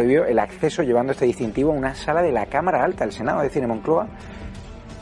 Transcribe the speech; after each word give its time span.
prohibió 0.00 0.24
el 0.24 0.38
acceso 0.38 0.82
llevando 0.82 1.12
este 1.12 1.26
distintivo 1.26 1.72
a 1.72 1.74
una 1.74 1.94
sala 1.94 2.22
de 2.22 2.32
la 2.32 2.46
Cámara 2.46 2.82
Alta 2.82 3.04
del 3.04 3.12
Senado, 3.12 3.42
es 3.42 3.48
decir, 3.48 3.62
en 3.62 3.68
Moncloa, 3.68 4.08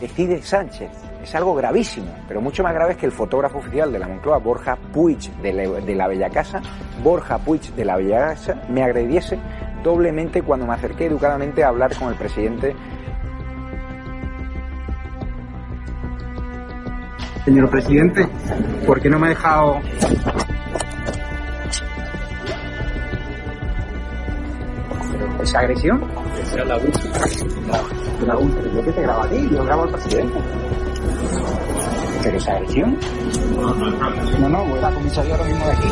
decide 0.00 0.42
Sánchez. 0.42 0.90
Es 1.22 1.34
algo 1.36 1.54
gravísimo, 1.54 2.08
pero 2.26 2.40
mucho 2.40 2.64
más 2.64 2.74
grave 2.74 2.92
es 2.92 2.98
que 2.98 3.06
el 3.06 3.12
fotógrafo 3.12 3.58
oficial 3.58 3.92
de 3.92 4.00
la 4.00 4.08
Moncloa, 4.08 4.38
Borja 4.38 4.74
Puig 4.74 5.30
de 5.40 5.52
la, 5.52 5.62
de 5.62 5.94
la 5.94 6.08
Bella 6.08 6.30
Casa, 6.30 6.60
Borja 7.00 7.38
Puig 7.38 7.60
de 7.76 7.84
la 7.84 7.96
Bella 7.96 8.30
Casa, 8.30 8.60
me 8.68 8.82
agrediese 8.82 9.38
doblemente 9.84 10.42
cuando 10.42 10.66
me 10.66 10.74
acerqué 10.74 11.06
educadamente 11.06 11.62
a 11.62 11.68
hablar 11.68 11.94
con 11.96 12.08
el 12.08 12.16
presidente. 12.16 12.74
Señor 17.44 17.70
presidente, 17.70 18.26
¿por 18.84 19.00
qué 19.00 19.08
no 19.08 19.20
me 19.20 19.28
ha 19.28 19.30
dejado 19.30 19.80
esa 25.48 25.60
agresión. 25.60 26.04
Es 26.42 26.54
la. 26.56 26.64
La. 28.26 28.38
Yo 28.74 28.84
que 28.84 28.92
te 28.92 29.02
grabo 29.02 29.22
a 29.22 29.28
ti, 29.28 29.48
yo 29.50 29.64
grabo 29.64 29.82
al 29.84 29.90
presidente. 29.90 30.38
¿Pero 32.22 32.36
esa 32.36 32.52
agresión? 32.52 32.98
No, 33.56 34.48
no, 34.48 34.64
voy 34.64 34.78
a 34.78 34.82
la 34.82 34.90
comisaría 34.90 35.34
ahora 35.34 35.44
mismo 35.44 35.64
de 35.66 35.72
aquí. 35.72 35.88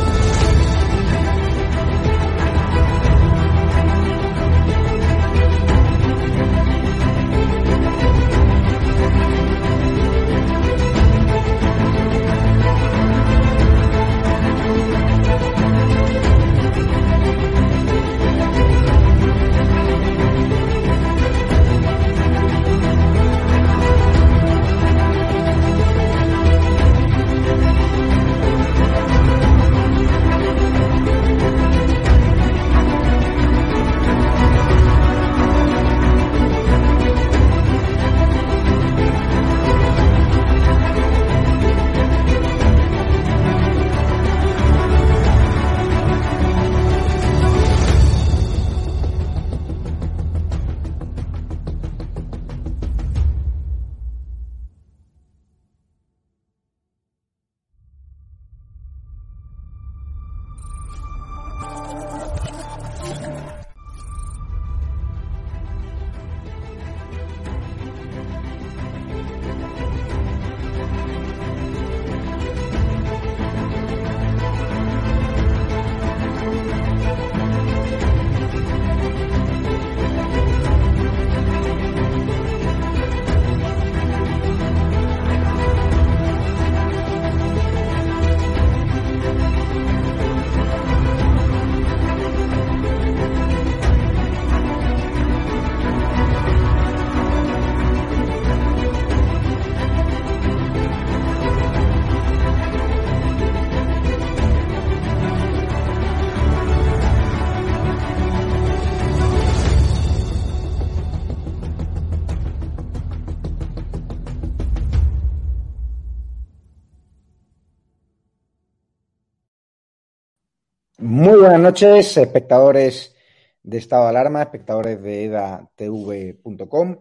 Muy 120.99 121.37
buenas 121.37 121.59
noches, 121.59 122.17
espectadores 122.17 123.15
de 123.61 123.77
Estado 123.77 124.05
de 124.05 124.09
Alarma, 124.09 124.41
espectadores 124.41 124.99
de 124.99 125.25
edatv.com. 125.25 126.97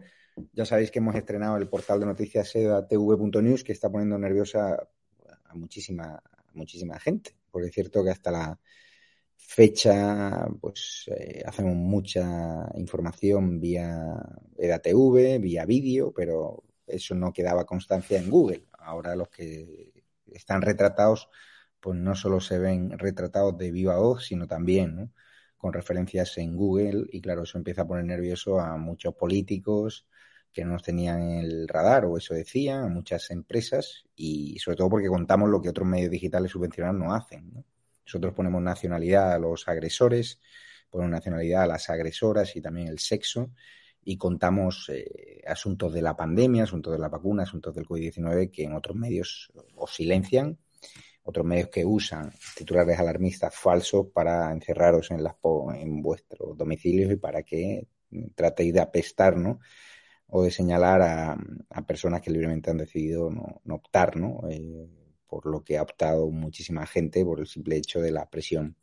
Ya 0.53 0.67
sabéis 0.67 0.91
que 0.91 0.99
hemos 0.99 1.15
estrenado 1.15 1.57
el 1.57 1.67
portal 1.67 2.01
de 2.01 2.05
noticias 2.05 2.55
edatv.news 2.55 3.65
que 3.65 3.73
está 3.73 3.89
poniendo 3.91 4.19
nerviosa 4.19 4.87
a 5.47 5.55
muchísima, 5.55 6.23
muchísima 6.53 6.99
gente, 6.99 7.37
porque 7.51 7.69
es 7.69 7.75
cierto 7.75 8.05
que 8.05 8.11
hasta 8.11 8.31
la 8.31 8.61
fecha 9.34 10.47
pues 10.61 11.11
eh, 11.17 11.43
hacemos 11.47 11.75
mucha 11.75 12.69
información 12.75 13.59
vía 13.59 14.15
edatv, 14.59 15.41
vía 15.41 15.65
vídeo, 15.65 16.13
pero 16.15 16.65
eso 16.87 17.15
no 17.15 17.33
quedaba 17.33 17.65
constancia 17.65 18.19
en 18.19 18.28
Google. 18.28 18.67
Ahora 18.78 19.17
los 19.17 19.31
que 19.31 19.91
están 20.27 20.61
retratados 20.61 21.31
pues 21.86 22.00
no 22.00 22.16
solo 22.16 22.41
se 22.41 22.59
ven 22.59 22.98
retratados 22.98 23.56
de 23.56 23.71
viva 23.71 23.97
voz, 23.97 24.24
sino 24.24 24.48
también 24.48 25.12
con 25.56 25.72
referencias 25.72 26.36
en 26.36 26.56
Google 26.56 27.06
y 27.12 27.21
claro, 27.21 27.44
eso 27.44 27.59
empieza 27.59 27.83
a 27.83 27.86
poner 27.86 28.04
nervioso 28.04 28.59
a 28.59 28.77
muchos 28.77 29.15
políticos 29.15 30.04
que 30.53 30.65
no 30.65 30.72
nos 30.72 30.83
tenían 30.83 31.30
el 31.30 31.68
radar 31.68 32.06
o 32.06 32.16
eso 32.16 32.34
decían, 32.34 32.83
a 32.83 32.88
muchas 32.88 33.30
empresas 33.30 34.04
y 34.16 34.59
sobre 34.59 34.78
todo 34.78 34.91
porque 34.91 35.06
contamos 35.06 35.48
lo 35.48 35.62
que 35.62 35.68
otros 35.68 35.86
medios 35.86 36.10
digitales 36.10 36.50
subvencionados 36.50 36.98
no 36.98 37.15
hacen. 37.15 37.65
Nosotros 38.04 38.34
ponemos 38.34 38.60
nacionalidad 38.60 39.34
a 39.34 39.38
los 39.38 39.68
agresores, 39.68 40.41
ponemos 40.91 41.12
nacionalidad 41.12 41.62
a 41.62 41.66
las 41.68 41.88
agresoras 41.88 42.56
y 42.56 42.60
también 42.60 42.88
el 42.88 42.98
sexo 42.98 43.53
y 44.03 44.16
contamos 44.16 44.91
eh, 44.92 45.41
asuntos 45.47 45.92
de 45.92 46.03
la 46.03 46.16
pandemia, 46.16 46.65
asuntos 46.65 46.94
de 46.94 46.98
la 46.98 47.10
vacuna, 47.10 47.44
asuntos 47.44 47.77
del 47.77 47.86
COVID-19 47.86 48.50
que 48.50 48.65
en 48.65 48.72
otros 48.72 48.97
medios 48.97 49.53
os 49.77 49.94
silencian 49.94 50.59
otros 51.27 51.45
medios 51.45 51.69
que 51.69 51.84
usan 51.84 52.33
titulares 52.57 52.99
alarmistas 52.99 53.55
falsos 53.55 54.07
para 54.15 54.53
encerraros 54.53 55.11
en, 55.11 55.21
en 55.75 56.01
vuestros 56.01 56.57
domicilios 56.57 57.13
y 57.13 57.17
para 57.17 57.43
que 57.43 57.89
tratéis 58.37 58.73
de 58.73 58.81
apestar, 58.81 59.37
¿no? 59.37 59.59
O 60.28 60.45
de 60.45 60.53
señalar 60.53 61.03
a, 61.03 61.37
personas 61.87 62.21
que 62.21 62.31
libremente 62.31 62.71
han 62.71 62.78
decidido 62.78 63.28
no, 63.31 63.75
optar, 63.75 64.17
¿no? 64.17 64.41
Eh, 64.49 64.89
por 65.27 65.47
lo 65.47 65.65
que 65.65 65.77
ha 65.77 65.83
optado 65.83 66.31
muchísima 66.31 66.87
gente 66.87 67.25
por 67.25 67.41
el 67.41 67.49
simple 67.49 67.77
hecho 67.77 68.01
de 68.01 68.13
la 68.13 68.31
presión 68.31 68.77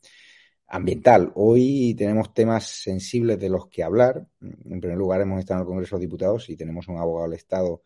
ambiental. 0.66 1.32
Hoy 1.36 1.94
tenemos 1.96 2.34
temas 2.34 2.66
sensibles 2.66 3.38
de 3.38 3.48
los 3.48 3.68
que 3.68 3.82
hablar. 3.82 4.26
En 4.42 4.80
primer 4.80 4.98
lugar, 4.98 5.22
hemos 5.22 5.40
estado 5.40 5.60
en 5.60 5.62
el 5.62 5.68
Congreso 5.68 5.96
de 5.96 6.02
Diputados 6.02 6.50
y 6.50 6.56
tenemos 6.56 6.88
un 6.88 6.98
abogado 6.98 7.30
del 7.30 7.38
Estado 7.38 7.82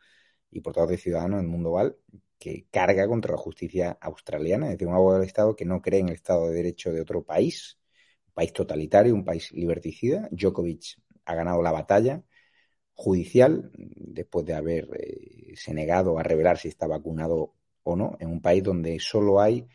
y 0.51 0.61
portavoz 0.61 0.91
de 0.91 0.97
Ciudadanos, 0.97 1.41
el 1.41 1.47
Mundo 1.47 1.73
Val, 1.73 1.97
que 2.39 2.67
carga 2.71 3.07
contra 3.09 3.33
la 3.33 3.39
justicia 3.39 3.99
australiana, 4.01 4.67
es 4.67 4.73
decir, 4.73 4.89
un 4.89 4.95
abogado 4.95 5.21
del 5.21 5.27
Estado 5.27 5.57
que 5.57 5.65
no 5.65 5.83
cree 5.83 6.01
en 6.01 6.09
el 6.09 6.15
Estado 6.15 6.49
de 6.49 6.55
Derecho 6.55 6.93
de 6.93 7.01
otro 7.01 7.25
país, 7.25 7.79
un 8.29 8.35
país 8.35 8.53
totalitario, 8.53 9.15
un 9.15 9.25
país 9.25 9.53
liberticida. 9.53 10.29
Djokovic 10.31 11.01
ha 11.25 11.35
ganado 11.35 11.63
la 11.63 11.73
batalla 11.73 12.23
judicial 12.95 13.71
después 13.75 14.47
de 14.47 14.55
haberse 14.55 15.71
eh, 15.71 15.75
negado 15.75 16.19
a 16.19 16.23
revelar 16.23 16.59
si 16.59 16.69
está 16.69 16.87
vacunado 16.87 17.55
o 17.85 17.97
no, 17.97 18.17
en 18.21 18.29
un 18.29 18.41
país 18.41 18.63
donde 18.63 18.99
solo 19.01 19.41
hay 19.41 19.67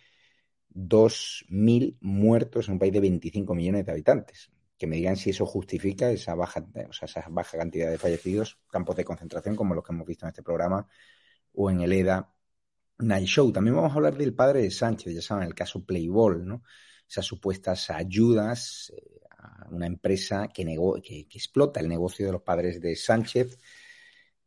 2.000 0.69 1.97
muertos 2.01 2.67
en 2.67 2.73
un 2.73 2.79
país 2.79 2.93
de 2.93 2.99
25 2.99 3.55
millones 3.55 3.85
de 3.85 3.91
habitantes. 3.91 4.51
Que 4.77 4.87
me 4.87 4.97
digan 4.97 5.15
si 5.15 5.29
eso 5.29 5.45
justifica 5.45 6.09
esa 6.11 6.35
baja, 6.35 6.65
o 6.89 6.93
sea, 6.93 7.05
esa 7.05 7.25
baja 7.29 7.57
cantidad 7.57 7.89
de 7.89 7.97
fallecidos, 7.97 8.59
campos 8.69 8.95
de 8.95 9.05
concentración 9.05 9.55
como 9.55 9.75
los 9.75 9.83
que 9.83 9.93
hemos 9.93 10.07
visto 10.07 10.25
en 10.25 10.29
este 10.29 10.43
programa 10.43 10.87
o 11.53 11.69
en 11.69 11.81
el 11.81 11.93
EDA 11.93 12.32
Night 12.99 13.27
Show. 13.27 13.51
También 13.51 13.75
vamos 13.75 13.91
a 13.91 13.95
hablar 13.95 14.17
del 14.17 14.33
padre 14.33 14.61
de 14.61 14.71
Sánchez, 14.71 15.13
ya 15.13 15.21
saben, 15.21 15.47
el 15.47 15.55
caso 15.55 15.83
Playball, 15.85 16.45
¿no? 16.45 16.63
Esas 17.07 17.25
supuestas 17.25 17.89
ayudas 17.89 18.91
eh, 18.95 19.21
a 19.37 19.67
una 19.71 19.87
empresa 19.87 20.47
que, 20.53 20.63
explota 21.31 21.79
el 21.79 21.89
negocio 21.89 22.25
de 22.25 22.31
los 22.31 22.41
padres 22.41 22.81
de 22.81 22.95
Sánchez, 22.95 23.57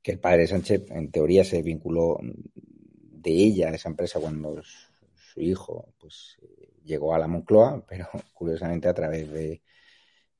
que 0.02 0.12
el 0.12 0.20
padre 0.20 0.42
de 0.42 0.46
Sánchez 0.48 0.90
en 0.90 1.10
teoría 1.10 1.44
se 1.44 1.62
vinculó 1.62 2.18
de 2.22 3.30
ella, 3.30 3.70
de 3.70 3.76
esa 3.76 3.88
empresa, 3.88 4.20
cuando 4.20 4.62
su 4.62 5.40
hijo 5.40 5.94
pues 5.98 6.36
eh, 6.42 6.72
llegó 6.84 7.14
a 7.14 7.18
la 7.18 7.28
Moncloa, 7.28 7.84
pero 7.86 8.08
curiosamente 8.32 8.88
a 8.88 8.94
través 8.94 9.30
de, 9.30 9.62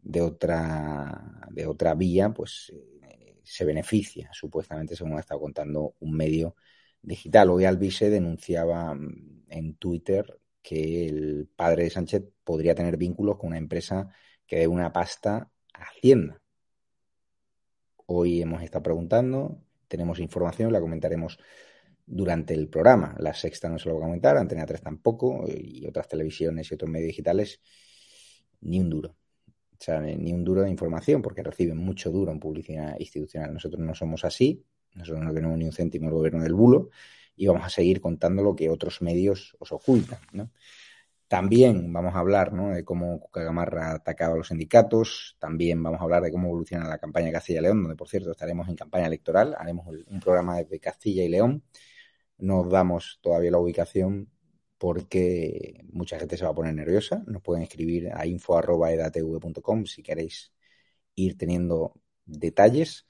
de 0.01 0.21
otra 0.21 1.49
de 1.51 1.67
otra 1.67 1.95
vía, 1.95 2.31
pues 2.31 2.73
eh, 2.75 3.41
se 3.43 3.65
beneficia, 3.65 4.31
supuestamente, 4.33 4.97
según 4.97 5.17
ha 5.17 5.21
estado 5.21 5.41
contando 5.41 5.95
un 6.01 6.17
medio 6.17 6.57
digital. 7.03 7.51
Hoy 7.51 7.65
Alvise 7.65 8.11
denunciaba 8.11 8.95
mm, 8.95 9.45
en 9.49 9.75
Twitter 9.77 10.39
que 10.63 11.07
el 11.07 11.49
padre 11.55 11.85
de 11.85 11.91
Sánchez 11.91 12.25
podría 12.45 12.75
tener 12.75 12.97
vínculos 12.97 13.37
con 13.37 13.49
una 13.49 13.59
empresa 13.59 14.09
que 14.47 14.59
dé 14.59 14.67
una 14.67 14.93
pasta 14.93 15.51
a 15.73 15.83
Hacienda. 15.85 16.41
Hoy 18.07 18.43
hemos 18.43 18.63
estado 18.63 18.83
preguntando, 18.83 19.61
tenemos 19.89 20.19
información, 20.21 20.73
la 20.73 20.81
comentaremos 20.81 21.39
durante 22.07 22.55
el 22.55 22.69
programa. 22.69 23.15
La 23.19 23.35
sexta 23.35 23.69
no 23.69 23.79
se 23.79 23.89
lo 23.89 23.95
voy 23.95 24.03
a 24.03 24.07
comentar, 24.07 24.37
Antena 24.37 24.65
3 24.65 24.81
tampoco, 24.83 25.45
y 25.49 25.87
otras 25.87 26.09
televisiones 26.09 26.71
y 26.71 26.75
otros 26.75 26.91
medios 26.91 27.09
digitales, 27.09 27.61
ni 28.61 28.81
un 28.81 28.91
duro. 28.91 29.17
O 29.73 29.77
sea, 29.79 30.01
ni 30.01 30.33
un 30.33 30.45
duro 30.45 30.63
de 30.63 30.71
información, 30.71 31.21
porque 31.21 31.43
reciben 31.43 31.77
mucho 31.77 32.11
duro 32.11 32.33
en 32.33 32.41
publicidad 32.41 32.97
institucional. 32.99 33.53
Nosotros 33.53 33.81
no 33.81 33.95
somos 33.95 34.25
así, 34.25 34.65
nosotros 34.97 35.25
no 35.25 35.33
tenemos 35.33 35.59
ni 35.59 35.65
un 35.65 35.73
céntimo 35.73 36.09
el 36.09 36.15
gobierno 36.15 36.43
del 36.43 36.55
bulo, 36.55 36.91
y 37.37 37.47
vamos 37.47 37.65
a 37.65 37.71
seguir 37.71 38.01
contando 38.01 38.43
lo 38.43 38.57
que 38.57 38.69
otros 38.71 39.03
medios 39.03 39.57
os 39.59 39.71
ocultan. 39.73 40.19
¿no? 40.33 40.51
También 41.29 41.93
vamos 41.93 42.15
a 42.15 42.19
hablar 42.19 42.53
¿no? 42.53 42.71
de 42.71 42.85
cómo 42.85 43.21
Cucagamarra 43.21 43.91
ha 43.91 43.95
atacado 43.95 44.35
a 44.35 44.37
los 44.39 44.49
sindicatos, 44.49 45.37
también 45.39 45.83
vamos 45.83 46.01
a 46.01 46.05
hablar 46.05 46.23
de 46.23 46.33
cómo 46.33 46.49
evoluciona 46.49 46.89
la 46.89 46.99
campaña 46.99 47.27
de 47.27 47.33
Castilla 47.33 47.61
y 47.61 47.63
León, 47.63 47.83
donde 47.83 47.97
por 47.97 48.09
cierto 48.09 48.31
estaremos 48.31 48.69
en 48.69 48.77
campaña 48.77 49.07
electoral, 49.07 49.55
haremos 49.59 49.87
un 49.87 50.21
programa 50.21 50.57
desde 50.57 50.81
Castilla 50.81 51.23
y 51.23 51.29
León 51.29 51.63
no 52.39 52.65
damos 52.65 53.19
todavía 53.23 53.51
la 53.51 53.59
ubicación 53.59 54.31
porque 54.79 55.83
mucha 55.91 56.19
gente 56.19 56.37
se 56.37 56.45
va 56.45 56.51
a 56.51 56.55
poner 56.55 56.75
nerviosa. 56.75 57.23
Nos 57.27 57.43
pueden 57.43 57.63
escribir 57.63 58.11
a 58.13 58.27
info.edatv.com 58.27 59.87
si 59.87 60.03
queréis 60.03 60.53
ir 61.15 61.39
teniendo 61.39 61.95
detalles. 62.27 63.07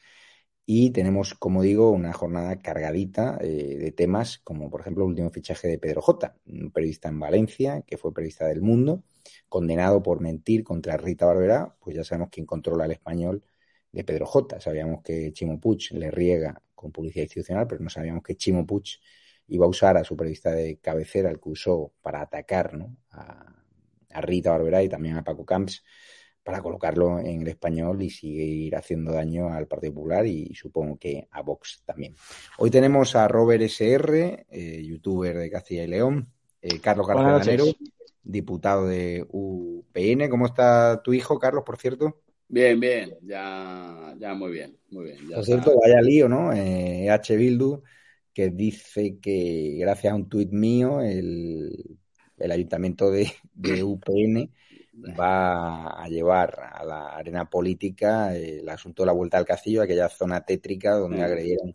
Y 0.69 0.91
tenemos, 0.91 1.35
como 1.35 1.63
digo, 1.63 1.91
una 1.93 2.13
jornada 2.13 2.59
cargadita 2.59 3.39
eh, 3.41 3.77
de 3.79 3.93
temas, 3.93 4.39
como 4.39 4.69
por 4.69 4.81
ejemplo 4.81 5.05
el 5.05 5.11
último 5.11 5.31
fichaje 5.31 5.69
de 5.69 5.79
Pedro 5.79 6.03
J, 6.03 6.35
un 6.47 6.73
periodista 6.73 7.09
en 7.09 7.21
Valencia, 7.21 7.83
que 7.87 7.97
fue 7.97 8.13
periodista 8.13 8.47
del 8.47 8.63
mundo, 8.63 9.05
condenado 9.49 10.03
por 10.03 10.21
mentir 10.21 10.65
contra 10.65 10.97
Rita 10.97 11.27
Barberá, 11.27 11.77
pues 11.81 11.95
ya 11.97 12.03
sabemos 12.03 12.31
quién 12.33 12.47
controla 12.47 12.85
el 12.85 12.93
español 12.93 13.45
de 13.93 14.05
Pedro 14.05 14.27
J. 14.27 14.61
Sabíamos 14.61 15.03
que 15.03 15.33
Chimo 15.33 15.61
Puig 15.61 15.93
le 15.93 16.11
riega 16.11 16.61
con 16.75 16.91
publicidad 16.91 17.23
institucional, 17.25 17.67
pero 17.69 17.83
no 17.83 17.89
sabíamos 17.89 18.23
que 18.25 18.37
Chimo 18.37 18.67
Puig 18.67 18.99
iba 19.49 19.67
a 19.67 19.69
usar 19.69 19.97
a 19.97 20.05
su 20.05 20.17
periodista 20.17 20.51
de 20.51 20.79
cabecera, 20.79 21.31
el 21.31 21.41
que 21.41 21.49
usó 21.49 21.93
para 22.03 22.21
atacar 22.23 22.77
a, 23.11 23.53
Rita 24.19 24.51
Barberá 24.51 24.83
y 24.83 24.89
también 24.89 25.17
a 25.17 25.25
Paco 25.25 25.45
Camps, 25.45 25.85
para 26.47 26.63
colocarlo 26.63 27.19
en 27.19 27.43
el 27.43 27.49
español 27.49 28.01
y 28.03 28.09
seguir 28.09 28.77
haciendo 28.77 29.11
daño 29.11 29.53
al 29.53 29.67
Partido 29.67 29.95
Popular 29.95 30.25
y 30.25 30.55
supongo 30.55 30.97
que 30.97 31.27
a 31.33 31.43
Vox 31.43 31.83
también. 31.85 32.15
Hoy 32.59 32.71
tenemos 32.71 33.17
a 33.17 33.27
Robert 33.27 33.63
SR, 33.63 34.47
eh, 34.49 34.81
youtuber 34.85 35.37
de 35.37 35.51
Castilla 35.51 35.83
y 35.83 35.89
León, 35.89 36.29
eh, 36.63 36.79
Carlos 36.81 37.09
García 37.09 37.57
diputado 38.23 38.87
de 38.87 39.27
UPN. 39.29 40.29
¿Cómo 40.31 40.47
está 40.47 41.03
tu 41.03 41.13
hijo, 41.13 41.37
Carlos, 41.41 41.65
por 41.67 41.79
cierto? 41.79 42.23
Bien, 42.47 42.79
bien, 42.79 43.17
ya, 43.23 44.15
ya 44.17 44.33
muy 44.35 44.53
bien, 44.53 44.79
muy 44.91 45.07
bien. 45.07 45.29
Por 45.29 45.45
cierto, 45.45 45.77
vaya 45.83 46.01
lío, 46.01 46.29
¿no? 46.29 46.53
Eh, 46.53 47.11
H. 47.11 47.37
Bildu, 47.37 47.83
que 48.33 48.51
dice 48.51 49.19
que 49.19 49.79
gracias 49.81 50.13
a 50.13 50.17
un 50.17 50.29
tuit 50.29 50.53
mío, 50.53 51.01
el, 51.01 51.99
el 52.39 52.51
ayuntamiento 52.53 53.11
de, 53.11 53.33
de, 53.53 53.83
UPN 53.83 54.53
va 55.19 55.89
a 55.89 56.09
llevar 56.09 56.71
a 56.73 56.85
la 56.85 57.09
arena 57.09 57.49
política 57.49 58.35
el 58.35 58.69
asunto 58.69 59.03
de 59.03 59.07
la 59.07 59.13
vuelta 59.13 59.39
al 59.39 59.45
castillo, 59.45 59.83
aquella 59.83 60.09
zona 60.09 60.45
tétrica 60.45 60.95
donde 60.95 61.23
agredieron 61.23 61.75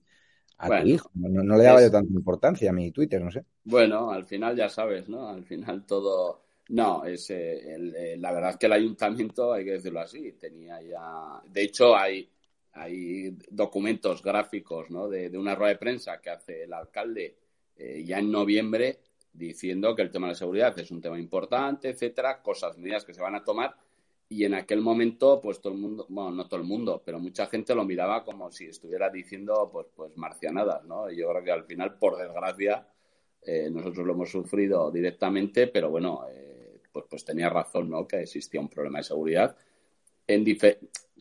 a 0.58 0.82
tu 0.82 0.88
hijo. 0.88 1.10
No, 1.14 1.58
le 1.58 1.64
daba 1.64 1.82
yo 1.82 1.92
tanta 1.92 2.14
importancia 2.14 2.70
a 2.70 2.74
mi 2.74 2.92
Twitter, 2.92 3.22
no 3.22 3.32
sé. 3.32 3.44
Bueno, 3.64 4.12
al 4.12 4.26
final 4.26 4.56
ya 4.56 4.70
sabes, 4.70 5.10
¿no? 5.10 5.30
Al 5.30 5.44
final 5.44 5.86
todo 5.86 6.42
no, 6.72 7.04
es, 7.04 7.30
eh, 7.32 7.76
eh, 7.76 8.16
la 8.18 8.32
verdad 8.32 8.52
es 8.52 8.58
que 8.58 8.68
el 8.68 8.74
ayuntamiento, 8.74 9.52
hay 9.52 9.66
que 9.66 9.72
decirlo 9.72 10.00
así, 10.00 10.32
tenía 10.34 10.82
ya. 10.82 11.42
De 11.46 11.64
hecho, 11.64 11.96
hay, 11.98 12.30
hay 12.74 13.38
documentos 13.50 14.24
gráficos 14.24 14.90
¿no? 14.90 15.10
de, 15.10 15.38
una 15.38 15.54
rueda 15.54 15.74
de 15.74 15.80
prensa 15.80 16.22
que 16.22 16.30
hace 16.30 16.64
el 16.64 16.74
alcalde 16.74 17.36
eh, 17.76 18.04
ya 18.06 18.20
en 18.20 18.32
noviembre 18.32 19.00
diciendo 19.34 19.96
que 19.96 20.02
el 20.02 20.12
tema 20.12 20.28
de 20.28 20.34
la 20.34 20.40
seguridad 20.40 20.78
es 20.80 20.92
un 20.92 21.02
tema 21.02 21.20
importante, 21.20 21.90
etcétera, 21.90 22.42
cosas, 22.42 22.78
medidas 22.78 23.06
que 23.06 23.14
se 23.14 23.22
van 23.22 23.36
a 23.36 23.44
tomar. 23.44 23.76
Y 24.30 24.46
en 24.46 24.54
aquel 24.54 24.82
momento, 24.82 25.42
pues 25.42 25.60
todo 25.60 25.74
el 25.74 25.80
mundo, 25.80 26.06
bueno, 26.10 26.32
no 26.32 26.48
todo 26.48 26.60
el 26.60 26.66
mundo, 26.66 27.02
pero 27.06 27.20
mucha 27.20 27.48
gente 27.48 27.76
lo 27.76 27.84
miraba 27.84 28.24
como 28.24 28.50
si 28.52 28.66
estuviera 28.66 29.10
diciendo, 29.10 29.70
pues, 29.72 29.88
pues 29.94 30.16
marcianadas, 30.18 30.86
¿no? 30.86 31.12
Y 31.12 31.18
yo 31.18 31.30
creo 31.30 31.44
que 31.44 31.52
al 31.52 31.66
final, 31.66 31.98
por 31.98 32.18
desgracia, 32.18 32.88
nosotros 33.72 34.06
lo 34.06 34.14
hemos 34.14 34.32
sufrido 34.32 34.90
directamente, 34.92 35.68
pero 35.68 35.90
bueno, 35.90 36.26
pues, 36.92 37.06
pues 37.10 37.26
tenía 37.26 37.50
razón, 37.50 37.90
¿no? 37.90 38.08
Que 38.08 38.22
existía 38.22 38.62
un 38.62 38.70
problema 38.70 39.00
de 39.00 39.04
seguridad 39.04 39.58
en 40.28 40.46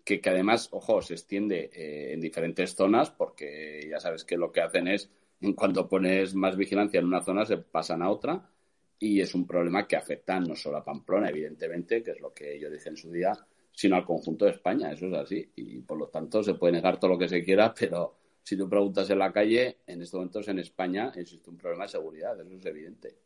que, 0.04 0.20
que, 0.20 0.30
además, 0.30 0.68
ojo, 0.72 1.02
se 1.02 1.14
extiende 1.14 1.70
eh, 1.72 2.12
en 2.12 2.20
diferentes 2.20 2.74
zonas 2.74 3.10
porque 3.10 3.86
ya 3.88 4.00
sabes 4.00 4.24
que 4.24 4.36
lo 4.36 4.52
que 4.52 4.60
hacen 4.60 4.88
es, 4.88 5.10
en 5.40 5.54
cuanto 5.54 5.88
pones 5.88 6.34
más 6.34 6.56
vigilancia 6.56 7.00
en 7.00 7.06
una 7.06 7.22
zona, 7.22 7.46
se 7.46 7.58
pasan 7.58 8.02
a 8.02 8.10
otra 8.10 8.50
y 8.98 9.20
es 9.20 9.34
un 9.34 9.46
problema 9.46 9.88
que 9.88 9.96
afecta 9.96 10.38
no 10.38 10.54
solo 10.54 10.76
a 10.76 10.84
Pamplona, 10.84 11.30
evidentemente, 11.30 12.02
que 12.02 12.10
es 12.12 12.20
lo 12.20 12.34
que 12.34 12.60
yo 12.60 12.70
dije 12.70 12.90
en 12.90 12.96
su 12.96 13.10
día, 13.10 13.32
sino 13.72 13.96
al 13.96 14.04
conjunto 14.04 14.44
de 14.44 14.50
España, 14.52 14.92
eso 14.92 15.06
es 15.06 15.14
así. 15.14 15.50
Y 15.56 15.80
por 15.80 15.98
lo 15.98 16.08
tanto 16.08 16.42
se 16.42 16.54
puede 16.54 16.74
negar 16.74 17.00
todo 17.00 17.12
lo 17.12 17.18
que 17.18 17.28
se 17.28 17.42
quiera, 17.42 17.72
pero 17.78 18.14
si 18.42 18.56
tú 18.56 18.68
preguntas 18.68 19.08
en 19.08 19.18
la 19.18 19.32
calle, 19.32 19.78
en 19.86 20.02
estos 20.02 20.18
momentos 20.18 20.46
en 20.48 20.58
España 20.58 21.12
existe 21.16 21.48
un 21.48 21.56
problema 21.56 21.84
de 21.84 21.90
seguridad, 21.90 22.38
eso 22.40 22.54
es 22.54 22.66
evidente. 22.66 23.16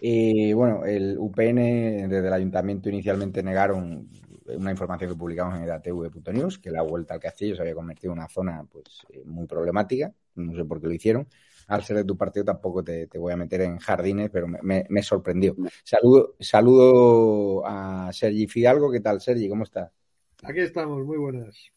Y 0.00 0.52
bueno, 0.52 0.84
el 0.84 1.18
UPN 1.18 2.08
desde 2.08 2.28
el 2.28 2.32
ayuntamiento 2.32 2.88
inicialmente 2.88 3.42
negaron 3.42 4.08
una 4.46 4.70
información 4.70 5.10
que 5.10 5.16
publicamos 5.16 5.56
en 5.56 5.64
edatv.news, 5.64 6.58
que 6.58 6.70
la 6.70 6.82
vuelta 6.82 7.14
al 7.14 7.20
castillo 7.20 7.54
se 7.54 7.62
había 7.62 7.74
convertido 7.74 8.12
en 8.12 8.18
una 8.20 8.28
zona 8.28 8.64
pues 8.70 9.04
eh, 9.10 9.22
muy 9.24 9.46
problemática, 9.46 10.12
no 10.38 10.54
sé 10.54 10.64
por 10.64 10.80
qué 10.80 10.86
lo 10.86 10.92
hicieron. 10.92 11.28
Al 11.66 11.84
ser 11.84 11.98
de 11.98 12.04
tu 12.04 12.16
partido 12.16 12.46
tampoco 12.46 12.82
te, 12.82 13.06
voy 13.18 13.32
a 13.32 13.36
meter 13.36 13.60
en 13.60 13.78
jardines, 13.78 14.30
pero 14.30 14.48
me, 14.48 14.86
me, 14.88 15.02
sorprendió. 15.02 15.54
Saludo, 15.84 16.34
saludo 16.40 17.62
a 17.66 18.10
Sergi 18.12 18.46
Fidalgo. 18.46 18.90
¿Qué 18.90 19.00
tal, 19.00 19.20
Sergi? 19.20 19.48
¿Cómo 19.48 19.64
estás? 19.64 19.90
Aquí 20.42 20.60
estamos, 20.60 21.04
muy 21.04 21.18
buenas 21.18 21.70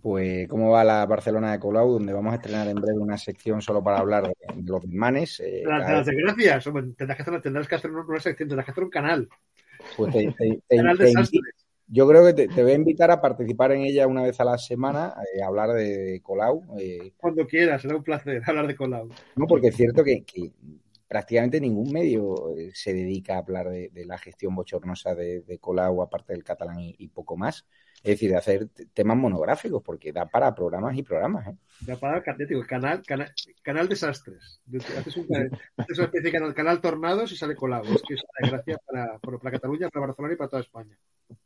pues 0.00 0.48
cómo 0.48 0.70
va 0.70 0.82
la 0.82 1.06
Barcelona 1.06 1.52
de 1.52 1.60
Colau, 1.60 1.92
donde 1.92 2.12
vamos 2.12 2.32
a 2.32 2.36
estrenar 2.36 2.66
en 2.66 2.74
breve 2.74 2.98
una 2.98 3.16
sección 3.16 3.62
solo 3.62 3.84
para 3.84 3.98
hablar 3.98 4.24
de, 4.24 4.62
los 4.64 4.84
manes. 4.88 5.38
Eh, 5.40 5.62
las 5.64 6.06
gracias, 6.06 6.64
tendrás 6.96 7.16
que, 7.16 7.22
hacer, 7.22 7.40
tendrás 7.40 7.68
que 7.68 7.74
hacer 7.76 7.90
una 7.90 8.20
sección, 8.20 8.48
tendrás 8.48 8.64
que 8.64 8.70
hacer 8.72 8.84
un 8.84 8.90
canal. 8.90 9.28
Pues 9.96 10.14
yo 11.92 12.08
creo 12.08 12.24
que 12.24 12.32
te, 12.32 12.62
voy 12.62 12.72
a 12.72 12.74
invitar 12.74 13.10
a 13.10 13.20
participar 13.20 13.72
en 13.72 13.82
ella 13.82 14.06
una 14.06 14.22
vez 14.22 14.40
a 14.40 14.44
la 14.44 14.56
semana, 14.56 15.14
eh, 15.36 15.42
a 15.42 15.46
hablar 15.46 15.72
de, 15.72 16.22
Colau. 16.22 16.62
Eh. 16.78 17.12
Cuando 17.18 17.46
quieras, 17.46 17.82
será 17.82 17.96
un 17.96 18.02
placer 18.02 18.40
hablar 18.46 18.66
de 18.66 18.74
Colau. 18.74 19.10
No, 19.36 19.46
porque 19.46 19.68
es 19.68 19.76
cierto 19.76 20.02
que, 20.02 20.24
prácticamente 21.06 21.60
ningún 21.60 21.92
medio 21.92 22.56
eh, 22.56 22.70
se 22.72 22.94
dedica 22.94 23.34
a 23.34 23.40
hablar 23.40 23.68
de, 23.68 23.90
la 24.06 24.16
gestión 24.16 24.54
bochornosa 24.54 25.14
de, 25.14 25.42
de 25.42 25.58
Colau, 25.58 26.00
aparte 26.00 26.32
del 26.32 26.44
catalán 26.44 26.78
y, 26.80 27.08
poco 27.08 27.36
más. 27.36 27.66
Es 28.02 28.14
decir, 28.14 28.30
de 28.30 28.36
hacer 28.36 28.68
temas 28.92 29.16
monográficos, 29.16 29.82
porque 29.82 30.12
da 30.12 30.26
para 30.26 30.54
programas 30.54 30.96
y 30.96 31.02
programas. 31.02 31.46
¿eh? 31.46 31.56
Da 31.82 31.96
para, 31.96 32.22
canal, 32.22 33.02
canal, 33.06 33.32
canal 33.62 33.88
desastres. 33.88 34.60
Haces, 34.98 35.16
un, 35.16 35.26
una 35.28 35.44
especie 35.76 36.20
de 36.20 36.32
canal, 36.32 36.54
canal 36.54 36.80
tornados 36.80 37.30
y 37.32 37.36
sale 37.36 37.54
Colau. 37.54 37.84
Es 37.84 38.02
que 38.02 38.14
es 38.14 38.22
una 38.22 38.50
desgracia 38.50 38.78
para, 38.86 39.18
para, 39.18 39.50
Cataluña, 39.52 39.88
para 39.88 40.06
Barcelona 40.06 40.34
y 40.34 40.36
para 40.36 40.50
toda 40.50 40.62
España. 40.62 40.98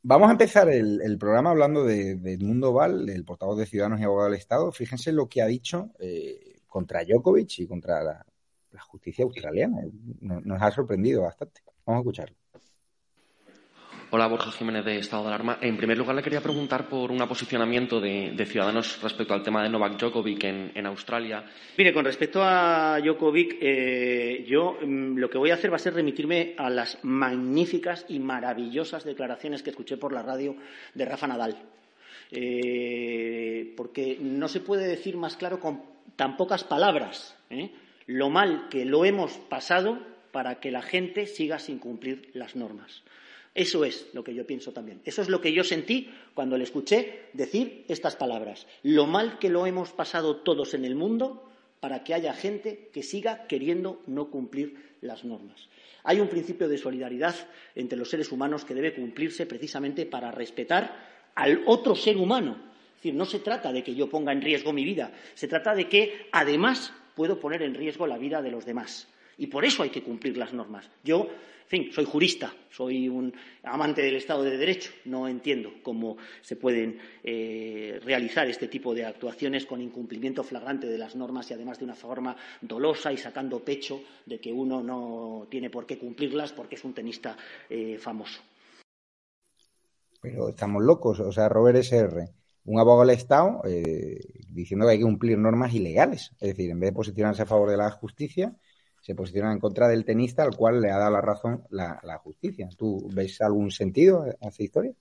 Vamos 0.02 0.28
a 0.28 0.32
empezar 0.32 0.68
el, 0.68 1.16
programa 1.18 1.50
hablando 1.50 1.84
de, 1.84 2.16
de 2.16 2.38
Mundo 2.38 2.72
Val, 2.72 3.08
el 3.08 3.24
portavoz 3.24 3.58
de 3.58 3.66
Ciudadanos 3.66 4.00
y 4.00 4.04
Abogado 4.04 4.30
del 4.30 4.38
Estado. 4.38 4.72
Fíjense 4.72 5.12
lo 5.12 5.28
que 5.28 5.42
ha 5.42 5.46
dicho 5.46 5.90
eh, 5.98 6.60
contra 6.66 7.04
Djokovic 7.04 7.60
y 7.60 7.66
contra 7.66 8.02
la, 8.02 8.26
la 8.76 8.80
justicia 8.82 9.24
australiana. 9.24 9.82
Nos, 10.20 10.62
ha 10.62 10.70
sorprendido 10.70 11.22
bastante. 11.22 11.62
Vamos 11.84 11.98
a 11.98 12.02
escucharlo. 12.02 12.36
Hola, 14.16 14.28
Borja 14.28 14.50
Jiménez 14.50 14.82
de 14.82 14.96
Estado 14.96 15.24
de 15.24 15.28
Alarma. 15.28 15.58
En 15.60 15.76
primer 15.76 15.98
lugar, 15.98 16.16
le 16.16 16.22
quería 16.22 16.40
preguntar 16.40 16.88
por 16.88 17.12
un 17.12 17.18
posicionamiento 17.28 18.00
de, 18.00 18.46
Ciudadanos 18.46 18.98
respecto 19.02 19.34
al 19.34 19.42
tema 19.42 19.62
de 19.62 19.68
Novak 19.68 19.98
Djokovic 19.98 20.42
en, 20.42 20.86
Australia. 20.86 21.44
Mire, 21.76 21.92
con 21.92 22.02
respecto 22.02 22.40
a 22.42 22.98
Djokovic, 22.98 23.58
eh, 23.60 24.42
yo 24.48 24.78
mm, 24.80 25.18
lo 25.18 25.28
que 25.28 25.36
voy 25.36 25.50
a 25.50 25.54
hacer 25.56 25.70
va 25.70 25.76
a 25.76 25.80
ser 25.80 25.92
remitirme 25.92 26.54
a 26.56 26.70
las 26.70 27.04
magníficas 27.04 28.06
y 28.08 28.18
maravillosas 28.18 29.04
declaraciones 29.04 29.62
que 29.62 29.68
escuché 29.68 29.98
por 29.98 30.14
la 30.14 30.22
radio 30.22 30.56
de 30.94 31.04
Rafa 31.04 31.26
Nadal. 31.26 31.54
Eh, 32.30 33.74
porque 33.76 34.16
no 34.18 34.48
se 34.48 34.60
puede 34.60 34.88
decir 34.88 35.18
más 35.18 35.36
claro 35.36 35.60
con 35.60 35.82
tan 36.16 36.38
pocas 36.38 36.64
palabras. 36.64 37.36
¿eh? 37.50 37.70
lo 38.06 38.30
mal 38.30 38.68
que 38.70 38.86
lo 38.86 39.04
hemos 39.04 39.32
pasado 39.32 39.98
para 40.32 40.58
que 40.58 40.70
la 40.70 40.80
gente 40.80 41.26
siga 41.26 41.58
sin 41.58 41.78
cumplir 41.78 42.30
las 42.32 42.56
normas. 42.56 43.02
Eso 43.56 43.86
es 43.86 44.08
lo 44.12 44.22
que 44.22 44.34
yo 44.34 44.46
pienso 44.46 44.72
también. 44.72 45.00
Eso 45.06 45.22
es 45.22 45.30
lo 45.30 45.40
que 45.40 45.50
yo 45.50 45.64
sentí 45.64 46.10
cuando 46.34 46.58
le 46.58 46.64
escuché 46.64 47.30
decir 47.32 47.86
estas 47.88 48.14
palabras. 48.14 48.66
Lo 48.82 49.06
mal 49.06 49.38
que 49.38 49.48
lo 49.48 49.66
hemos 49.66 49.92
pasado 49.92 50.36
todos 50.36 50.74
en 50.74 50.84
el 50.84 50.94
mundo 50.94 51.42
para 51.80 52.04
que 52.04 52.12
haya 52.12 52.34
gente 52.34 52.90
que 52.92 53.02
siga 53.02 53.46
queriendo 53.46 54.02
no 54.06 54.30
cumplir 54.30 54.96
las 55.00 55.24
normas. 55.24 55.68
Hay 56.04 56.20
un 56.20 56.28
principio 56.28 56.68
de 56.68 56.76
solidaridad 56.76 57.34
entre 57.74 57.96
los 57.96 58.10
seres 58.10 58.30
humanos 58.30 58.66
que 58.66 58.74
debe 58.74 58.94
cumplirse 58.94 59.46
precisamente 59.46 60.04
para 60.04 60.30
respetar 60.30 61.30
al 61.34 61.62
otro 61.64 61.96
ser 61.96 62.18
humano. 62.18 62.58
Es 62.90 62.96
decir, 62.96 63.14
no 63.14 63.24
se 63.24 63.38
trata 63.38 63.72
de 63.72 63.82
que 63.82 63.94
yo 63.94 64.10
ponga 64.10 64.32
en 64.32 64.42
riesgo 64.42 64.74
mi 64.74 64.84
vida, 64.84 65.12
se 65.34 65.48
trata 65.48 65.74
de 65.74 65.88
que, 65.88 66.28
además, 66.30 66.92
puedo 67.14 67.40
poner 67.40 67.62
en 67.62 67.74
riesgo 67.74 68.06
la 68.06 68.18
vida 68.18 68.42
de 68.42 68.50
los 68.50 68.66
demás. 68.66 69.08
Y 69.38 69.46
por 69.48 69.64
eso 69.64 69.82
hay 69.82 69.90
que 69.90 70.02
cumplir 70.02 70.36
las 70.36 70.52
normas. 70.52 70.90
Yo, 71.04 71.28
en 71.28 71.68
fin, 71.68 71.92
soy 71.92 72.04
jurista, 72.04 72.54
soy 72.70 73.08
un 73.08 73.34
amante 73.62 74.02
del 74.02 74.16
Estado 74.16 74.42
de 74.42 74.56
Derecho. 74.56 74.92
No 75.04 75.28
entiendo 75.28 75.74
cómo 75.82 76.16
se 76.40 76.56
pueden 76.56 76.98
eh, 77.22 78.00
realizar 78.04 78.48
este 78.48 78.68
tipo 78.68 78.94
de 78.94 79.04
actuaciones 79.04 79.66
con 79.66 79.80
incumplimiento 79.80 80.42
flagrante 80.42 80.86
de 80.86 80.98
las 80.98 81.16
normas 81.16 81.50
y 81.50 81.54
además 81.54 81.78
de 81.78 81.84
una 81.84 81.94
forma 81.94 82.36
dolosa 82.60 83.12
y 83.12 83.18
sacando 83.18 83.64
pecho 83.64 84.02
de 84.24 84.40
que 84.40 84.52
uno 84.52 84.82
no 84.82 85.46
tiene 85.50 85.70
por 85.70 85.86
qué 85.86 85.98
cumplirlas 85.98 86.52
porque 86.52 86.76
es 86.76 86.84
un 86.84 86.94
tenista 86.94 87.36
eh, 87.68 87.98
famoso. 87.98 88.40
Pero 90.22 90.48
estamos 90.48 90.82
locos. 90.82 91.20
O 91.20 91.30
sea, 91.30 91.48
Robert 91.48 91.78
S.R 91.78 92.36
un 92.66 92.80
abogado 92.80 93.06
del 93.06 93.16
Estado 93.16 93.62
eh, 93.64 94.18
diciendo 94.48 94.86
que 94.86 94.92
hay 94.92 94.98
que 94.98 95.04
cumplir 95.04 95.38
normas 95.38 95.72
ilegales. 95.72 96.32
Es 96.40 96.48
decir, 96.48 96.70
en 96.70 96.80
vez 96.80 96.90
de 96.90 96.94
posicionarse 96.94 97.42
a 97.42 97.46
favor 97.46 97.70
de 97.70 97.76
la 97.76 97.90
justicia, 97.90 98.56
se 99.00 99.14
posiciona 99.14 99.52
en 99.52 99.60
contra 99.60 99.88
del 99.88 100.04
tenista 100.04 100.42
al 100.42 100.56
cual 100.56 100.80
le 100.80 100.90
ha 100.90 100.98
dado 100.98 101.12
la 101.12 101.20
razón 101.20 101.62
la, 101.70 102.20
justicia. 102.22 102.68
¿Tú 102.76 103.08
ves 103.12 103.40
algún 103.40 103.70
sentido 103.70 104.22
a 104.22 104.48
esa 104.48 104.62
historia? 104.62 104.92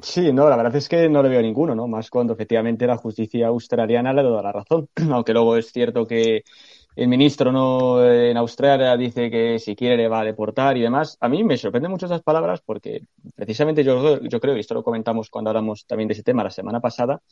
Sí, 0.00 0.32
no, 0.32 0.48
la 0.48 0.56
verdad 0.56 0.76
es 0.76 0.88
que 0.88 1.08
no 1.08 1.22
le 1.22 1.28
veo 1.28 1.42
ninguno, 1.42 1.74
¿no? 1.74 1.88
Más 1.88 2.08
cuando 2.08 2.34
efectivamente 2.34 2.86
la 2.86 2.96
justicia 2.96 3.48
australiana 3.48 4.12
le 4.12 4.20
ha 4.20 4.24
dado 4.24 4.42
la 4.42 4.52
razón. 4.52 4.88
Aunque 5.10 5.32
luego 5.32 5.56
es 5.56 5.72
cierto 5.72 6.06
que 6.06 6.44
el 6.98 7.08
ministro 7.08 7.52
no 7.52 8.04
en 8.04 8.36
Australia 8.36 8.96
dice 8.96 9.30
que 9.30 9.60
si 9.60 9.76
quiere 9.76 9.96
le 9.96 10.08
va 10.08 10.20
a 10.20 10.24
deportar 10.24 10.76
y 10.76 10.80
demás. 10.80 11.16
A 11.20 11.28
mí 11.28 11.44
me 11.44 11.56
sorprenden 11.56 11.92
mucho 11.92 12.06
esas 12.06 12.22
palabras 12.22 12.60
porque 12.60 13.02
precisamente 13.36 13.84
yo, 13.84 14.20
yo 14.20 14.40
creo, 14.40 14.56
y 14.56 14.60
esto 14.60 14.74
lo 14.74 14.82
comentamos 14.82 15.30
cuando 15.30 15.50
hablamos 15.50 15.86
también 15.86 16.08
de 16.08 16.14
ese 16.14 16.24
tema 16.24 16.42
la 16.42 16.50
semana 16.50 16.80
pasada, 16.80 17.22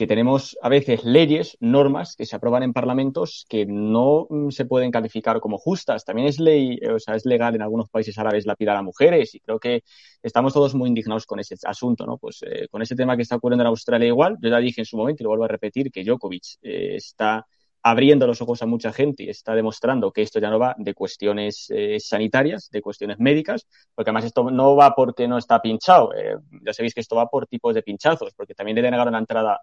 que 0.00 0.06
tenemos 0.06 0.56
a 0.62 0.70
veces 0.70 1.04
leyes, 1.04 1.58
normas 1.60 2.16
que 2.16 2.24
se 2.24 2.34
aprueban 2.34 2.62
en 2.62 2.72
parlamentos 2.72 3.44
que 3.46 3.66
no 3.66 4.26
mm, 4.30 4.48
se 4.48 4.64
pueden 4.64 4.90
calificar 4.90 5.40
como 5.40 5.58
justas. 5.58 6.06
También 6.06 6.26
es 6.26 6.40
ley, 6.40 6.78
o 6.90 6.98
sea, 6.98 7.16
es 7.16 7.26
legal 7.26 7.54
en 7.54 7.60
algunos 7.60 7.90
países 7.90 8.16
árabes 8.16 8.46
lapidar 8.46 8.78
a 8.78 8.82
mujeres 8.82 9.34
y 9.34 9.40
creo 9.40 9.58
que 9.58 9.82
estamos 10.22 10.54
todos 10.54 10.74
muy 10.74 10.88
indignados 10.88 11.26
con 11.26 11.38
ese 11.38 11.54
asunto, 11.66 12.06
¿no? 12.06 12.16
Pues 12.16 12.42
eh, 12.46 12.66
con 12.70 12.80
ese 12.80 12.96
tema 12.96 13.14
que 13.14 13.24
está 13.24 13.36
ocurriendo 13.36 13.62
en 13.62 13.66
Australia 13.66 14.08
igual, 14.08 14.38
yo 14.40 14.48
ya 14.48 14.56
dije 14.56 14.80
en 14.80 14.86
su 14.86 14.96
momento 14.96 15.22
y 15.22 15.24
lo 15.24 15.28
vuelvo 15.28 15.44
a 15.44 15.48
repetir 15.48 15.90
que 15.92 16.02
Djokovic 16.02 16.44
eh, 16.62 16.96
está 16.96 17.44
abriendo 17.82 18.26
los 18.26 18.40
ojos 18.42 18.62
a 18.62 18.66
mucha 18.66 18.92
gente 18.92 19.24
y 19.24 19.30
está 19.30 19.54
demostrando 19.54 20.12
que 20.12 20.22
esto 20.22 20.38
ya 20.38 20.50
no 20.50 20.58
va 20.58 20.74
de 20.78 20.94
cuestiones 20.94 21.66
eh, 21.70 21.98
sanitarias, 21.98 22.68
de 22.70 22.82
cuestiones 22.82 23.18
médicas, 23.18 23.66
porque 23.94 24.10
además 24.10 24.26
esto 24.26 24.50
no 24.50 24.76
va 24.76 24.94
porque 24.94 25.26
no 25.26 25.38
está 25.38 25.60
pinchado. 25.60 26.12
Eh, 26.14 26.36
ya 26.64 26.72
sabéis 26.72 26.94
que 26.94 27.00
esto 27.00 27.16
va 27.16 27.28
por 27.28 27.46
tipos 27.46 27.74
de 27.74 27.82
pinchazos, 27.82 28.34
porque 28.34 28.54
también 28.54 28.76
le 28.76 28.82
denegaron 28.82 29.12
la 29.12 29.18
entrada 29.18 29.60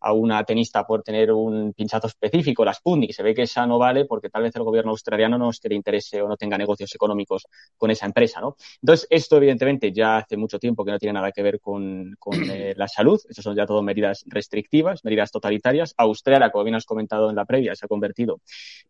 a 0.00 0.12
una 0.12 0.42
tenista 0.44 0.86
por 0.86 1.02
tener 1.02 1.32
un 1.32 1.72
pinchazo 1.72 2.06
específico, 2.06 2.64
la 2.64 2.74
Sputnik. 2.74 3.12
Se 3.12 3.22
ve 3.22 3.34
que 3.34 3.42
esa 3.42 3.66
no 3.66 3.78
vale 3.78 4.04
porque 4.06 4.30
tal 4.30 4.42
vez 4.42 4.54
el 4.56 4.62
gobierno 4.62 4.92
australiano 4.92 5.38
no 5.38 5.50
es 5.50 5.60
que 5.60 5.68
le 5.68 5.74
interese 5.74 6.22
o 6.22 6.28
no 6.28 6.36
tenga 6.36 6.56
negocios 6.56 6.94
económicos 6.94 7.46
con 7.76 7.90
esa 7.90 8.06
empresa, 8.06 8.40
¿no? 8.40 8.56
Entonces, 8.82 9.06
esto 9.10 9.36
evidentemente 9.36 9.92
ya 9.92 10.18
hace 10.18 10.36
mucho 10.36 10.58
tiempo 10.58 10.84
que 10.84 10.92
no 10.92 10.98
tiene 10.98 11.12
nada 11.14 11.32
que 11.32 11.42
ver 11.42 11.60
con, 11.60 12.16
eh, 12.50 12.74
la 12.76 12.88
salud. 12.88 13.20
Estas 13.28 13.44
son 13.44 13.56
ya 13.56 13.66
todo 13.66 13.82
medidas 13.82 14.24
restrictivas, 14.26 15.04
medidas 15.04 15.30
totalitarias. 15.30 15.94
Australia, 15.96 16.50
como 16.50 16.64
bien 16.64 16.76
has 16.76 16.86
comentado 16.86 17.30
en 17.30 17.36
la 17.36 17.44
previa, 17.44 17.74
se 17.74 17.84
ha 17.84 17.88
convertido 17.88 18.40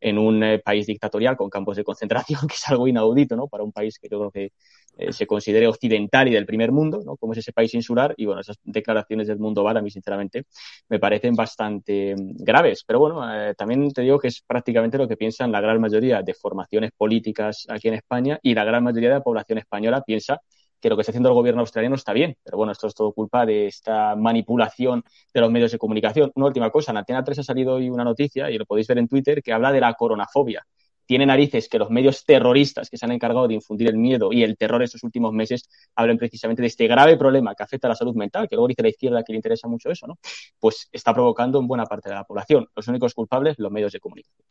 en 0.00 0.18
un 0.18 0.42
eh, 0.42 0.58
país 0.58 0.86
dictatorial 0.86 1.36
con 1.36 1.50
campos 1.50 1.76
de 1.76 1.84
concentración, 1.84 2.40
que 2.48 2.54
es 2.54 2.68
algo 2.68 2.86
inaudito, 2.86 3.36
¿no? 3.36 3.48
Para 3.48 3.64
un 3.64 3.72
país 3.72 3.98
que 3.98 4.08
yo 4.08 4.18
creo 4.18 4.30
que 4.30 4.52
eh, 5.00 5.12
se 5.12 5.26
considere 5.26 5.66
occidental 5.66 6.28
y 6.28 6.32
del 6.32 6.44
primer 6.46 6.72
mundo, 6.72 7.00
¿no? 7.04 7.16
Como 7.16 7.32
es 7.32 7.38
ese 7.38 7.52
país 7.52 7.72
insular. 7.74 8.14
Y 8.16 8.26
bueno, 8.26 8.42
esas 8.42 8.58
declaraciones 8.62 9.28
del 9.28 9.38
mundo 9.38 9.62
van 9.62 9.78
a 9.78 9.82
mí, 9.82 9.90
sinceramente, 9.90 10.44
me 10.88 10.98
parecen 10.98 11.34
bastante 11.34 12.14
mm, 12.14 12.36
graves. 12.38 12.84
Pero 12.86 13.00
bueno, 13.00 13.22
eh, 13.34 13.54
también 13.56 13.90
te 13.92 14.02
digo 14.02 14.18
que 14.18 14.28
es 14.28 14.42
prácticamente 14.46 14.98
lo 14.98 15.08
que 15.08 15.16
piensan 15.16 15.50
la 15.52 15.60
gran 15.60 15.80
mayoría 15.80 16.22
de 16.22 16.34
formaciones 16.34 16.92
políticas 16.96 17.66
aquí 17.68 17.88
en 17.88 17.94
España 17.94 18.38
y 18.42 18.54
la 18.54 18.64
gran 18.64 18.84
mayoría 18.84 19.08
de 19.08 19.14
la 19.16 19.22
población 19.22 19.58
española 19.58 20.02
piensa 20.02 20.40
que 20.80 20.88
lo 20.88 20.96
que 20.96 21.02
está 21.02 21.12
haciendo 21.12 21.28
el 21.28 21.34
gobierno 21.34 21.60
australiano 21.60 21.96
está 21.96 22.12
bien. 22.12 22.36
Pero 22.42 22.58
bueno, 22.58 22.72
esto 22.72 22.86
es 22.86 22.94
todo 22.94 23.12
culpa 23.12 23.46
de 23.46 23.66
esta 23.66 24.16
manipulación 24.16 25.02
de 25.32 25.40
los 25.40 25.50
medios 25.50 25.72
de 25.72 25.78
comunicación. 25.78 26.30
Una 26.34 26.46
última 26.46 26.70
cosa, 26.70 26.90
en 26.92 26.98
Antena 26.98 27.24
3 27.24 27.38
ha 27.38 27.42
salido 27.42 27.74
hoy 27.74 27.90
una 27.90 28.04
noticia, 28.04 28.50
y 28.50 28.58
lo 28.58 28.66
podéis 28.66 28.86
ver 28.88 28.98
en 28.98 29.08
Twitter, 29.08 29.42
que 29.42 29.52
habla 29.52 29.72
de 29.72 29.80
la 29.80 29.94
coronafobia 29.94 30.64
tiene 31.10 31.26
narices 31.26 31.68
que 31.68 31.76
los 31.76 31.90
medios 31.90 32.24
terroristas 32.24 32.88
que 32.88 32.96
se 32.96 33.04
han 33.04 33.10
encargado 33.10 33.48
de 33.48 33.54
infundir 33.54 33.88
el 33.88 33.96
miedo 33.96 34.32
y 34.32 34.44
el 34.44 34.56
terror 34.56 34.80
estos 34.80 35.02
últimos 35.02 35.32
meses 35.32 35.68
hablen 35.96 36.16
precisamente 36.16 36.62
de 36.62 36.68
este 36.68 36.86
grave 36.86 37.16
problema 37.16 37.52
que 37.56 37.64
afecta 37.64 37.88
a 37.88 37.90
la 37.90 37.96
salud 37.96 38.14
mental, 38.14 38.48
que 38.48 38.54
luego 38.54 38.68
dice 38.68 38.82
la 38.82 38.90
izquierda 38.90 39.24
que 39.24 39.32
le 39.32 39.38
interesa 39.38 39.66
mucho 39.66 39.90
eso, 39.90 40.06
¿no? 40.06 40.20
Pues 40.60 40.88
está 40.92 41.12
provocando 41.12 41.58
en 41.58 41.66
buena 41.66 41.84
parte 41.84 42.10
de 42.10 42.14
la 42.14 42.22
población. 42.22 42.68
Los 42.76 42.86
únicos 42.86 43.12
culpables, 43.12 43.58
los 43.58 43.72
medios 43.72 43.90
de 43.90 43.98
comunicación. 43.98 44.46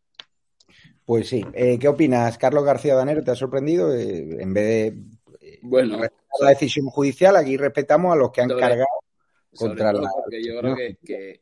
Pues 1.05 1.29
sí. 1.29 1.45
Eh, 1.53 1.79
¿Qué 1.79 1.87
opinas, 1.87 2.37
Carlos 2.37 2.65
García 2.65 2.93
Danero? 2.93 3.23
¿Te 3.23 3.31
ha 3.31 3.35
sorprendido? 3.35 3.95
Eh, 3.95 4.41
en 4.41 4.53
vez 4.53 4.65
de 4.65 4.87
eh, 5.39 5.59
bueno, 5.61 5.97
la 6.41 6.49
decisión 6.49 6.87
judicial, 6.87 7.37
aquí 7.37 7.55
respetamos 7.55 8.11
a 8.11 8.17
los 8.17 8.33
que 8.33 8.41
han 8.41 8.49
cargado 8.49 8.85
contra 9.55 9.93
la. 9.93 10.09
Porque 10.11 10.43
yo 10.43 10.59
creo 10.59 10.75
que, 10.75 11.39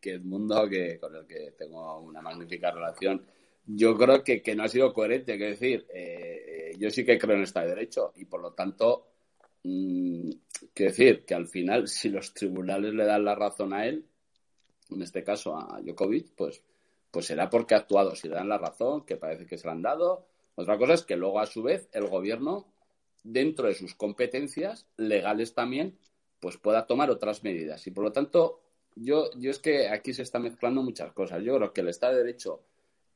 que, 0.00 0.10
el 0.10 0.24
mundo 0.24 0.66
que, 0.70 0.98
con 0.98 1.14
el 1.16 1.26
que 1.26 1.52
tengo 1.58 1.98
una 1.98 2.22
magnífica 2.22 2.70
relación 2.70 3.26
yo 3.66 3.96
creo 3.96 4.22
que, 4.22 4.42
que, 4.42 4.54
no 4.54 4.64
ha 4.64 4.68
sido 4.68 4.92
coherente. 4.92 5.38
que 5.38 5.44
decir, 5.44 5.86
eh, 5.92 6.70
eh, 6.72 6.76
yo 6.78 6.90
sí 6.90 7.04
que 7.04 7.18
creo 7.18 7.36
en 7.36 7.42
Estado 7.42 7.68
de 7.68 7.74
Derecho 7.74 8.12
y 8.16 8.24
por 8.26 8.40
lo 8.40 8.52
tanto, 8.52 9.08
mmm, 9.64 10.30
quiero 10.72 10.92
decir 10.92 11.24
que 11.24 11.34
al 11.34 11.46
final, 11.48 11.88
si 11.88 12.08
los 12.08 12.34
tribunales 12.34 12.94
le 12.94 13.04
dan 13.04 13.24
la 13.24 13.34
razón 13.34 13.72
a 13.72 13.86
él, 13.86 14.06
en 14.90 15.02
este 15.02 15.24
caso 15.24 15.56
a 15.56 15.80
Djokovic, 15.80 16.34
pues, 16.34 16.62
pues 17.10 17.26
será 17.26 17.48
porque 17.48 17.74
ha 17.74 17.78
actuado. 17.78 18.14
Si 18.14 18.28
le 18.28 18.34
dan 18.34 18.48
la 18.48 18.58
razón, 18.58 19.04
que 19.06 19.16
parece 19.16 19.46
que 19.46 19.58
se 19.58 19.66
la 19.66 19.72
han 19.72 19.82
dado. 19.82 20.26
Otra 20.56 20.78
cosa 20.78 20.94
es 20.94 21.02
que 21.02 21.16
luego, 21.16 21.40
a 21.40 21.46
su 21.46 21.62
vez, 21.62 21.88
el 21.92 22.06
gobierno, 22.06 22.66
dentro 23.22 23.66
de 23.66 23.74
sus 23.74 23.94
competencias 23.94 24.86
legales 24.96 25.54
también, 25.54 25.98
pues 26.40 26.58
pueda 26.58 26.86
tomar 26.86 27.10
otras 27.10 27.42
medidas. 27.42 27.86
Y 27.86 27.90
por 27.90 28.04
lo 28.04 28.12
tanto, 28.12 28.60
yo, 28.94 29.30
yo 29.36 29.50
es 29.50 29.58
que 29.58 29.88
aquí 29.88 30.12
se 30.12 30.22
están 30.22 30.42
mezclando 30.42 30.82
muchas 30.82 31.12
cosas. 31.12 31.42
Yo 31.42 31.56
creo 31.56 31.72
que 31.72 31.80
el 31.80 31.88
Estado 31.88 32.14
de 32.14 32.24
Derecho 32.24 32.62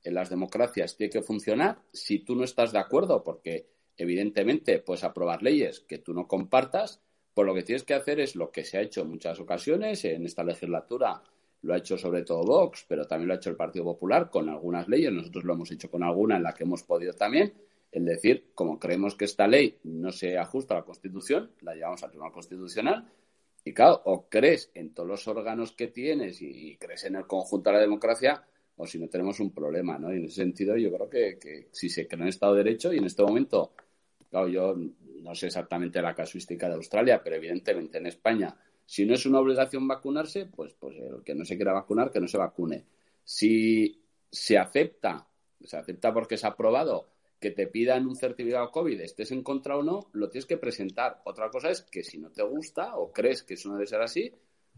en 0.03 0.15
las 0.15 0.31
democracias 0.31 0.97
tiene 0.97 1.11
que 1.11 1.23
funcionar. 1.23 1.79
Si 1.93 2.21
tú 2.21 2.35
no 2.35 2.45
estás 2.45 2.73
de 2.73 2.79
acuerdo, 2.79 3.23
porque 3.25 3.69
evidentemente 3.97 4.79
puedes 4.79 5.05
aprobar 5.05 5.43
leyes 5.43 5.81
que 5.81 5.99
tú 5.99 6.15
no 6.15 6.27
compartas, 6.27 7.01
pues 7.35 7.47
lo 7.47 7.55
que 7.55 7.63
tienes 7.63 7.85
que 7.85 7.95
hacer 7.95 8.21
es 8.21 8.37
lo 8.37 8.51
que 8.51 8.65
se 8.65 8.79
ha 8.79 8.83
hecho 8.83 9.03
en 9.03 9.11
muchas 9.11 9.39
ocasiones 9.41 10.05
en 10.05 10.25
esta 10.25 10.45
legislatura 10.45 11.23
lo 11.63 11.75
ha 11.75 11.79
hecho 11.79 11.99
sobre 11.99 12.23
todo 12.23 12.45
Vox, 12.45 12.85
pero 12.89 13.07
también 13.07 13.29
lo 13.29 13.35
ha 13.35 13.37
hecho 13.37 13.51
el 13.51 13.57
Partido 13.57 13.85
Popular 13.85 14.31
con 14.31 14.49
algunas 14.49 14.89
leyes, 14.89 15.13
nosotros 15.13 15.45
lo 15.45 15.55
hemos 15.55 15.71
hecho 15.71 15.91
con 15.91 16.03
alguna 16.03 16.37
en 16.37 16.43
la 16.43 16.55
que 16.55 16.65
hemos 16.65 16.83
podido 16.83 17.13
también, 17.15 17.53
el 17.91 18.05
decir, 18.05 18.51
como 18.55 18.79
creemos 18.79 19.15
que 19.15 19.25
esta 19.25 19.47
ley 19.47 19.79
no 19.85 20.13
se 20.13 20.39
ajusta 20.39 20.75
a 20.75 20.79
la 20.79 20.85
Constitución, 20.85 21.51
la 21.63 21.75
llevamos 21.75 22.03
al 22.03 22.11
Tribunal 22.11 22.33
Constitucional, 22.33 23.11
y 23.65 23.75
claro, 23.75 24.03
o 24.05 24.29
crees 24.29 24.71
en 24.75 24.95
todos 24.95 25.09
los 25.09 25.27
órganos 25.27 25.73
que 25.73 25.89
tienes 25.89 26.41
y, 26.41 26.77
crees 26.77 27.05
en 27.05 27.17
el 27.17 27.27
conjunto 27.27 27.71
de 27.71 27.77
la 27.77 27.83
democracia, 27.83 28.45
o 28.79 28.87
si 28.87 28.99
no 28.99 29.09
tenemos 29.09 29.39
un 29.41 29.53
problema, 29.53 29.99
¿no? 29.99 30.13
Y 30.13 30.17
en 30.17 30.25
ese 30.25 30.37
sentido 30.37 30.77
yo 30.77 30.91
creo 30.93 31.11
que, 31.11 31.39
que 31.39 31.69
si 31.71 31.89
se 31.89 32.09
cree 32.09 32.23
en 32.23 32.29
Estado 32.29 32.55
de 32.55 32.65
Derecho 32.65 32.93
y 32.93 32.99
en 32.99 33.05
este 33.05 33.23
momento, 33.23 33.73
claro, 34.31 34.49
yo 34.49 34.75
no 34.75 35.35
sé 35.35 35.49
exactamente 35.49 36.01
la 36.01 36.15
casuística 36.15 36.69
de 36.69 36.77
Australia, 36.77 37.21
pero 37.23 37.37
evidentemente 37.37 37.99
en 37.99 38.07
España 38.07 38.57
si 38.89 39.05
no 39.05 39.13
es 39.13 39.27
una 39.27 39.41
obligación 39.41 39.87
vacunarse, 39.87 40.47
pues, 40.47 40.73
pues 40.73 40.97
el 40.97 41.23
que 41.23 41.35
no 41.35 41.45
se 41.45 41.57
quiera 41.57 41.75
vacunar, 41.75 42.11
que 42.11 42.21
no 42.21 42.27
se 42.27 42.39
vacune. 42.39 42.87
Si 43.23 44.03
se 44.33 44.57
acepta, 44.57 45.29
se 45.63 45.77
acepta 45.77 46.11
porque 46.15 46.39
se 46.39 46.47
ha 46.47 46.51
aprobado 46.51 47.11
que 47.39 47.51
te 47.51 47.67
pidan 47.67 48.07
un 48.07 48.17
certificado 48.17 48.71
COVID, 48.71 48.99
estés 49.03 49.31
en 49.33 49.43
contra 49.43 49.77
o 49.77 49.83
no, 49.83 50.09
lo 50.13 50.31
tienes 50.31 50.47
que 50.47 50.57
presentar. 50.57 51.21
Otra 51.27 51.51
cosa 51.51 51.69
es 51.69 51.83
que 51.83 52.03
si 52.03 52.17
no 52.17 52.31
te 52.31 52.43
gusta 52.43 52.97
o 52.97 53.13
crees 53.13 53.43
que 53.43 53.55
eso 53.55 53.69
no 53.69 53.75
debe 53.75 53.87
ser 53.87 54.01
así, 54.01 54.33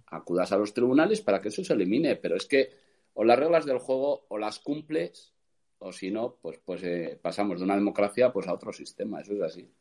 acudas 0.07 0.51
a 0.51 0.59
los 0.59 0.75
tribunales 0.75 1.21
para 1.21 1.41
que 1.41 1.51
eso 1.51 1.63
se 1.63 1.73
elimine. 1.73 2.17
Pero 2.17 2.35
es 2.35 2.47
que 2.47 2.69
o 3.15 3.25
las 3.25 3.39
reglas 3.39 3.67
del 3.67 3.79
juego 3.79 4.27
o 4.29 4.39
las 4.39 4.59
cumples 4.59 5.33
o 5.81 5.93
si 5.93 6.11
no, 6.11 6.37
pues, 6.41 6.61
pues 6.65 6.83
eh, 6.83 7.19
pasamos 7.21 7.59
de 7.59 7.65
una 7.65 7.75
democracia 7.75 8.33
pues 8.33 8.47
a 8.47 8.55
otro 8.55 8.73
sistema. 8.73 9.21
Eso 9.21 9.33
es 9.33 9.43
así. 9.43 9.73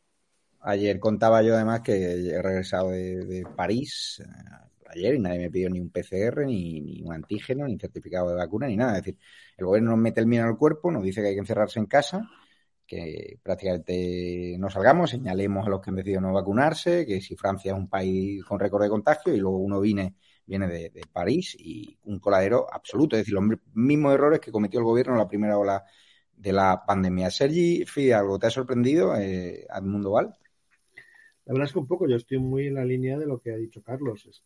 Ayer 0.61 0.99
contaba 0.99 1.41
yo 1.41 1.55
además 1.55 1.81
que 1.81 1.93
he 1.93 2.41
regresado 2.41 2.89
de, 2.91 3.45
París 3.55 4.21
eh, 4.25 4.69
ayer 4.87 5.15
y 5.15 5.19
nadie 5.19 5.39
me 5.39 5.51
pidió 5.51 5.69
ni 5.69 5.79
un 5.79 5.89
PCR, 5.89 6.45
ni, 6.45 7.01
un 7.01 7.13
antígeno, 7.13 7.67
ni 7.67 7.77
certificado 7.77 8.29
de 8.29 8.35
vacuna, 8.35 8.67
ni 8.67 8.77
nada. 8.77 8.97
Es 8.97 9.03
decir, 9.03 9.19
el 9.57 9.65
gobierno 9.65 9.91
nos 9.91 9.99
mete 9.99 10.21
el 10.21 10.27
miedo 10.27 10.45
al 10.45 10.57
cuerpo, 10.57 10.91
nos 10.91 11.03
dice 11.03 11.21
que 11.21 11.27
hay 11.27 11.33
que 11.33 11.41
encerrarse 11.41 11.79
en 11.79 11.85
casa, 11.85 12.29
que 12.85 13.39
prácticamente 13.43 14.55
no 14.57 14.69
salgamos, 14.69 15.11
señalemos 15.11 15.67
a 15.67 15.69
los 15.69 15.81
que 15.81 15.89
han 15.89 15.97
decidido 15.97 16.21
no 16.21 16.33
vacunarse, 16.33 17.05
que 17.05 17.21
si 17.21 17.35
Francia 17.35 17.73
es 17.73 17.77
un 17.77 17.89
país 17.89 18.43
con 18.45 18.59
récord 18.59 18.83
de 18.83 18.89
contagio 18.89 19.33
y 19.33 19.37
luego 19.37 19.57
uno 19.57 19.79
viene, 19.79 20.15
viene 20.49 20.67
de, 20.67 21.01
París 21.13 21.55
y 21.57 21.95
un 22.05 22.19
coladero 22.19 22.67
absoluto. 22.73 23.15
Es 23.15 23.21
decir, 23.21 23.35
los 23.35 23.43
mismos 23.73 24.13
errores 24.15 24.39
que 24.39 24.51
cometió 24.51 24.79
el 24.79 24.85
gobierno 24.85 25.13
en 25.13 25.19
la 25.19 25.27
primera 25.27 25.57
ola 25.57 25.85
de 26.35 26.51
la 26.51 26.83
pandemia. 26.85 27.29
Sergi, 27.29 27.85
¿algo 28.11 28.39
te 28.39 28.47
ha 28.47 28.49
sorprendido, 28.49 29.15
eh, 29.15 29.67
Mundo 29.83 30.11
Val? 30.11 30.35
La 31.45 31.53
verdad 31.53 31.67
es 31.67 31.73
que 31.73 31.79
un 31.79 31.87
poco 31.87 32.07
yo 32.07 32.15
estoy 32.15 32.39
muy 32.39 32.67
en 32.67 32.75
la 32.75 32.85
línea 32.85 33.17
de 33.17 33.27
lo 33.27 33.39
que 33.39 33.51
ha 33.51 33.57
dicho 33.57 33.83
Carlos. 33.83 34.43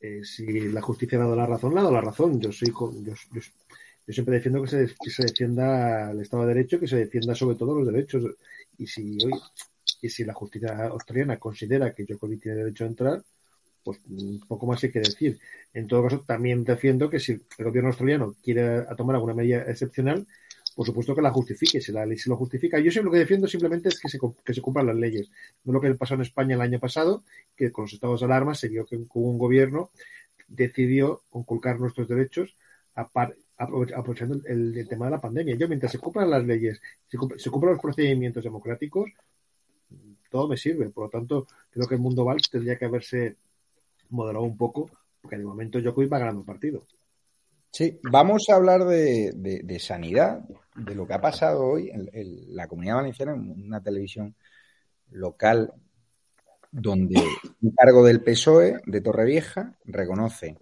Eh, 0.00 0.24
si 0.24 0.68
la 0.68 0.80
justicia 0.80 1.18
ha 1.18 1.22
dado 1.22 1.36
la 1.36 1.46
razón, 1.46 1.74
le 1.74 1.80
ha 1.80 1.82
dado 1.82 1.94
la 1.94 2.00
razón. 2.00 2.40
Yo 2.40 2.50
soy 2.50 2.72
yo, 3.02 3.14
yo, 3.32 4.12
siempre 4.12 4.36
defiendo 4.36 4.62
que 4.62 4.68
se, 4.68 5.22
defienda 5.22 6.12
el 6.12 6.20
Estado 6.20 6.46
de 6.46 6.54
Derecho, 6.54 6.80
que 6.80 6.88
se 6.88 6.96
defienda 6.96 7.34
sobre 7.34 7.56
todo 7.56 7.74
los 7.74 7.86
derechos. 7.86 8.24
Y 8.78 8.86
si 8.86 9.18
hoy, 9.22 9.32
y 10.00 10.08
si 10.08 10.24
la 10.24 10.32
justicia 10.32 10.86
australiana 10.86 11.38
considera 11.38 11.94
que 11.94 12.04
Djokovic 12.04 12.42
tiene 12.42 12.58
derecho 12.58 12.84
a 12.84 12.88
entrar, 12.88 13.22
pues 13.86 14.00
poco 14.48 14.66
más 14.66 14.82
hay 14.82 14.90
que 14.90 14.98
decir. 14.98 15.38
En 15.72 15.86
todo 15.86 16.02
caso, 16.02 16.24
también 16.26 16.64
defiendo 16.64 17.08
que 17.08 17.20
si 17.20 17.32
el 17.58 17.64
gobierno 17.64 17.90
australiano 17.90 18.34
quiere 18.42 18.82
tomar 18.96 19.14
alguna 19.14 19.34
medida 19.34 19.62
excepcional, 19.62 20.26
por 20.74 20.84
supuesto 20.84 21.14
que 21.14 21.22
la 21.22 21.30
justifique, 21.30 21.80
si 21.80 21.92
la 21.92 22.04
ley 22.04 22.18
se 22.18 22.28
lo 22.28 22.36
justifica. 22.36 22.80
Yo 22.80 22.90
siempre 22.90 23.06
lo 23.06 23.12
que 23.12 23.20
defiendo 23.20 23.46
simplemente 23.46 23.88
es 23.88 24.00
que 24.00 24.08
se, 24.08 24.18
que 24.44 24.54
se 24.54 24.60
cumplan 24.60 24.88
las 24.88 24.96
leyes. 24.96 25.30
No 25.62 25.72
lo 25.72 25.80
que 25.80 25.94
pasó 25.94 26.14
en 26.14 26.22
España 26.22 26.56
el 26.56 26.60
año 26.60 26.80
pasado, 26.80 27.22
que 27.56 27.70
con 27.70 27.84
los 27.84 27.92
estados 27.92 28.20
de 28.20 28.26
alarma 28.26 28.56
se 28.56 28.68
vio 28.68 28.84
que 28.84 28.96
un 28.96 29.38
gobierno 29.38 29.90
decidió 30.48 31.22
conculcar 31.30 31.78
nuestros 31.78 32.08
derechos 32.08 32.56
aprovechando 32.94 34.40
el, 34.46 34.86
tema 34.88 35.06
de 35.06 35.12
la 35.12 35.20
pandemia. 35.20 35.54
Yo, 35.54 35.68
mientras 35.68 35.92
se 35.92 35.98
cumplan 35.98 36.28
las 36.28 36.44
leyes, 36.44 36.80
se, 37.06 37.18
se 37.38 37.50
cumplan 37.50 37.74
los 37.74 37.82
procedimientos 37.82 38.42
democráticos, 38.42 39.10
todo 40.30 40.48
me 40.48 40.56
sirve. 40.56 40.90
Por 40.90 41.04
lo 41.04 41.10
tanto, 41.10 41.46
creo 41.70 41.86
que 41.86 41.94
el 41.94 42.00
mundo 42.00 42.24
Valls 42.24 42.50
tendría 42.50 42.76
que 42.76 42.84
haberse 42.84 43.36
moderado 44.10 44.44
un 44.44 44.56
poco, 44.56 44.90
porque 45.20 45.38
de 45.38 45.44
momento 45.44 45.78
yo 45.78 45.94
va 45.94 46.18
ganando 46.18 46.40
el 46.40 46.46
partido. 46.46 46.82
Sí, 47.70 48.00
vamos 48.10 48.46
a 48.48 48.54
hablar 48.54 48.84
de, 48.84 49.78
sanidad, 49.80 50.40
de 50.74 50.94
lo 50.94 51.06
que 51.06 51.14
ha 51.14 51.20
pasado 51.20 51.66
hoy 51.66 51.90
en, 51.90 52.56
la 52.56 52.68
comunidad 52.68 52.96
valenciana, 52.96 53.34
en 53.34 53.66
una 53.66 53.82
televisión 53.82 54.34
local, 55.10 55.72
donde 56.70 57.22
un 57.60 57.70
cargo 57.72 58.04
del 58.04 58.22
PSOE 58.22 58.80
de 58.86 59.00
Torrevieja 59.00 59.76
reconoce 59.84 60.56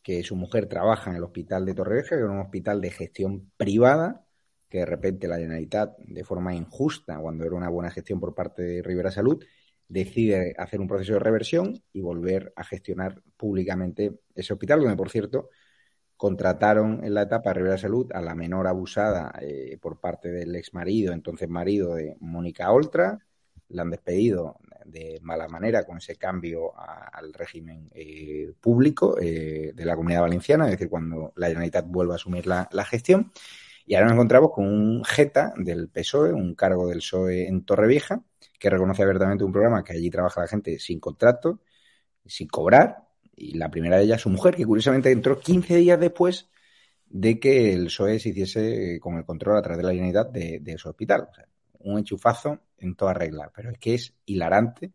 que 0.00 0.22
su 0.22 0.36
mujer 0.36 0.66
trabaja 0.66 1.10
en 1.10 1.16
el 1.16 1.24
hospital 1.24 1.66
de 1.66 1.74
Torrevieja, 1.74 2.10
que 2.10 2.22
es 2.22 2.28
un 2.28 2.38
hospital 2.38 2.80
de 2.80 2.90
gestión 2.92 3.50
privada, 3.56 4.24
que 4.68 4.78
de 4.78 4.86
repente 4.86 5.26
la 5.26 5.38
Generalitat, 5.38 5.98
de 5.98 6.22
forma 6.22 6.54
injusta, 6.54 7.18
cuando 7.18 7.44
era 7.44 7.56
una 7.56 7.68
buena 7.68 7.90
gestión 7.90 8.20
por 8.20 8.32
parte 8.32 8.62
de 8.62 8.82
Rivera 8.82 9.10
Salud, 9.10 9.42
decide 9.88 10.54
hacer 10.58 10.80
un 10.80 10.88
proceso 10.88 11.14
de 11.14 11.20
reversión 11.20 11.82
y 11.92 12.00
volver 12.00 12.52
a 12.56 12.64
gestionar 12.64 13.22
públicamente 13.36 14.18
ese 14.34 14.52
hospital, 14.52 14.80
donde, 14.80 14.96
por 14.96 15.10
cierto, 15.10 15.50
contrataron 16.16 17.04
en 17.04 17.14
la 17.14 17.22
etapa 17.22 17.50
de 17.50 17.54
Rivera 17.54 17.78
Salud 17.78 18.10
a 18.12 18.20
la 18.20 18.34
menor 18.34 18.66
abusada 18.66 19.32
eh, 19.40 19.78
por 19.80 20.00
parte 20.00 20.30
del 20.30 20.54
ex 20.56 20.72
marido, 20.72 21.12
entonces 21.12 21.48
marido 21.48 21.94
de 21.94 22.16
Mónica 22.20 22.72
Oltra, 22.72 23.18
la 23.68 23.82
han 23.82 23.90
despedido 23.90 24.58
de 24.84 25.18
mala 25.22 25.48
manera 25.48 25.84
con 25.84 25.98
ese 25.98 26.16
cambio 26.16 26.72
al 26.78 27.32
régimen 27.32 27.90
eh, 27.92 28.52
público 28.60 29.18
eh, 29.20 29.72
de 29.74 29.84
la 29.84 29.96
comunidad 29.96 30.22
valenciana, 30.22 30.66
es 30.66 30.72
decir, 30.72 30.88
cuando 30.88 31.32
la 31.36 31.48
Generalitat 31.48 31.86
vuelva 31.88 32.14
a 32.14 32.16
asumir 32.16 32.46
la, 32.46 32.68
la, 32.72 32.84
gestión. 32.84 33.32
Y 33.86 33.94
ahora 33.94 34.06
nos 34.06 34.14
encontramos 34.14 34.50
con 34.52 34.66
un 34.66 35.04
jeta 35.04 35.54
del 35.56 35.88
PSOE, 35.88 36.32
un 36.32 36.56
cargo 36.56 36.88
del 36.88 36.98
PSOE 36.98 37.46
en 37.46 37.64
Torrevieja, 37.64 38.20
que 38.58 38.68
reconoce 38.68 39.02
abiertamente 39.02 39.44
un 39.44 39.52
programa 39.52 39.84
que 39.84 39.92
allí 39.92 40.10
trabaja 40.10 40.40
la 40.40 40.48
gente 40.48 40.78
sin 40.80 40.98
contrato, 40.98 41.60
sin 42.24 42.48
cobrar, 42.48 43.06
y 43.36 43.56
la 43.56 43.70
primera 43.70 43.98
de 43.98 44.04
ellas, 44.04 44.22
su 44.22 44.30
mujer, 44.30 44.56
que 44.56 44.64
curiosamente 44.64 45.12
entró 45.12 45.38
15 45.38 45.76
días 45.76 46.00
después 46.00 46.48
de 47.06 47.38
que 47.38 47.72
el 47.74 47.84
PSOE 47.86 48.18
se 48.18 48.30
hiciese 48.30 48.98
con 49.00 49.16
el 49.16 49.24
control 49.24 49.56
a 49.56 49.62
través 49.62 49.78
de 49.78 49.94
la 49.94 50.00
unidad 50.00 50.28
de, 50.30 50.74
su 50.78 50.88
hospital. 50.88 51.28
un 51.80 51.98
enchufazo 51.98 52.58
en 52.78 52.96
toda 52.96 53.14
regla, 53.14 53.52
pero 53.54 53.70
es 53.70 53.78
que 53.78 53.94
es 53.94 54.14
hilarante. 54.24 54.92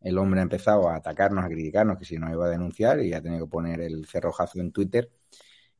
El 0.00 0.18
hombre 0.18 0.40
ha 0.40 0.42
empezado 0.42 0.88
a 0.88 0.96
atacarnos, 0.96 1.44
a 1.44 1.48
criticarnos, 1.48 1.96
que 1.96 2.04
si 2.04 2.18
no 2.18 2.28
iba 2.32 2.46
a 2.46 2.50
denunciar 2.50 3.00
y 3.00 3.12
ha 3.12 3.22
tenido 3.22 3.46
que 3.46 3.50
poner 3.50 3.80
el 3.80 4.04
cerrojazo 4.06 4.58
en 4.58 4.72
Twitter. 4.72 5.10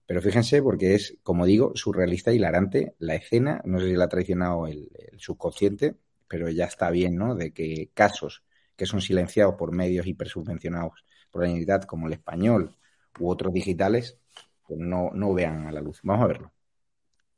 Pero 0.06 0.20
fíjense, 0.20 0.62
porque 0.62 0.94
es, 0.94 1.16
como 1.22 1.46
digo, 1.46 1.72
surrealista, 1.74 2.32
hilarante 2.32 2.94
la 2.98 3.14
escena. 3.14 3.60
No 3.64 3.80
sé 3.80 3.88
si 3.88 3.94
la 3.94 4.04
ha 4.04 4.08
traicionado 4.08 4.66
el, 4.66 4.90
el 4.94 5.20
subconsciente, 5.20 5.96
pero 6.28 6.48
ya 6.48 6.64
está 6.64 6.90
bien, 6.90 7.16
¿no? 7.16 7.34
De 7.34 7.52
que 7.52 7.90
casos 7.94 8.42
que 8.76 8.86
son 8.86 9.00
silenciados 9.00 9.54
por 9.54 9.72
medios 9.72 10.06
hipersubvencionados 10.06 11.04
por 11.30 11.44
la 11.44 11.50
unidad 11.50 11.82
como 11.82 12.06
el 12.06 12.14
español 12.14 12.76
u 13.18 13.30
otros 13.30 13.52
digitales, 13.52 14.18
pues 14.66 14.78
no, 14.80 15.10
no 15.14 15.34
vean 15.34 15.66
a 15.66 15.72
la 15.72 15.80
luz. 15.80 16.00
Vamos 16.02 16.24
a 16.24 16.28
verlo. 16.28 16.52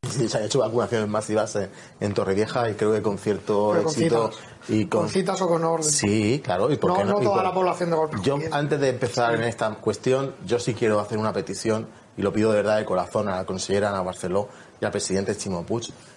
Sí, 0.09 0.29
se 0.29 0.37
han 0.37 0.45
hecho 0.45 0.59
vacunaciones 0.59 1.09
masivas 1.09 1.59
en 1.99 2.15
Torrevieja 2.15 2.69
y 2.69 2.75
creo 2.75 2.93
que 2.93 3.01
con 3.01 3.17
cierto 3.17 3.75
éxito. 3.77 4.31
y 4.69 4.87
con... 4.87 5.09
citas 5.09 5.41
o 5.41 5.49
con 5.49 5.65
orden? 5.65 5.91
Sí, 5.91 6.41
claro. 6.45 6.71
¿y 6.71 6.77
por 6.77 6.91
no, 6.91 6.97
qué 6.99 7.05
no, 7.05 7.21
toda 7.21 7.43
la 7.43 7.55
población 7.55 7.91
de 7.91 7.97
golpe. 7.97 8.17
Yo, 8.23 8.39
antes 8.53 8.79
de 8.81 8.91
empezar 8.91 9.35
en 9.35 9.45
esta 9.45 9.75
cuestión, 9.77 10.35
yo 10.45 10.59
sí 10.59 10.75
quiero 10.75 11.01
hacer 11.01 11.17
una 11.17 11.33
petición 11.33 11.89
y 12.17 12.23
lo 12.23 12.33
pido 12.33 12.51
de 12.51 12.57
verdad 12.57 12.79
de 12.79 12.85
corazón 12.85 13.29
a 13.29 13.37
la 13.37 13.45
consellera 13.45 13.91
Ana 13.91 14.03
Barceló 14.03 14.49
y 14.81 14.85
al 14.85 14.91
presidente 14.91 15.37
Chimo. 15.37 15.65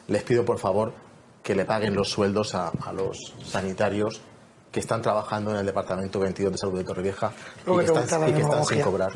Les 0.08 0.24
pido, 0.24 0.46
por 0.46 0.60
favor, 0.60 0.94
que 1.44 1.56
le 1.56 1.66
paguen 1.66 1.96
los 1.96 2.10
sueldos 2.10 2.56
a 2.56 2.72
los 2.94 3.34
sanitarios 3.44 4.22
que 4.78 4.82
están 4.82 5.02
trabajando 5.02 5.50
en 5.50 5.58
el 5.58 5.66
Departamento 5.66 6.20
22 6.20 6.52
de 6.52 6.58
Salud 6.60 6.78
de 6.78 6.84
Torrevieja 6.84 7.32
y 7.66 7.78
que, 7.78 7.86
están, 7.86 8.30
y 8.30 8.34
que 8.34 8.42
están 8.42 8.64
sin 8.64 8.80
cobrar. 8.82 9.12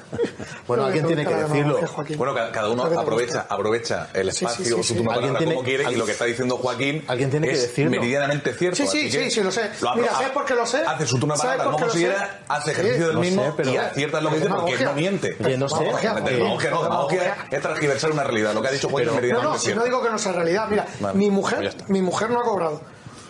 bueno, 0.66 0.86
alguien 0.86 1.06
tiene 1.06 1.26
que 1.26 1.34
decirlo. 1.34 1.78
Bueno, 2.16 2.34
cada 2.50 2.70
uno 2.70 2.84
aprovecha, 2.84 3.44
aprovecha 3.46 4.08
el 4.14 4.30
espacio, 4.30 4.82
su 4.82 4.94
¿Alguien 5.10 5.36
tiene, 5.36 5.52
como 5.52 5.66
quiere, 5.66 5.92
y 5.92 5.96
lo 5.96 6.06
que 6.06 6.12
está 6.12 6.24
diciendo 6.24 6.56
Joaquín 6.56 7.04
¿alguien 7.08 7.30
tiene 7.30 7.48
es 7.48 7.52
que 7.52 7.66
decirlo? 7.66 7.90
meridianamente 7.90 8.54
cierto. 8.54 8.76
Sí, 8.76 8.86
sí, 8.86 9.10
sí, 9.10 9.30
sí, 9.30 9.42
lo 9.42 9.50
sé. 9.50 9.70
Mira, 9.96 10.12
¿sabes 10.12 10.30
por 10.30 10.46
qué 10.46 10.54
lo 10.54 10.64
sé? 10.64 10.78
Hace 10.78 11.06
su 11.06 11.18
turno 11.18 11.34
de 11.34 11.40
palabra, 11.40 11.64
no 11.66 11.76
considera, 11.76 12.40
hace 12.48 12.70
ejercicio 12.70 13.08
del 13.08 13.18
mismo 13.18 13.54
y 13.64 13.76
acierta 13.76 14.22
lo 14.22 14.30
que 14.30 14.36
dice 14.36 14.48
porque 14.48 14.82
no 14.82 14.92
miente. 14.94 15.36
no 15.58 15.68
sé. 15.68 15.84
Demagogia 15.84 16.70
no, 16.70 16.82
demagogia 16.84 17.36
es 17.50 17.60
transgiversar 17.60 18.12
una 18.12 18.24
realidad. 18.24 18.54
Lo 18.54 18.62
que 18.62 18.68
ha 18.68 18.72
dicho 18.72 18.88
Joaquín 18.88 19.10
es 19.10 19.14
meridianamente 19.14 19.58
cierto. 19.58 19.80
No, 19.80 19.84
no, 19.84 19.92
no 19.92 19.98
digo 19.98 20.02
que 20.02 20.10
no 20.10 20.18
sea 20.18 20.32
realidad. 20.32 20.68
Mira, 20.70 20.86
mi 21.12 21.28
mujer, 21.28 21.74
mi 21.88 22.00
mujer 22.00 22.30
no 22.30 22.40
ha 22.40 22.44
cobrado. 22.44 22.80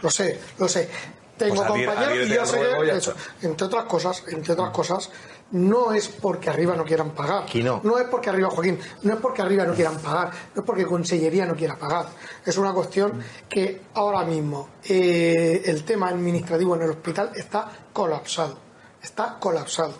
Lo 0.03 0.11
sé, 0.11 0.39
lo 0.59 0.69
sé 0.69 0.89
tengo 1.37 1.57
pues 1.57 1.69
compañeros 1.69 2.29
y 2.29 2.35
yo 2.35 2.47
sé 2.47 2.59
que 2.59 2.97
eso, 2.97 3.15
entre 3.43 3.67
otras 3.67 3.85
cosas, 3.85 4.25
entre 4.29 4.53
otras 4.53 4.71
cosas, 4.71 5.11
no 5.51 5.93
es 5.93 6.09
porque 6.09 6.51
arriba 6.51 6.75
no 6.77 6.85
quieran 6.85 7.11
pagar. 7.11 7.45
No. 7.63 7.81
no. 7.83 7.99
es 7.99 8.09
porque 8.09 8.31
arriba, 8.31 8.51
Joaquín, 8.51 8.79
no 9.03 9.15
es 9.15 9.21
porque 9.21 9.43
arriba 9.43 9.65
no 9.65 9.75
quieran 9.75 9.99
pagar, 9.99 10.31
no 10.55 10.63
es 10.63 10.67
porque 10.67 10.85
Consellería 10.85 11.47
no 11.47 11.55
quiera 11.55 11.77
pagar. 11.77 12.07
Es 12.45 12.57
una 12.57 12.73
cuestión 12.73 13.21
que 13.49 13.83
ahora 13.95 14.25
mismo 14.25 14.69
eh, 14.85 15.63
el 15.67 15.85
tema 15.85 16.09
administrativo 16.09 16.75
en 16.77 16.83
el 16.83 16.91
hospital 16.91 17.31
está 17.35 17.71
colapsado. 17.93 18.59
Está 19.03 19.37
colapsado. 19.39 19.95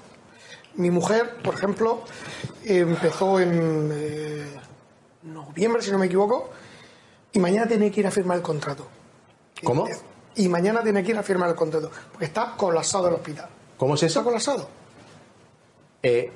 Mi 0.75 0.91
mujer, 0.91 1.37
por 1.43 1.55
ejemplo, 1.55 2.03
empezó 2.65 3.41
en 3.41 3.91
eh, 3.95 4.61
noviembre, 5.23 5.81
si 5.81 5.91
no 5.91 5.99
me 5.99 6.07
equivoco, 6.07 6.51
y 7.33 7.39
mañana 7.39 7.67
tiene 7.67 7.91
que 7.91 8.01
ir 8.01 8.07
a 8.07 8.11
firmar 8.11 8.39
el 8.39 8.43
contrato. 8.43 8.87
¿Cómo? 9.63 9.87
Y 10.37 10.49
mañana 10.49 10.83
tiene 10.83 11.03
que 11.03 11.13
ir 11.13 11.19
a 11.19 11.23
firmar 11.23 11.49
el 11.49 11.55
contrato, 11.55 11.91
porque 12.13 12.27
está 12.27 12.55
colapsado 12.57 13.09
el 13.09 13.15
hospital. 13.15 13.49
¿Cómo 13.79 13.95
es 13.95 14.03
eso? 14.03 14.21
Está 14.21 14.25
colapsado. 14.25 14.69
Eh, 16.03 16.31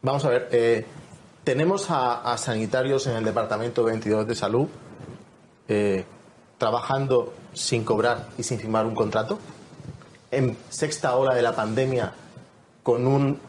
vamos 0.00 0.24
a 0.24 0.28
ver, 0.28 0.48
eh, 0.52 0.86
tenemos 1.42 1.86
a, 1.90 2.36
sanitarios 2.38 3.06
en 3.08 3.16
el 3.16 3.24
Departamento 3.24 3.82
22 3.84 4.26
de 4.28 4.34
Salud 4.34 4.68
eh, 5.68 6.04
trabajando 6.56 7.34
sin 7.52 7.84
cobrar 7.84 8.28
y 8.38 8.44
sin 8.44 8.60
firmar 8.60 8.86
un 8.86 8.94
contrato. 8.94 9.40
En 10.30 10.56
sexta 10.70 11.16
hora 11.16 11.34
de 11.34 11.42
la 11.42 11.54
pandemia, 11.54 12.12
con 12.82 13.06
un 13.06 13.40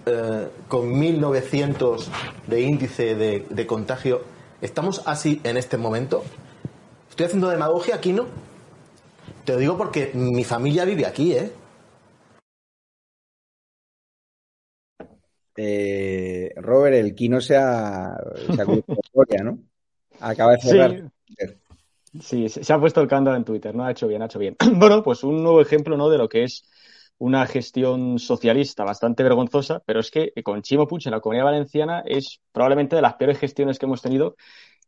con 0.68 0.94
1.900 0.94 2.06
de 2.48 2.62
índice 2.62 3.16
de, 3.16 3.46
de 3.50 3.68
contagio, 3.68 4.24
¿estamos 4.62 5.02
así 5.06 5.40
en 5.44 5.58
este 5.58 5.78
momento? 5.78 6.24
¿Estoy 7.10 7.28
haciendo 7.28 7.50
demagogia 7.50 7.96
aquí, 7.96 8.12
no? 8.12 8.26
Te 9.46 9.54
lo 9.54 9.60
digo 9.60 9.78
porque 9.78 10.12
mi 10.16 10.44
familia 10.44 10.86
vive 10.86 11.06
aquí, 11.06 11.34
¿eh? 11.34 11.52
Eh, 15.58 16.52
Robert, 16.58 16.96
el 16.96 17.14
Kino 17.14 17.40
se 17.40 17.56
ha, 17.56 18.18
se 18.56 18.66
¿no? 19.44 19.60
Acaba 20.20 20.54
de 20.54 20.58
cerrar. 20.60 21.12
Sí. 22.20 22.50
se 22.50 22.74
ha 22.74 22.80
puesto 22.80 23.02
el 23.02 23.08
cándalo 23.08 23.38
en 23.38 23.46
Twitter, 23.46 23.76
¿no? 23.76 23.86
Ha 23.86 23.92
hecho 23.92 24.08
bien, 24.08 24.24
ha 24.24 24.26
hecho 24.26 24.40
bien. 24.40 24.56
bueno, 24.74 25.04
pues 25.04 25.24
un 25.24 25.44
nuevo 25.44 25.62
ejemplo, 25.62 25.96
¿no? 25.96 26.10
De 26.10 26.18
lo 26.18 26.28
que 26.28 26.44
es 26.44 26.64
una 27.18 27.46
gestión 27.46 28.18
socialista 28.20 28.84
bastante 28.84 29.24
vergonzosa, 29.24 29.82
pero 29.86 30.00
es 30.00 30.10
que 30.10 30.34
con 30.44 30.64
Chimo 30.64 30.88
Puig 30.88 31.04
en 31.06 31.12
la 31.12 31.22
Comunidad 31.22 31.46
Valenciana 31.46 32.04
es 32.06 32.42
probablemente 32.52 32.96
de 32.96 33.02
las 33.02 33.14
peores 33.14 33.38
gestiones 33.38 33.78
que 33.78 33.86
hemos 33.86 34.02
tenido 34.02 34.36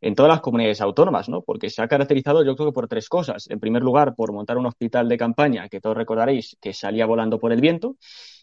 en 0.00 0.14
todas 0.14 0.30
las 0.30 0.40
comunidades 0.40 0.80
autónomas, 0.80 1.28
¿no? 1.28 1.42
Porque 1.42 1.70
se 1.70 1.82
ha 1.82 1.88
caracterizado, 1.88 2.44
yo 2.44 2.54
creo 2.56 2.68
que 2.68 2.74
por 2.74 2.88
tres 2.88 3.08
cosas. 3.08 3.48
En 3.50 3.60
primer 3.60 3.82
lugar, 3.82 4.14
por 4.14 4.32
montar 4.32 4.58
un 4.58 4.66
hospital 4.66 5.08
de 5.08 5.18
campaña, 5.18 5.68
que 5.68 5.80
todos 5.80 5.96
recordaréis 5.96 6.56
que 6.60 6.72
salía 6.72 7.06
volando 7.06 7.38
por 7.38 7.52
el 7.52 7.60
viento. 7.60 7.96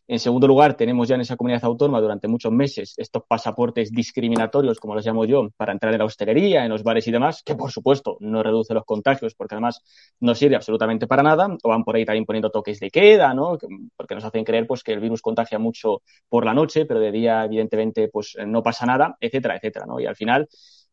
En 0.08 0.20
segundo 0.20 0.46
lugar, 0.48 0.76
tenemos 0.78 1.08
ya 1.08 1.16
en 1.16 1.22
esa 1.22 1.36
comunidad 1.36 1.66
autónoma 1.66 2.00
durante 2.00 2.28
muchos 2.28 2.52
meses 2.52 2.94
estos 2.98 3.24
pasaportes 3.28 3.92
discriminatorios, 3.92 4.80
como 4.80 4.94
los 4.94 5.04
llamo 5.04 5.26
yo, 5.26 5.50
para 5.58 5.74
entrar 5.74 5.94
en 5.94 6.00
la 6.00 6.06
hostelería, 6.06 6.64
en 6.64 6.70
los 6.70 6.84
bares 6.84 7.08
y 7.08 7.12
demás, 7.12 7.42
que 7.44 7.56
por 7.56 7.72
supuesto 7.72 8.18
no 8.20 8.44
reduce 8.44 8.76
los 8.76 8.86
contagios 8.86 9.34
porque 9.34 9.56
además 9.56 9.82
no 10.20 10.36
sirve 10.36 10.56
absolutamente 10.58 11.08
para 11.08 11.24
nada, 11.24 11.48
o 11.64 11.70
van 11.70 11.84
por 11.84 11.96
ahí 11.96 12.06
también 12.06 12.26
poniendo 12.26 12.52
toques 12.52 12.80
de 12.80 12.92
queda, 12.92 13.34
¿no? 13.34 13.58
Porque 13.98 14.14
nos 14.14 14.24
hacen 14.24 14.44
creer 14.44 14.68
pues 14.68 14.84
que 14.84 14.94
el 14.94 15.00
virus 15.00 15.24
contagia 15.24 15.58
mucho 15.58 16.04
por 16.30 16.46
la 16.46 16.54
noche, 16.54 16.86
pero 16.86 17.00
de 17.00 17.12
día 17.12 17.44
evidentemente 17.44 18.08
pues 18.10 18.38
no 18.46 18.62
pasa 18.62 18.86
nada, 18.86 19.18
etcétera, 19.20 19.56
etcétera, 19.56 19.88
¿no? 19.88 20.00
Y 20.00 20.06
al 20.06 20.16
final 20.16 20.48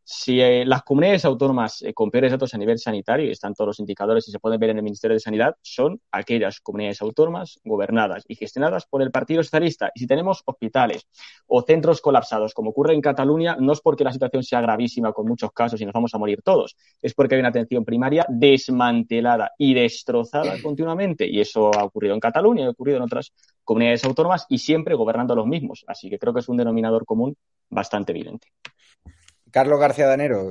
si 0.05 0.41
eh, 0.41 0.65
las 0.65 0.83
comunidades 0.83 1.25
autónomas 1.25 1.83
eh, 1.83 1.95
con 1.95 2.11
peores 2.11 2.33
datos 2.33 2.55
a 2.55 2.59
nivel 2.59 2.79
sanitario, 2.79 3.27
y 3.27 3.31
están 3.31 3.55
todos 3.55 3.69
los 3.69 3.81
indicadores 3.81 4.27
y 4.29 4.33
se 4.33 4.39
pueden 4.39 4.59
ver 4.59 4.71
en 4.71 4.79
el 4.79 4.83
Ministerio 4.83 5.15
de 5.15 5.21
Sanidad, 5.21 5.57
son 5.63 6.01
aquellas 6.11 6.61
comunidades 6.61 7.01
autónomas 7.03 7.61
gobernadas 7.65 8.25
y 8.27 8.35
gestionadas 8.35 8.87
por 8.87 9.03
el 9.03 9.11
Partido 9.11 9.43
Socialista. 9.43 9.91
Y 9.95 10.01
si 10.01 10.07
tenemos 10.07 10.43
hospitales 10.45 11.07
o 11.47 11.63
centros 11.63 12.01
colapsados, 12.01 12.53
como 12.55 12.71
ocurre 12.71 12.95
en 12.95 13.01
Cataluña, 13.01 13.57
no 13.59 13.73
es 13.73 13.81
porque 13.81 14.05
la 14.05 14.13
situación 14.13 14.43
sea 14.43 14.61
gravísima 14.61 15.13
con 15.13 15.27
muchos 15.27 15.53
casos 15.53 15.81
y 15.81 15.85
nos 15.85 15.93
vamos 15.95 16.15
a 16.15 16.19
morir 16.19 16.43
todos, 16.43 16.77
es 17.01 17.15
porque 17.15 17.37
hay 17.37 17.41
una 17.41 17.51
atención 17.51 17.85
primaria 17.85 18.27
desmantelada 18.29 19.53
y 19.57 19.75
destrozada 19.75 20.55
continuamente. 20.63 21.27
Y 21.29 21.41
eso 21.41 21.71
ha 21.73 21.85
ocurrido 21.85 22.15
en 22.15 22.21
Cataluña 22.21 22.65
y 22.65 22.67
ha 22.67 22.71
ocurrido 22.71 22.97
en 22.97 23.05
otras 23.05 23.33
comunidades 23.65 24.05
autónomas 24.05 24.47
y 24.49 24.59
siempre 24.59 24.95
gobernando 24.95 25.37
los 25.37 25.47
mismos. 25.47 25.85
Así 25.87 26.11
que 26.11 26.19
creo 26.19 26.35
que 26.35 26.41
es 26.41 26.49
un 26.49 26.57
denominador 26.57 27.05
común 27.05 27.37
bastante 27.71 28.13
evidente. 28.13 28.49
Carlos 29.53 29.79
García 29.79 30.07
Danero, 30.07 30.51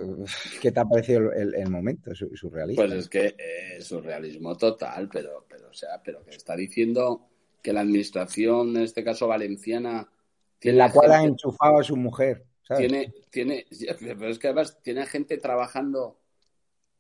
¿qué 0.62 0.72
te 0.72 0.80
ha 0.80 0.86
parecido 0.86 1.34
el, 1.34 1.70
momento 1.70 2.14
surrealista? 2.14 2.84
Pues 2.84 2.94
es 2.94 3.10
que 3.10 3.36
es 3.76 3.86
surrealismo 3.86 4.56
total, 4.56 5.10
pero, 5.12 5.48
pero, 5.50 5.70
o 5.70 5.74
sea, 5.74 6.00
pero 6.04 6.24
que 6.24 6.36
está 6.36 6.56
diciendo 6.56 7.28
que 7.64 7.74
la 7.74 7.82
administración, 7.82 8.78
en 8.78 8.84
este 8.84 9.04
caso 9.04 9.28
valenciana, 9.28 10.08
en 10.62 10.78
la 10.78 10.92
cual 10.92 11.12
ha 11.12 11.24
enchufado 11.24 11.80
a 11.80 11.84
su 11.84 11.98
mujer. 11.98 12.46
Tiene, 12.78 13.12
tiene, 13.32 13.66
pero 14.00 14.28
es 14.28 14.38
que 14.38 14.48
además 14.48 14.80
tiene 14.84 15.08
gente 15.08 15.38
trabajando 15.38 16.20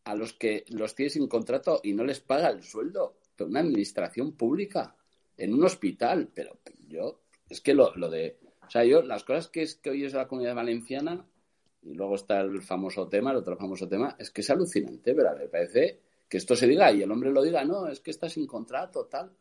a 0.03 0.15
los 0.15 0.33
que 0.33 0.65
los 0.69 0.95
tiene 0.95 1.11
sin 1.11 1.27
contrato 1.27 1.81
y 1.83 1.93
no 1.93 2.03
les 2.03 2.19
paga 2.19 2.49
el 2.49 2.63
sueldo. 2.63 3.19
Pero 3.35 3.51
una 3.51 3.59
administración 3.59 4.33
pública 4.33 4.95
en 5.37 5.53
un 5.53 5.63
hospital, 5.63 6.29
pero 6.33 6.57
yo, 6.87 7.21
es 7.47 7.61
que 7.61 7.75
lo, 7.75 7.95
lo 7.95 8.09
de, 8.09 8.39
o 8.65 8.71
sea, 8.71 8.83
yo 8.85 9.03
las 9.03 9.23
cosas 9.23 9.47
que 9.49 9.61
es 9.61 9.75
que 9.75 9.91
hoy 9.91 10.03
es 10.03 10.13
la 10.13 10.27
comunidad 10.27 10.55
valenciana 10.55 11.27
y 11.83 11.93
luego 11.93 12.15
está 12.15 12.41
el 12.41 12.61
famoso 12.61 13.07
tema, 13.07 13.31
el 13.31 13.37
otro 13.37 13.57
famoso 13.57 13.87
tema, 13.87 14.15
es 14.19 14.29
que 14.31 14.41
es 14.41 14.49
alucinante, 14.49 15.13
pero 15.15 15.35
me 15.35 15.47
parece 15.47 15.99
que 16.29 16.37
esto 16.37 16.55
se 16.55 16.67
diga 16.67 16.91
y 16.91 17.01
el 17.01 17.11
hombre 17.11 17.31
lo 17.31 17.41
diga, 17.41 17.65
no, 17.65 17.87
es 17.87 17.99
que 17.99 18.11
está 18.11 18.29
sin 18.29 18.45
contrato, 18.45 19.05
tal. 19.05 19.31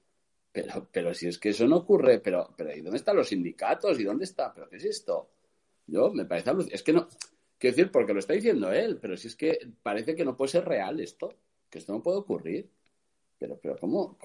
Pero, 0.53 0.89
pero 0.91 1.15
si 1.15 1.29
es 1.29 1.39
que 1.39 1.51
eso 1.51 1.69
no 1.69 1.77
ocurre, 1.77 2.19
pero, 2.19 2.53
pero 2.57 2.75
¿y 2.75 2.81
dónde 2.81 2.97
están 2.97 3.17
los 3.17 3.29
sindicatos? 3.29 4.01
¿Y 4.01 4.05
dónde 4.05 4.25
está? 4.25 4.53
¿Pero 4.53 4.69
qué 4.69 4.77
es 4.77 4.85
esto? 4.85 5.29
Yo, 5.87 6.11
me 6.13 6.25
parece 6.25 6.51
alucinante. 6.51 6.75
Es 6.75 6.83
que 6.83 6.93
no, 6.93 7.07
quiero 7.59 7.77
decir, 7.77 7.93
porque 7.93 8.13
lo 8.13 8.19
está 8.19 8.33
diciendo 8.33 8.73
él, 8.73 8.99
pero 9.01 9.17
si 9.17 9.29
es 9.29 9.37
que 9.37 9.59
parece 9.83 10.17
que 10.17 10.25
no 10.25 10.37
puede 10.37 10.51
ser 10.51 10.65
real 10.65 10.99
esto, 10.99 11.35
que 11.69 11.79
esto 11.79 11.93
no 11.93 12.03
puede 12.03 12.19
ocurrir. 12.19 12.69
Pero, 13.39 13.59
pero 13.63 13.77
¿cómo? 13.79 14.19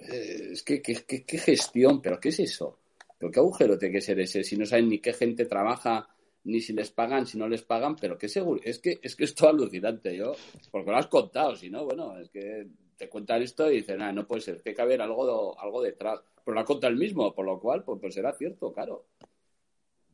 Eh, 0.00 0.50
es 0.52 0.62
que, 0.62 0.80
¿qué, 0.80 1.04
qué 1.04 1.38
gestión? 1.38 2.00
¿Pero 2.00 2.20
qué 2.20 2.28
es 2.28 2.38
eso? 2.38 2.78
¿Pero 3.18 3.32
qué 3.32 3.40
agujero 3.40 3.76
tiene 3.76 3.94
que 3.94 4.00
ser 4.00 4.20
ese? 4.20 4.44
Si 4.44 4.56
no 4.56 4.64
saben 4.64 4.88
ni 4.88 5.00
qué 5.00 5.12
gente 5.12 5.46
trabaja 5.46 6.13
ni 6.44 6.60
si 6.60 6.72
les 6.72 6.90
pagan, 6.90 7.26
si 7.26 7.38
no 7.38 7.48
les 7.48 7.62
pagan, 7.62 7.96
pero 7.96 8.18
qué 8.18 8.28
seguro, 8.28 8.60
es 8.64 8.78
que 8.78 9.00
es 9.02 9.16
que 9.16 9.24
es 9.24 9.34
todo 9.34 9.50
alucinante, 9.50 10.16
yo, 10.16 10.34
porque 10.70 10.90
lo 10.90 10.96
has 10.96 11.06
contado, 11.06 11.56
si 11.56 11.70
no, 11.70 11.84
bueno, 11.84 12.18
es 12.18 12.28
que 12.30 12.66
te 12.96 13.08
cuentan 13.08 13.42
esto 13.42 13.70
y 13.70 13.76
dicen, 13.76 14.02
ah, 14.02 14.12
no 14.12 14.26
puede 14.26 14.42
ser, 14.42 14.60
tiene 14.60 14.76
que 14.76 14.82
haber 14.82 15.02
algo, 15.02 15.58
algo 15.58 15.82
detrás, 15.82 16.20
pero 16.44 16.54
lo 16.54 16.60
ha 16.60 16.64
contado 16.64 16.92
el 16.92 16.98
mismo, 16.98 17.34
por 17.34 17.46
lo 17.46 17.58
cual, 17.58 17.82
pues, 17.82 17.98
pues 18.00 18.14
será 18.14 18.32
cierto, 18.32 18.72
claro. 18.72 19.06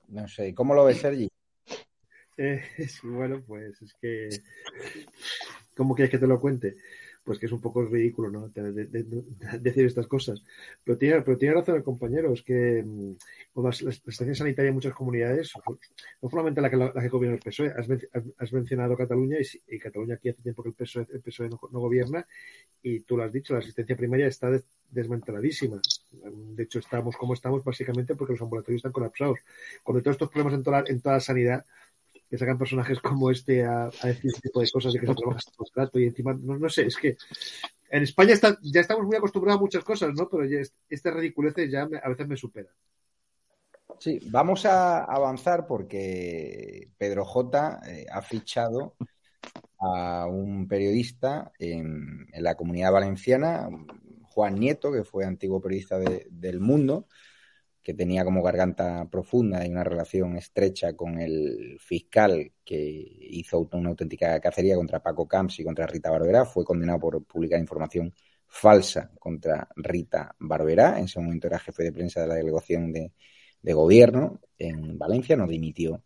No 0.08 0.26
sé, 0.28 0.54
¿cómo 0.54 0.74
lo 0.74 0.84
ves, 0.84 0.98
Sergi? 0.98 1.28
Eh, 2.42 2.62
bueno, 3.02 3.42
pues 3.46 3.82
es 3.82 3.92
que, 4.00 4.30
¿cómo 5.76 5.94
quieres 5.94 6.10
que 6.10 6.16
te 6.16 6.26
lo 6.26 6.40
cuente? 6.40 6.76
Pues 7.24 7.38
que 7.38 7.46
es 7.46 7.52
un 7.52 7.60
poco 7.60 7.84
ridículo 7.84 8.30
¿no? 8.30 8.48
decir 9.60 9.86
estas 9.86 10.06
cosas. 10.06 10.42
Pero 10.84 10.98
tiene, 10.98 11.22
pero 11.22 11.36
tiene 11.36 11.54
razón 11.54 11.76
el 11.76 11.82
compañero, 11.82 12.32
es 12.32 12.42
que 12.42 12.82
mm, 12.82 13.12
la, 13.62 13.70
estación 13.70 14.34
sanitaria 14.34 14.68
en 14.68 14.74
muchas 14.74 14.94
comunidades, 14.94 15.52
no 16.22 16.30
solamente 16.30 16.60
la 16.60 16.70
que, 16.70 16.76
la, 16.76 16.92
que 16.92 17.08
gobierna 17.08 17.36
el 17.36 17.42
PSOE, 17.42 17.72
has, 18.38 18.52
mencionado 18.52 18.96
Cataluña 18.96 19.36
y, 19.66 19.78
Cataluña 19.78 20.14
aquí 20.14 20.30
hace 20.30 20.42
tiempo 20.42 20.62
que 20.62 20.70
el 20.70 20.74
PSOE, 20.74 21.06
el 21.12 21.20
PSOE 21.20 21.48
no, 21.50 21.58
gobierna 21.58 22.26
y 22.82 23.00
tú 23.00 23.16
lo 23.16 23.24
has 23.24 23.32
dicho, 23.32 23.52
la 23.52 23.60
asistencia 23.60 23.96
primaria 23.96 24.26
está 24.26 24.50
desmanteladísima. 24.88 25.80
De 26.10 26.62
hecho, 26.62 26.78
estamos 26.78 27.16
como 27.16 27.34
estamos 27.34 27.62
básicamente 27.62 28.14
porque 28.14 28.32
los 28.32 28.42
ambulatorios 28.42 28.80
están 28.80 28.92
colapsados. 28.92 29.38
Cuando 29.82 30.02
todos 30.02 30.14
estos 30.14 30.30
problemas 30.30 30.54
en 30.54 30.62
toda, 30.62 30.84
en 30.86 31.00
toda 31.00 31.16
la 31.16 31.20
sanidad 31.20 31.64
que 32.30 32.38
sacan 32.38 32.56
personajes 32.56 33.00
como 33.00 33.30
este 33.30 33.64
a, 33.64 33.90
decir 34.04 34.30
este 34.30 34.42
tipo 34.42 34.60
de 34.60 34.70
cosas 34.70 34.94
y 34.94 35.00
que 35.00 35.06
se 35.06 35.14
trabaja 35.14 35.38
este 35.38 35.52
contrato 35.56 35.98
y 35.98 36.04
encima, 36.04 36.32
no, 36.32 36.68
sé, 36.68 36.86
es 36.86 36.96
que 36.96 37.16
en 37.90 38.04
España 38.04 38.34
ya 38.62 38.80
estamos 38.80 39.04
muy 39.04 39.16
acostumbrados 39.16 39.58
a 39.58 39.62
muchas 39.62 39.82
cosas, 39.82 40.14
¿no? 40.14 40.28
Pero 40.28 40.44
ya 40.44 40.60
este 40.88 41.10
ridiculeces 41.10 41.68
ya 41.70 41.82
a 41.82 42.08
veces 42.08 42.28
me 42.28 42.36
supera. 42.36 42.70
Sí, 43.98 44.20
vamos 44.30 44.64
a 44.64 45.04
avanzar 45.04 45.66
porque 45.66 46.88
Pedro 46.96 47.24
J 47.24 47.80
eh, 47.86 48.06
ha 48.10 48.22
fichado 48.22 48.94
a 49.80 50.26
un 50.26 50.68
periodista 50.68 51.50
en, 51.58 52.28
la 52.32 52.54
comunidad 52.54 52.92
valenciana, 52.92 53.68
Juan 54.22 54.54
Nieto, 54.54 54.92
que 54.92 55.02
fue 55.02 55.24
antiguo 55.24 55.60
periodista 55.60 55.98
de, 55.98 56.28
del 56.30 56.60
Mundo, 56.60 57.08
que 57.90 57.94
tenía 57.94 58.24
como 58.24 58.40
garganta 58.40 59.08
profunda 59.10 59.66
y 59.66 59.70
una 59.70 59.82
relación 59.82 60.36
estrecha 60.36 60.94
con 60.94 61.18
el 61.18 61.76
fiscal 61.80 62.52
que 62.64 62.78
hizo 62.78 63.68
una 63.72 63.88
auténtica 63.88 64.38
cacería 64.38 64.76
contra 64.76 65.02
Paco 65.02 65.26
Camps 65.26 65.58
y 65.58 65.64
contra 65.64 65.88
Rita 65.88 66.08
Barberá, 66.08 66.44
fue 66.44 66.64
condenado 66.64 67.00
por 67.00 67.24
publicar 67.24 67.58
información 67.58 68.14
falsa 68.46 69.10
contra 69.18 69.68
Rita 69.74 70.36
Barberá. 70.38 70.98
En 71.00 71.06
ese 71.06 71.18
momento 71.18 71.48
era 71.48 71.58
jefe 71.58 71.82
de 71.82 71.92
prensa 71.92 72.20
de 72.20 72.28
la 72.28 72.34
delegación 72.36 72.92
de, 72.92 73.12
gobierno 73.74 74.40
en 74.56 74.96
Valencia, 74.96 75.36
no 75.36 75.48
dimitió 75.48 76.04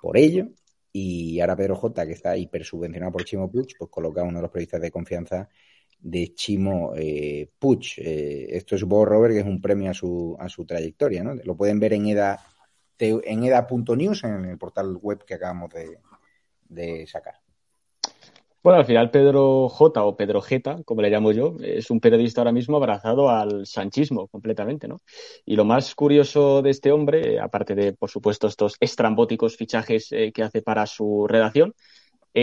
por 0.00 0.16
ello. 0.16 0.48
Y 0.92 1.40
ahora 1.40 1.56
Pedro 1.56 1.76
J, 1.76 2.06
que 2.06 2.12
está 2.12 2.38
hipersubvencionado 2.38 3.12
por 3.12 3.24
Chimo 3.24 3.50
Puig, 3.50 3.76
pues 3.78 3.90
coloca 3.90 4.22
uno 4.22 4.38
de 4.38 4.42
los 4.42 4.50
periodistas 4.50 4.80
de 4.80 4.90
confianza 4.90 5.50
de 5.98 6.34
Chimo 6.34 6.92
eh, 6.96 7.50
Puch. 7.58 7.98
Eh, 7.98 8.56
esto 8.56 8.74
es 8.74 8.80
supongo, 8.80 9.04
Robert, 9.06 9.34
que 9.34 9.40
es 9.40 9.46
un 9.46 9.60
premio 9.60 9.90
a 9.90 9.94
su, 9.94 10.36
a 10.38 10.48
su 10.48 10.64
trayectoria, 10.64 11.22
¿no? 11.22 11.34
Lo 11.34 11.56
pueden 11.56 11.80
ver 11.80 11.92
en 11.92 12.06
EDA 12.06 12.38
en 12.98 13.44
EDA.news, 13.44 14.24
en 14.24 14.44
el 14.44 14.58
portal 14.58 14.96
web 15.00 15.24
que 15.24 15.34
acabamos 15.34 15.70
de, 16.68 17.06
sacar. 17.06 17.34
Bueno, 18.62 18.80
al 18.80 18.86
final 18.86 19.10
Pedro 19.10 19.68
J 19.68 20.04
o 20.04 20.16
Pedro 20.16 20.42
Jeta, 20.42 20.82
como 20.84 21.00
le 21.00 21.10
llamo 21.10 21.32
yo, 21.32 21.56
es 21.60 21.90
un 21.90 22.00
periodista 22.00 22.40
ahora 22.40 22.52
mismo 22.52 22.76
abrazado 22.76 23.30
al 23.30 23.66
sanchismo 23.66 24.26
completamente, 24.26 24.88
¿no? 24.88 25.00
Y 25.46 25.54
lo 25.54 25.64
más 25.64 25.94
curioso 25.94 26.60
de 26.60 26.70
este 26.70 26.90
hombre, 26.90 27.38
aparte 27.40 27.74
de, 27.74 27.92
por 27.92 28.10
supuesto, 28.10 28.48
estos 28.48 28.76
estrambóticos 28.80 29.56
fichajes 29.56 30.08
eh, 30.10 30.32
que 30.32 30.42
hace 30.42 30.60
para 30.60 30.86
su 30.86 31.26
redacción, 31.28 31.72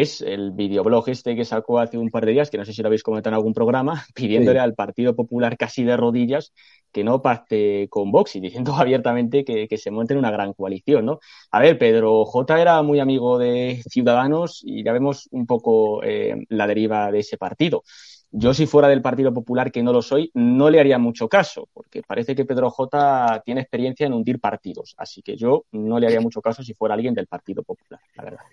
es 0.02 0.22
el 0.22 0.52
videoblog 0.52 1.10
este 1.10 1.36
que 1.36 1.46
sacó 1.46 1.80
hace 1.80 1.98
un 1.98 2.10
par 2.10 2.26
de 2.26 2.34
días, 2.34 2.50
que 2.50 2.58
no 2.58 2.66
sé 2.66 2.74
si 2.74 2.82
lo 2.82 2.88
habéis 2.88 3.04
comentado 3.04 3.34
en 3.34 3.38
algún 3.38 3.54
programa, 3.54 4.06
pidiéndole 4.16 4.60
al 4.60 4.74
Partido 4.76 5.16
Popular 5.16 5.58
casi 5.58 5.84
de 5.84 5.98
rodillas 5.98 6.54
que 6.92 7.04
no 7.04 7.22
pacte 7.22 7.88
con 7.90 8.10
Vox 8.12 8.38
y 8.38 8.40
diciendo 8.40 8.74
abiertamente 8.78 9.44
que, 9.44 9.78
se 9.78 9.92
monte 9.92 10.14
en 10.14 10.20
una 10.20 10.32
gran 10.32 10.54
coalición, 10.54 11.06
¿no? 11.06 11.20
A 11.52 11.60
ver, 11.60 11.78
Pedro 11.78 12.24
J 12.26 12.62
era 12.62 12.82
muy 12.82 13.00
amigo 13.00 13.38
de 13.38 13.84
Ciudadanos 13.90 14.62
y 14.64 14.84
ya 14.84 14.94
vemos 14.94 15.28
un 15.32 15.46
poco 15.46 16.02
eh, 16.04 16.46
la 16.50 16.68
deriva 16.68 17.12
de 17.12 17.20
ese 17.20 17.38
partido. 17.38 17.84
Yo, 18.32 18.54
si 18.54 18.66
fuera 18.66 18.90
del 18.90 19.02
Partido 19.02 19.34
Popular, 19.34 19.72
que 19.72 19.84
no 19.84 19.94
lo 19.94 20.02
soy, 20.02 20.30
no 20.34 20.70
le 20.70 20.80
haría 20.80 20.98
mucho 20.98 21.30
caso, 21.30 21.70
porque 21.74 22.02
parece 22.02 22.36
que 22.36 22.44
Pedro 22.44 22.70
J 22.70 23.42
tiene 23.46 23.62
experiencia 23.62 24.08
en 24.08 24.14
hundir 24.14 24.40
partidos. 24.40 24.94
Así 24.98 25.22
que 25.22 25.38
yo 25.38 25.66
no 25.72 26.00
le 26.00 26.08
haría 26.08 26.20
mucho 26.20 26.42
caso 26.42 26.64
si 26.64 26.74
fuera 26.74 26.96
alguien 26.96 27.14
del 27.14 27.28
Partido 27.28 27.64
Popular, 27.64 28.02
la 28.16 28.24
verdad. 28.24 28.44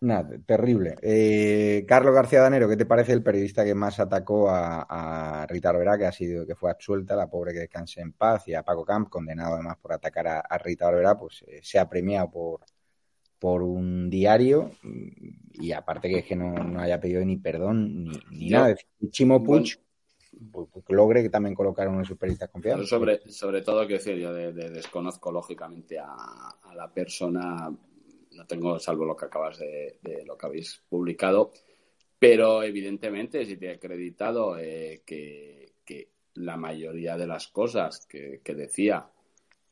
Nada, 0.00 0.38
terrible. 0.46 0.94
Eh, 1.02 1.84
Carlos 1.88 2.14
García 2.14 2.40
Danero, 2.40 2.68
¿qué 2.68 2.76
te 2.76 2.86
parece 2.86 3.12
el 3.12 3.22
periodista 3.22 3.64
que 3.64 3.74
más 3.74 3.98
atacó 3.98 4.48
a, 4.48 5.44
Rita 5.48 5.70
Olvera, 5.70 5.98
que 5.98 6.06
ha 6.06 6.12
sido, 6.12 6.46
que 6.46 6.54
fue 6.54 6.70
absuelta, 6.70 7.16
la 7.16 7.28
pobre 7.28 7.52
que 7.52 7.60
descanse 7.60 8.00
en 8.00 8.12
paz, 8.12 8.46
y 8.46 8.54
a 8.54 8.62
Paco 8.62 8.84
Camp, 8.84 9.08
condenado 9.08 9.54
además 9.54 9.76
por 9.78 9.92
atacar 9.92 10.28
a, 10.28 10.58
Rita 10.58 10.86
Olvera, 10.86 11.18
pues 11.18 11.44
eh, 11.48 11.60
se 11.62 11.80
ha 11.80 11.88
premiado 11.88 12.30
por, 12.30 12.60
por 13.40 13.62
un 13.62 14.08
diario 14.08 14.70
y 15.52 15.72
aparte 15.72 16.08
que 16.08 16.18
es 16.18 16.24
que 16.24 16.36
no, 16.36 16.80
haya 16.80 17.00
pedido 17.00 17.24
ni 17.24 17.36
perdón 17.36 18.04
ni, 18.04 18.12
ni 18.30 18.50
nada. 18.50 18.76
Chimo 19.10 19.42
Puig 19.42 19.78
pues, 20.52 20.68
pues, 20.72 20.84
logre 20.88 21.22
que 21.22 21.30
también 21.30 21.54
colocar 21.54 21.88
uno 21.88 22.00
de 22.00 22.04
sus 22.04 22.16
periodistas 22.16 22.50
confiables. 22.50 22.88
Sobre, 22.88 23.20
sobre 23.30 23.62
todo, 23.62 23.86
que 23.86 23.94
decir, 23.94 24.16
yo 24.16 24.32
desconozco 24.32 25.32
lógicamente 25.32 25.98
a, 25.98 26.54
la 26.74 26.92
persona 26.92 27.70
no 28.38 28.46
tengo 28.46 28.78
salvo 28.78 29.04
lo 29.04 29.16
que 29.16 29.26
acabas 29.26 29.58
de, 29.58 29.98
lo 30.24 30.38
que 30.38 30.46
habéis 30.46 30.82
publicado, 30.88 31.50
pero 32.18 32.62
evidentemente 32.62 33.44
si 33.44 33.56
te 33.56 33.66
he 33.66 33.74
acreditado 33.74 34.56
eh, 34.58 35.02
que, 35.04 35.66
la 36.34 36.56
mayoría 36.56 37.16
de 37.16 37.26
las 37.26 37.48
cosas 37.48 38.06
que, 38.06 38.40
decía 38.54 39.08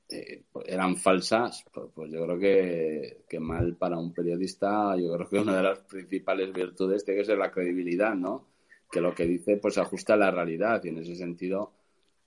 eh, 0.08 0.42
eran 0.64 0.96
falsas, 0.96 1.64
pues, 1.72 1.86
pues, 1.94 2.10
yo 2.10 2.24
creo 2.24 2.38
que, 2.40 3.24
que, 3.28 3.38
mal 3.38 3.76
para 3.76 3.98
un 3.98 4.12
periodista, 4.12 4.96
yo 4.96 5.12
creo 5.14 5.28
que 5.28 5.38
una 5.38 5.56
de 5.58 5.62
las 5.62 5.78
principales 5.80 6.52
virtudes 6.52 7.04
tiene 7.04 7.20
que 7.20 7.26
ser 7.26 7.38
la 7.38 7.52
credibilidad, 7.52 8.16
¿no? 8.16 8.48
Que 8.90 9.00
lo 9.00 9.14
que 9.14 9.26
dice 9.26 9.58
pues 9.58 9.78
ajusta 9.78 10.14
a 10.14 10.16
la 10.16 10.32
realidad 10.32 10.82
y 10.82 10.88
en 10.88 10.98
ese 10.98 11.14
sentido, 11.14 11.72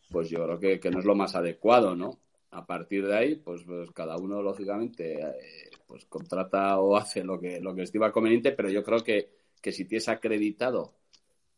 pues 0.10 0.30
yo 0.30 0.45
creo 0.45 0.60
que, 0.60 0.80
que 0.80 0.89
no 0.89 0.99
es 0.99 1.06
lo 1.06 1.15
más 1.15 1.36
adecuado, 1.36 1.97
¿no? 1.97 2.17
A 2.52 2.65
partir 2.65 3.06
de 3.06 3.17
ahí, 3.17 3.36
pues, 3.36 3.63
pues 3.63 3.91
cada 3.91 4.15
uno 4.15 4.41
lógicamente 4.41 5.19
eh, 5.19 5.69
pues 5.89 6.06
contrata 6.06 6.80
o 6.80 6.95
hace 6.95 7.23
lo 7.23 7.39
que, 7.39 7.60
lo 7.60 7.73
que 7.73 7.82
estima 7.82 8.12
conveniente, 8.12 8.52
pero 8.52 8.69
yo 8.69 8.84
creo 8.84 9.04
que, 9.04 9.32
que 9.60 9.71
si 9.71 9.86
tienes 9.86 10.08
acreditado 10.08 10.93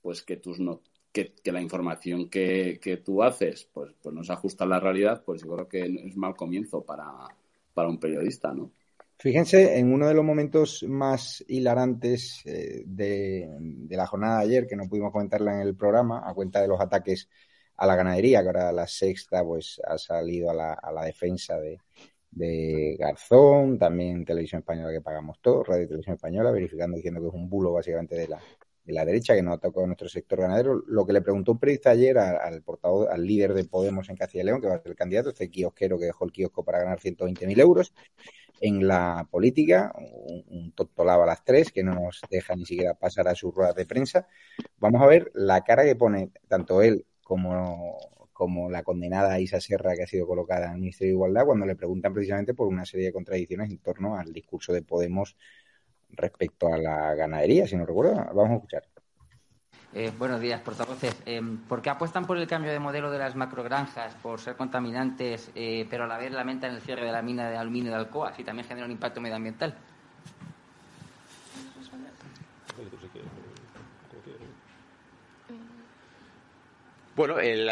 pues 0.01 0.23
que 0.23 0.37
tus 0.37 0.57
no, 0.59 0.81
que, 1.11 1.33
la 1.43 1.61
información 1.61 2.29
que, 2.29 2.79
que, 2.81 2.97
tú 2.97 3.21
haces 3.21 3.67
pues, 3.73 3.93
pues 4.01 4.15
no 4.15 4.23
se 4.23 4.31
ajusta 4.31 4.63
a 4.63 4.67
la 4.67 4.79
realidad, 4.79 5.21
pues 5.25 5.41
yo 5.43 5.53
creo 5.53 5.67
que 5.67 5.81
es 6.07 6.15
mal 6.15 6.33
comienzo 6.35 6.81
para, 6.81 7.11
para 7.73 7.89
un 7.89 7.99
periodista, 7.99 8.53
¿no? 8.53 8.71
Fíjense, 9.17 9.77
en 9.77 9.93
uno 9.93 10.07
de 10.07 10.15
los 10.15 10.25
momentos 10.25 10.83
más 10.87 11.43
hilarantes 11.47 12.41
eh, 12.45 12.81
de, 12.87 13.47
de, 13.59 13.95
la 13.95 14.07
jornada 14.07 14.39
de 14.39 14.45
ayer, 14.45 14.65
que 14.65 14.75
no 14.75 14.89
pudimos 14.89 15.11
comentarla 15.11 15.53
en 15.53 15.67
el 15.67 15.75
programa, 15.75 16.23
a 16.25 16.33
cuenta 16.33 16.59
de 16.59 16.67
los 16.67 16.81
ataques 16.81 17.29
a 17.77 17.85
la 17.85 17.95
ganadería, 17.95 18.41
que 18.41 18.47
ahora 18.47 18.71
la 18.71 18.87
sexta 18.87 19.43
pues 19.43 19.79
ha 19.85 19.99
salido 19.99 20.49
a 20.49 20.55
la, 20.55 20.73
a 20.73 20.91
la 20.91 21.05
defensa 21.05 21.59
de, 21.59 21.77
de 22.31 22.95
Garzón, 22.97 23.77
también 23.77 24.25
Televisión 24.25 24.59
Española 24.59 24.91
que 24.91 25.01
pagamos 25.01 25.39
todos, 25.41 25.67
Radio 25.67 25.87
Televisión 25.87 26.15
Española, 26.15 26.51
verificando 26.51 26.95
diciendo 26.95 27.21
que 27.21 27.27
es 27.27 27.33
un 27.33 27.49
bulo 27.49 27.73
básicamente 27.73 28.15
de 28.15 28.29
la, 28.29 28.39
de 28.85 28.93
la 28.93 29.05
derecha 29.05 29.35
que 29.35 29.41
no 29.41 29.53
ha 29.53 29.57
tocado 29.57 29.85
nuestro 29.85 30.07
sector 30.07 30.39
ganadero. 30.39 30.81
Lo 30.87 31.05
que 31.05 31.13
le 31.13 31.21
preguntó 31.21 31.51
un 31.51 31.59
periodista 31.59 31.91
ayer 31.91 32.17
al, 32.17 32.63
portavoz, 32.63 33.09
al 33.09 33.25
líder 33.25 33.53
de 33.53 33.65
Podemos 33.65 34.09
en 34.09 34.15
Castilla 34.15 34.43
y 34.43 34.45
León, 34.45 34.61
que 34.61 34.67
va 34.67 34.75
a 34.75 34.81
ser 34.81 34.91
el 34.91 34.97
candidato, 34.97 35.29
este 35.29 35.49
kiosquero 35.49 35.99
que 35.99 36.05
dejó 36.05 36.25
el 36.25 36.31
kiosco 36.31 36.63
para 36.63 36.79
ganar 36.79 36.99
120.000 36.99 37.59
euros 37.59 37.93
en 38.61 38.87
la 38.87 39.27
política, 39.29 39.91
un, 39.97 40.45
un 40.47 40.71
totolaba 40.73 41.23
a 41.23 41.27
las 41.27 41.43
tres, 41.43 41.71
que 41.71 41.83
no 41.83 41.95
nos 41.95 42.21
deja 42.29 42.55
ni 42.55 42.65
siquiera 42.65 42.93
pasar 42.93 43.27
a 43.27 43.35
sus 43.35 43.53
ruedas 43.53 43.75
de 43.75 43.85
prensa. 43.85 44.27
Vamos 44.77 45.01
a 45.01 45.07
ver 45.07 45.31
la 45.33 45.61
cara 45.61 45.83
que 45.83 45.95
pone 45.95 46.31
tanto 46.47 46.81
él 46.81 47.05
como 47.23 47.97
como 48.41 48.71
la 48.71 48.81
condenada 48.81 49.39
Isa 49.39 49.61
Serra 49.61 49.93
que 49.93 50.01
ha 50.01 50.07
sido 50.07 50.25
colocada 50.25 50.65
en 50.65 50.71
el 50.71 50.79
Ministerio 50.79 51.11
de 51.11 51.15
Igualdad 51.17 51.45
cuando 51.45 51.63
le 51.67 51.75
preguntan 51.75 52.11
precisamente 52.11 52.55
por 52.55 52.67
una 52.67 52.87
serie 52.87 53.05
de 53.05 53.13
contradicciones 53.13 53.69
en 53.69 53.77
torno 53.77 54.17
al 54.17 54.33
discurso 54.33 54.73
de 54.73 54.81
Podemos 54.81 55.37
respecto 56.09 56.73
a 56.73 56.79
la 56.79 57.13
ganadería, 57.13 57.67
si 57.67 57.75
no 57.75 57.85
recuerdo. 57.85 58.15
Vamos 58.15 58.49
a 58.49 58.55
escuchar. 58.55 58.83
Eh, 59.93 60.11
buenos 60.17 60.41
días, 60.41 60.59
portavoces. 60.61 61.21
Eh, 61.27 61.39
¿Por 61.69 61.83
qué 61.83 61.91
apuestan 61.91 62.25
por 62.25 62.35
el 62.39 62.47
cambio 62.47 62.71
de 62.71 62.79
modelo 62.79 63.11
de 63.11 63.19
las 63.19 63.35
macrogranjas, 63.35 64.15
por 64.15 64.39
ser 64.39 64.55
contaminantes, 64.55 65.51
eh, 65.53 65.85
pero 65.87 66.05
a 66.05 66.07
la 66.07 66.17
vez 66.17 66.31
lamentan 66.31 66.73
el 66.73 66.81
cierre 66.81 67.05
de 67.05 67.11
la 67.11 67.21
mina 67.21 67.47
de 67.47 67.57
aluminio 67.57 67.91
de 67.91 67.97
Alcoa, 67.97 68.33
si 68.33 68.43
también 68.43 68.67
genera 68.67 68.87
un 68.87 68.91
impacto 68.91 69.21
medioambiental? 69.21 69.75
Bueno, 77.13 77.41
en 77.41 77.65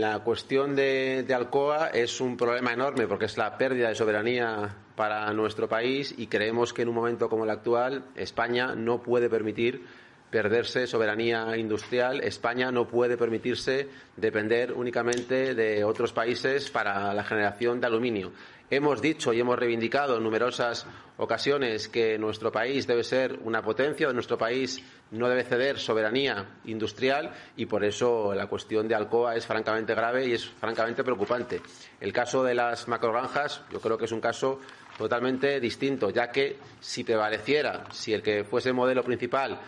la, 0.00 0.18
cuestión 0.24 0.74
de, 0.74 1.24
Alcoa 1.32 1.90
es 1.90 2.20
un 2.20 2.36
problema 2.36 2.72
enorme 2.72 3.06
porque 3.06 3.26
es 3.26 3.36
la 3.38 3.56
pérdida 3.56 3.88
de 3.88 3.94
soberanía 3.94 4.74
para 4.96 5.32
nuestro 5.32 5.68
país 5.68 6.12
y 6.18 6.26
creemos 6.26 6.72
que 6.72 6.82
en 6.82 6.88
un 6.88 6.96
momento 6.96 7.28
como 7.28 7.44
el 7.44 7.50
actual 7.50 8.06
España 8.16 8.74
no 8.74 9.00
puede 9.00 9.30
permitir 9.30 9.84
perderse 10.30 10.86
soberanía 10.86 11.56
industrial. 11.56 12.22
España 12.22 12.70
no 12.70 12.86
puede 12.86 13.16
permitirse 13.16 13.88
depender 14.16 14.72
únicamente 14.72 15.54
de 15.54 15.84
otros 15.84 16.12
países 16.12 16.70
para 16.70 17.12
la 17.14 17.24
generación 17.24 17.80
de 17.80 17.86
aluminio. 17.86 18.32
Hemos 18.70 19.00
dicho 19.00 19.32
y 19.32 19.40
hemos 19.40 19.58
reivindicado 19.58 20.18
en 20.18 20.22
numerosas 20.22 20.86
ocasiones 21.16 21.88
que 21.88 22.18
nuestro 22.18 22.52
país 22.52 22.86
debe 22.86 23.02
ser 23.02 23.38
una 23.44 23.62
potencia, 23.62 24.12
nuestro 24.12 24.36
país 24.36 24.82
no 25.10 25.26
debe 25.26 25.44
ceder 25.44 25.78
soberanía 25.78 26.58
industrial 26.66 27.32
y 27.56 27.64
por 27.64 27.82
eso 27.82 28.34
la 28.34 28.46
cuestión 28.46 28.86
de 28.86 28.94
Alcoa 28.94 29.36
es 29.36 29.46
francamente 29.46 29.94
grave 29.94 30.26
y 30.26 30.34
es 30.34 30.46
francamente 30.46 31.02
preocupante. 31.02 31.62
El 31.98 32.12
caso 32.12 32.44
de 32.44 32.54
las 32.54 32.88
macrogranjas 32.88 33.62
yo 33.72 33.80
creo 33.80 33.96
que 33.96 34.04
es 34.04 34.12
un 34.12 34.20
caso 34.20 34.60
totalmente 34.98 35.60
distinto, 35.60 36.10
ya 36.10 36.30
que 36.30 36.58
si 36.78 37.04
prevaleciera, 37.04 37.84
si 37.90 38.12
el 38.12 38.22
que 38.22 38.44
fuese 38.44 38.68
el 38.68 38.74
modelo 38.74 39.02
principal 39.02 39.58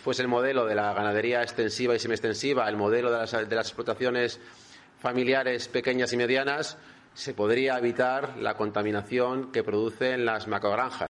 fuese 0.00 0.22
el 0.22 0.28
modelo 0.28 0.66
de 0.66 0.74
la 0.74 0.92
ganadería 0.92 1.42
extensiva 1.42 1.94
y 1.94 1.98
semiextensiva, 1.98 2.68
el 2.68 2.76
modelo 2.76 3.10
de 3.10 3.18
las, 3.18 3.32
de 3.32 3.56
las 3.56 3.66
explotaciones 3.66 4.40
familiares 4.98 5.68
pequeñas 5.68 6.12
y 6.12 6.16
medianas, 6.16 6.78
se 7.14 7.34
podría 7.34 7.78
evitar 7.78 8.36
la 8.38 8.54
contaminación 8.54 9.52
que 9.52 9.62
producen 9.62 10.24
las 10.24 10.48
macrogranjas. 10.48 11.13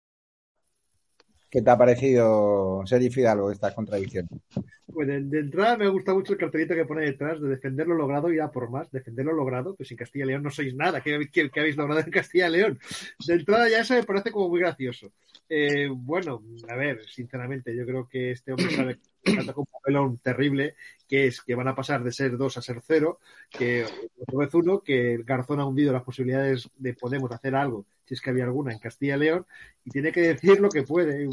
¿Qué 1.50 1.62
te 1.62 1.70
ha 1.70 1.78
parecido, 1.78 2.84
Sergi 2.86 3.10
Fidalgo, 3.10 3.52
esta 3.52 3.74
contradicción? 3.74 4.28
Pues 4.86 5.08
de, 5.08 5.40
entrada 5.40 5.78
me 5.78 5.88
gusta 5.88 6.14
mucho 6.14 6.34
el 6.34 6.40
cartelito 6.40 6.76
que 6.76 6.86
pone 6.86 7.06
detrás 7.06 7.40
de 7.40 7.48
defender 7.48 7.88
lo 7.88 7.96
logrado 7.96 8.34
y 8.34 8.40
a 8.40 8.50
por 8.50 8.70
más. 8.70 8.92
Defender 8.92 9.26
lo 9.26 9.34
logrado, 9.34 9.76
pues 9.76 9.92
en 9.92 9.98
Castilla 9.98 10.26
y 10.26 10.28
León 10.30 10.44
no 10.44 10.50
sois 10.50 10.76
nada. 10.76 11.02
¿Qué, 11.02 11.14
habéis 11.14 11.78
logrado 11.78 12.02
en 12.02 12.12
Castilla 12.12 12.48
y 12.50 12.52
León? 12.52 12.80
De 13.26 13.34
entrada 13.34 13.70
ya 13.70 13.80
eso 13.80 13.94
me 13.94 14.04
parece 14.04 14.32
como 14.32 14.50
muy 14.50 14.60
gracioso. 14.60 15.12
Eh, 15.50 15.88
bueno, 15.90 16.44
a 16.68 16.76
ver, 16.76 17.06
sinceramente, 17.08 17.74
yo 17.76 17.86
creo 17.86 18.08
que 18.08 18.32
este 18.32 18.52
hombre 18.52 18.76
sabe 18.76 19.00
un 19.28 19.66
papelón 19.66 20.18
terrible, 20.18 20.76
que 21.08 21.28
es 21.28 21.42
que 21.42 21.56
van 21.56 21.68
a 21.68 21.76
pasar 21.76 22.04
de 22.04 22.12
ser 22.12 22.38
dos 22.38 22.58
a 22.58 22.62
ser 22.62 22.82
cero, 22.86 23.20
que 23.50 23.86
otra 24.20 24.40
vez 24.40 24.54
uno, 24.54 24.82
que 24.82 25.18
Garzón 25.24 25.60
ha 25.60 25.66
hundido 25.66 25.94
las 25.94 26.04
posibilidades 26.04 26.70
de 26.78 26.94
Podemos 26.94 27.32
hacer 27.32 27.56
algo, 27.56 27.86
si 28.06 28.14
es 28.14 28.22
que 28.22 28.30
había 28.30 28.46
alguna 28.46 28.74
en 28.74 28.80
Castilla 28.80 29.16
y 29.16 29.20
León, 29.20 29.46
y 29.86 29.92
tiene 29.92 30.12
que 30.12 30.22
decir 30.22 30.60
lo 30.60 30.70
que 30.70 30.84
puede. 30.84 31.28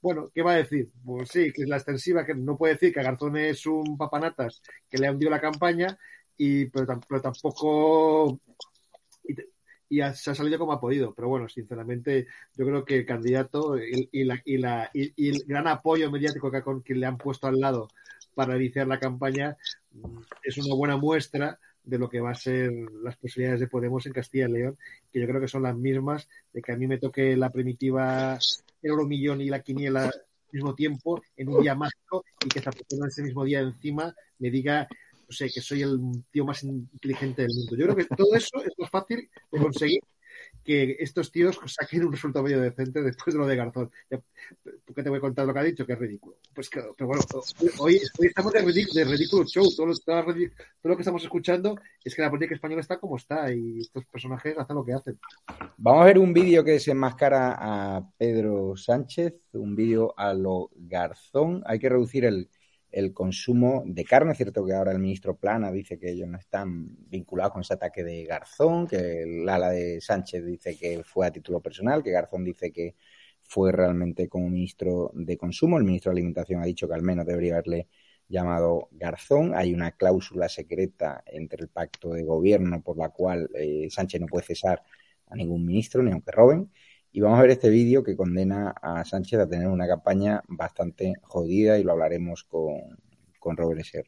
Bueno, 0.00 0.30
¿qué 0.34 0.42
va 0.42 0.52
a 0.52 0.56
decir? 0.56 0.90
Pues 1.04 1.28
sí, 1.30 1.52
que 1.52 1.62
es 1.62 1.68
la 1.68 1.76
extensiva, 1.76 2.24
que 2.24 2.34
no 2.34 2.56
puede 2.56 2.74
decir 2.74 2.92
que 2.92 3.02
Garzón 3.02 3.36
es 3.36 3.66
un 3.66 3.96
papanatas 3.96 4.62
que 4.90 4.98
le 4.98 5.06
ha 5.06 5.12
hundido 5.12 5.30
la 5.30 5.40
campaña, 5.40 5.98
y 6.36 6.66
pero, 6.66 6.86
tampoco 7.20 8.40
y 9.92 10.00
se 10.14 10.30
ha 10.30 10.34
salido 10.34 10.58
como 10.58 10.72
ha 10.72 10.80
podido. 10.80 11.12
Pero 11.14 11.28
bueno, 11.28 11.48
sinceramente, 11.50 12.26
yo 12.56 12.64
creo 12.64 12.82
que 12.82 12.96
el 12.96 13.04
candidato 13.04 13.76
y, 13.76 14.24
la, 14.24 14.40
y, 14.42 14.56
la, 14.56 14.90
y, 14.94 15.28
el 15.28 15.44
gran 15.46 15.66
apoyo 15.66 16.10
mediático 16.10 16.50
que, 16.50 16.62
que, 16.82 16.94
le 16.94 17.04
han 17.04 17.18
puesto 17.18 17.46
al 17.46 17.60
lado 17.60 17.88
para 18.34 18.56
iniciar 18.56 18.86
la 18.86 18.98
campaña 18.98 19.54
mm, 19.92 20.18
es 20.44 20.56
una 20.56 20.74
buena 20.74 20.96
muestra 20.96 21.58
de 21.84 21.98
lo 21.98 22.08
que 22.08 22.20
va 22.20 22.30
a 22.30 22.34
ser 22.34 22.72
las 23.02 23.16
posibilidades 23.16 23.60
de 23.60 23.66
Podemos 23.66 24.06
en 24.06 24.14
Castilla 24.14 24.48
y 24.48 24.52
León, 24.52 24.78
que 25.12 25.20
yo 25.20 25.26
creo 25.26 25.42
que 25.42 25.48
son 25.48 25.64
las 25.64 25.76
mismas 25.76 26.26
de 26.54 26.62
que 26.62 26.72
a 26.72 26.76
mí 26.76 26.86
me 26.86 26.98
toque 26.98 27.36
la 27.36 27.50
primitiva 27.50 28.38
Euromillón 28.82 29.42
y 29.42 29.50
la 29.50 29.60
quiniela 29.60 30.10
mismo 30.52 30.74
tiempo 30.74 31.20
en 31.36 31.48
un 31.48 31.62
día 31.62 31.74
mágico 31.74 32.24
y 32.44 32.48
que 32.48 32.60
esta 32.60 32.72
persona 32.72 33.08
ese 33.08 33.22
mismo 33.22 33.44
día 33.44 33.60
encima 33.60 34.14
me 34.38 34.50
diga 34.50 34.88
sé, 35.32 35.50
que 35.50 35.60
soy 35.60 35.82
el 35.82 35.98
tío 36.30 36.44
más 36.44 36.62
inteligente 36.62 37.42
del 37.42 37.54
mundo. 37.54 37.76
Yo 37.76 37.84
creo 37.86 37.96
que 37.96 38.16
todo 38.16 38.34
eso 38.34 38.62
es 38.64 38.72
más 38.78 38.90
fácil 38.90 39.28
de 39.50 39.58
conseguir 39.58 40.00
que 40.64 40.96
estos 41.00 41.32
tíos 41.32 41.58
saquen 41.66 42.04
un 42.04 42.12
resultado 42.12 42.44
medio 42.44 42.60
decente 42.60 43.02
después 43.02 43.34
de 43.34 43.40
lo 43.40 43.46
de 43.46 43.56
Garzón. 43.56 43.90
¿Por 44.08 44.94
qué 44.94 45.02
te 45.02 45.08
voy 45.08 45.18
a 45.18 45.20
contar 45.20 45.46
lo 45.46 45.52
que 45.52 45.58
ha 45.58 45.64
dicho? 45.64 45.84
Que 45.84 45.94
es 45.94 45.98
ridículo. 45.98 46.36
Pues 46.54 46.70
pero 46.70 47.08
bueno, 47.08 47.22
hoy, 47.78 48.00
estamos 48.20 48.52
de, 48.52 48.60
ridículo, 49.04 49.44
show. 49.44 49.66
Todo 49.74 49.86
lo, 49.86 49.94
todo 49.96 50.22
lo, 50.84 50.96
que 50.96 51.02
estamos 51.02 51.22
escuchando 51.22 51.76
es 52.04 52.14
que 52.14 52.22
la 52.22 52.30
política 52.30 52.54
española 52.54 52.80
está 52.80 52.98
como 52.98 53.16
está 53.16 53.52
y 53.52 53.80
estos 53.80 54.04
personajes 54.06 54.56
hacen 54.56 54.76
lo 54.76 54.84
que 54.84 54.94
hacen. 54.94 55.18
Vamos 55.76 56.02
a 56.02 56.06
ver 56.06 56.18
un 56.18 56.32
vídeo 56.32 56.62
que 56.62 56.78
se 56.78 56.92
enmascara 56.92 57.56
a 57.58 58.08
Pedro 58.16 58.76
Sánchez, 58.76 59.34
un 59.52 59.74
vídeo 59.74 60.14
a 60.16 60.32
lo 60.32 60.70
Garzón. 60.74 61.62
Hay 61.66 61.78
que 61.78 61.88
reducir 61.88 62.24
el, 62.24 62.48
el 62.92 63.12
consumo 63.14 63.82
de 63.86 64.04
carne. 64.04 64.32
Es 64.32 64.36
cierto 64.38 64.64
que 64.64 64.74
ahora 64.74 64.92
el 64.92 64.98
ministro 64.98 65.36
Plana 65.36 65.72
dice 65.72 65.98
que 65.98 66.10
ellos 66.10 66.28
no 66.28 66.38
están 66.38 66.96
vinculados 67.08 67.52
con 67.52 67.62
ese 67.62 67.74
ataque 67.74 68.04
de 68.04 68.24
Garzón, 68.24 68.86
que 68.86 69.22
el 69.22 69.48
ala 69.48 69.70
de 69.70 70.00
Sánchez 70.00 70.44
dice 70.44 70.76
que 70.76 71.02
fue 71.02 71.26
a 71.26 71.32
título 71.32 71.60
personal, 71.60 72.02
que 72.02 72.10
Garzón 72.10 72.44
dice 72.44 72.70
que 72.70 72.94
fue 73.42 73.72
realmente 73.72 74.28
como 74.28 74.48
ministro 74.48 75.10
de 75.14 75.36
consumo. 75.36 75.78
El 75.78 75.84
ministro 75.84 76.10
de 76.10 76.14
Alimentación 76.18 76.62
ha 76.62 76.66
dicho 76.66 76.86
que 76.86 76.94
al 76.94 77.02
menos 77.02 77.26
debería 77.26 77.54
haberle 77.54 77.88
llamado 78.28 78.88
Garzón. 78.92 79.54
Hay 79.54 79.74
una 79.74 79.92
cláusula 79.92 80.48
secreta 80.48 81.22
entre 81.26 81.62
el 81.62 81.68
pacto 81.68 82.10
de 82.10 82.24
gobierno 82.24 82.82
por 82.82 82.98
la 82.98 83.08
cual 83.08 83.48
eh, 83.54 83.88
Sánchez 83.90 84.20
no 84.20 84.26
puede 84.26 84.46
cesar 84.46 84.82
a 85.26 85.34
ningún 85.34 85.64
ministro, 85.64 86.02
ni 86.02 86.12
aunque 86.12 86.30
roben. 86.30 86.70
Y 87.14 87.20
vamos 87.20 87.38
a 87.38 87.42
ver 87.42 87.50
este 87.50 87.68
vídeo 87.68 88.02
que 88.02 88.16
condena 88.16 88.70
a 88.70 89.04
Sánchez 89.04 89.40
a 89.40 89.48
tener 89.48 89.68
una 89.68 89.86
campaña 89.86 90.42
bastante 90.48 91.12
jodida 91.22 91.78
y 91.78 91.84
lo 91.84 91.92
hablaremos 91.92 92.44
con, 92.44 92.98
con 93.38 93.56
Robert 93.56 93.80
S. 93.80 94.02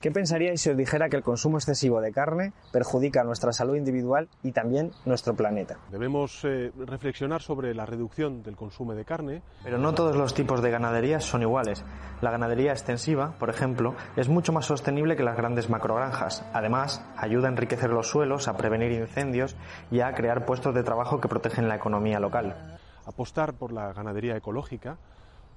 ¿Qué 0.00 0.12
pensaríais 0.12 0.60
si 0.60 0.70
os 0.70 0.76
dijera 0.76 1.08
que 1.08 1.16
el 1.16 1.24
consumo 1.24 1.58
excesivo 1.58 2.00
de 2.00 2.12
carne 2.12 2.52
perjudica 2.70 3.24
nuestra 3.24 3.52
salud 3.52 3.74
individual 3.74 4.28
y 4.44 4.52
también 4.52 4.92
nuestro 5.04 5.34
planeta? 5.34 5.78
Debemos 5.90 6.44
eh, 6.44 6.70
reflexionar 6.86 7.42
sobre 7.42 7.74
la 7.74 7.84
reducción 7.84 8.44
del 8.44 8.54
consumo 8.54 8.94
de 8.94 9.04
carne. 9.04 9.42
Pero 9.64 9.76
no 9.76 9.94
todos 9.94 10.14
los 10.14 10.34
tipos 10.34 10.62
de 10.62 10.70
ganadería 10.70 11.18
son 11.18 11.42
iguales. 11.42 11.84
La 12.20 12.30
ganadería 12.30 12.70
extensiva, 12.70 13.34
por 13.40 13.50
ejemplo, 13.50 13.96
es 14.14 14.28
mucho 14.28 14.52
más 14.52 14.66
sostenible 14.66 15.16
que 15.16 15.24
las 15.24 15.36
grandes 15.36 15.68
macrogranjas. 15.68 16.44
Además, 16.52 17.04
ayuda 17.16 17.48
a 17.48 17.50
enriquecer 17.50 17.90
los 17.90 18.08
suelos, 18.08 18.46
a 18.46 18.56
prevenir 18.56 18.92
incendios 18.92 19.56
y 19.90 19.98
a 19.98 20.14
crear 20.14 20.46
puestos 20.46 20.76
de 20.76 20.84
trabajo 20.84 21.20
que 21.20 21.26
protegen 21.26 21.66
la 21.66 21.74
economía 21.74 22.20
local. 22.20 22.78
Apostar 23.04 23.54
por 23.54 23.72
la 23.72 23.92
ganadería 23.92 24.36
ecológica, 24.36 24.96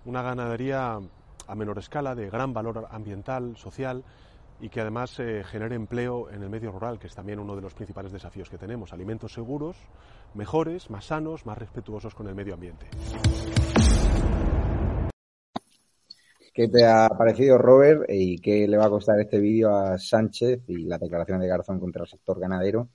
una 0.03 0.23
ganadería 0.23 0.97
a 1.47 1.55
menor 1.55 1.77
escala, 1.77 2.15
de 2.15 2.29
gran 2.29 2.53
valor 2.53 2.87
ambiental, 2.91 3.57
social, 3.57 4.03
y 4.61 4.69
que 4.69 4.79
además 4.79 5.19
eh, 5.19 5.43
genere 5.43 5.75
empleo 5.75 6.29
en 6.29 6.43
el 6.43 6.49
medio 6.49 6.71
rural, 6.71 6.99
que 6.99 7.07
es 7.07 7.15
también 7.15 7.39
uno 7.39 7.55
de 7.55 7.63
los 7.63 7.73
principales 7.73 8.11
desafíos 8.11 8.47
que 8.47 8.59
tenemos. 8.59 8.93
Alimentos 8.93 9.33
seguros, 9.33 9.75
mejores, 10.35 10.91
más 10.91 11.05
sanos, 11.05 11.47
más 11.47 11.57
respetuosos 11.57 12.13
con 12.13 12.27
el 12.27 12.35
medio 12.35 12.53
ambiente. 12.53 12.85
¿Qué 16.53 16.67
te 16.67 16.85
ha 16.85 17.09
parecido, 17.09 17.57
Robert? 17.57 18.03
¿Y 18.07 18.37
qué 18.37 18.67
le 18.67 18.77
va 18.77 18.85
a 18.85 18.89
costar 18.89 19.19
este 19.19 19.39
vídeo 19.39 19.75
a 19.75 19.97
Sánchez 19.97 20.61
y 20.67 20.83
la 20.83 20.99
declaración 20.99 21.39
de 21.39 21.47
Garzón 21.47 21.79
contra 21.79 22.03
el 22.03 22.09
sector 22.09 22.39
ganadero 22.39 22.89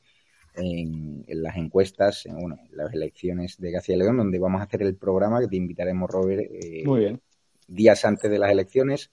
en, 0.54 1.24
las 1.26 1.56
encuestas, 1.56 2.26
en, 2.26 2.36
bueno, 2.36 2.58
las 2.70 2.92
elecciones 2.94 3.58
de 3.58 3.72
Castilla 3.72 3.96
y 3.96 3.98
León, 4.00 4.18
donde 4.18 4.38
vamos 4.38 4.60
a 4.60 4.64
hacer 4.64 4.82
el 4.82 4.94
programa 4.94 5.40
que 5.40 5.48
te 5.48 5.56
invitaremos, 5.56 6.08
Robert, 6.08 6.48
eh, 6.48 6.84
Muy 6.84 7.00
bien. 7.00 7.20
días 7.66 8.04
antes 8.04 8.30
de 8.30 8.38
las 8.38 8.52
elecciones 8.52 9.10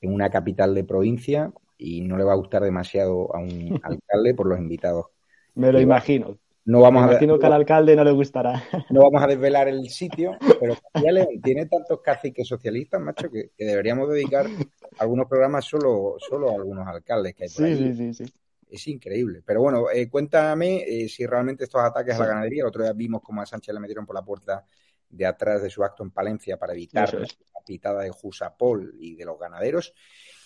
en 0.00 0.12
una 0.12 0.30
capital 0.30 0.74
de 0.74 0.84
provincia 0.84 1.52
y 1.78 2.00
no 2.02 2.16
le 2.16 2.24
va 2.24 2.32
a 2.32 2.36
gustar 2.36 2.62
demasiado 2.62 3.34
a 3.34 3.38
un 3.38 3.80
alcalde 3.82 4.34
por 4.34 4.46
los 4.46 4.58
invitados. 4.58 5.06
Me 5.54 5.72
lo 5.72 5.80
imagino. 5.80 6.38
No 6.66 6.80
vamos 6.80 7.04
Me 7.04 7.12
imagino 7.12 7.38
que 7.38 7.46
al 7.46 7.52
alcalde 7.52 7.94
no 7.94 8.02
le 8.02 8.10
gustará. 8.10 8.60
No 8.90 9.02
vamos 9.02 9.22
a 9.22 9.28
desvelar 9.28 9.68
el 9.68 9.88
sitio, 9.88 10.36
pero 10.60 10.76
tiene 11.42 11.66
tantos 11.66 12.00
caciques 12.00 12.46
socialistas, 12.46 13.00
macho, 13.00 13.30
que, 13.30 13.52
deberíamos 13.56 14.08
dedicar 14.10 14.46
algunos 14.98 15.28
programas 15.28 15.64
solo, 15.64 16.16
solo 16.18 16.50
a 16.50 16.54
algunos 16.54 16.86
alcaldes 16.88 17.34
que 17.34 17.44
hay 17.44 17.50
por 17.50 17.66
sí, 17.66 17.94
Sí, 17.94 18.14
sí, 18.14 18.32
Es 18.68 18.88
increíble. 18.88 19.42
Pero 19.46 19.60
bueno, 19.60 19.90
eh, 19.92 20.08
cuéntame 20.10 20.78
eh, 20.78 21.08
si 21.08 21.24
realmente 21.24 21.64
estos 21.64 21.82
ataques 21.82 22.16
a 22.16 22.18
la 22.18 22.26
ganadería, 22.26 22.62
el 22.62 22.68
otro 22.68 22.82
día 22.82 22.92
vimos 22.92 23.22
cómo 23.22 23.42
a 23.42 23.46
Sánchez 23.46 23.72
le 23.72 23.80
metieron 23.80 24.04
por 24.04 24.16
la 24.16 24.24
puerta 24.24 24.64
de 25.08 25.24
atrás 25.24 25.62
de 25.62 25.70
su 25.70 25.84
acto 25.84 26.02
en 26.02 26.10
Palencia 26.10 26.58
para 26.58 26.72
evitar 26.72 27.14
la 27.14 27.60
pitada 27.64 28.02
de 28.02 28.10
Jusapol 28.10 28.92
y 28.98 29.14
de 29.14 29.24
los 29.24 29.38
ganaderos 29.38 29.94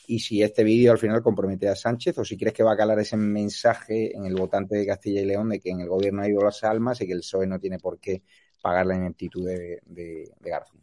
y 0.06 0.18
si 0.18 0.42
este 0.42 0.64
vídeo 0.64 0.92
al 0.92 0.98
final 0.98 1.22
compromete 1.22 1.68
a 1.68 1.76
Sánchez 1.76 2.18
o 2.18 2.24
si 2.24 2.36
crees 2.36 2.54
que 2.54 2.62
va 2.62 2.72
a 2.72 2.76
calar 2.76 2.98
ese 2.98 3.16
mensaje 3.16 4.16
en 4.16 4.24
el 4.24 4.34
votante 4.34 4.76
de 4.76 4.86
Castilla 4.86 5.20
y 5.20 5.26
León 5.26 5.48
de 5.48 5.60
que 5.60 5.70
en 5.70 5.80
el 5.80 5.88
gobierno 5.88 6.22
ha 6.22 6.28
ido 6.28 6.42
las 6.42 6.62
almas 6.64 7.00
y 7.00 7.06
que 7.06 7.12
el 7.12 7.20
PSOE 7.20 7.46
no 7.46 7.58
tiene 7.58 7.78
por 7.78 7.98
qué 7.98 8.22
pagar 8.60 8.86
la 8.86 8.96
ineptitud 8.96 9.46
de, 9.46 9.80
de, 9.86 10.30
Garzón. 10.40 10.80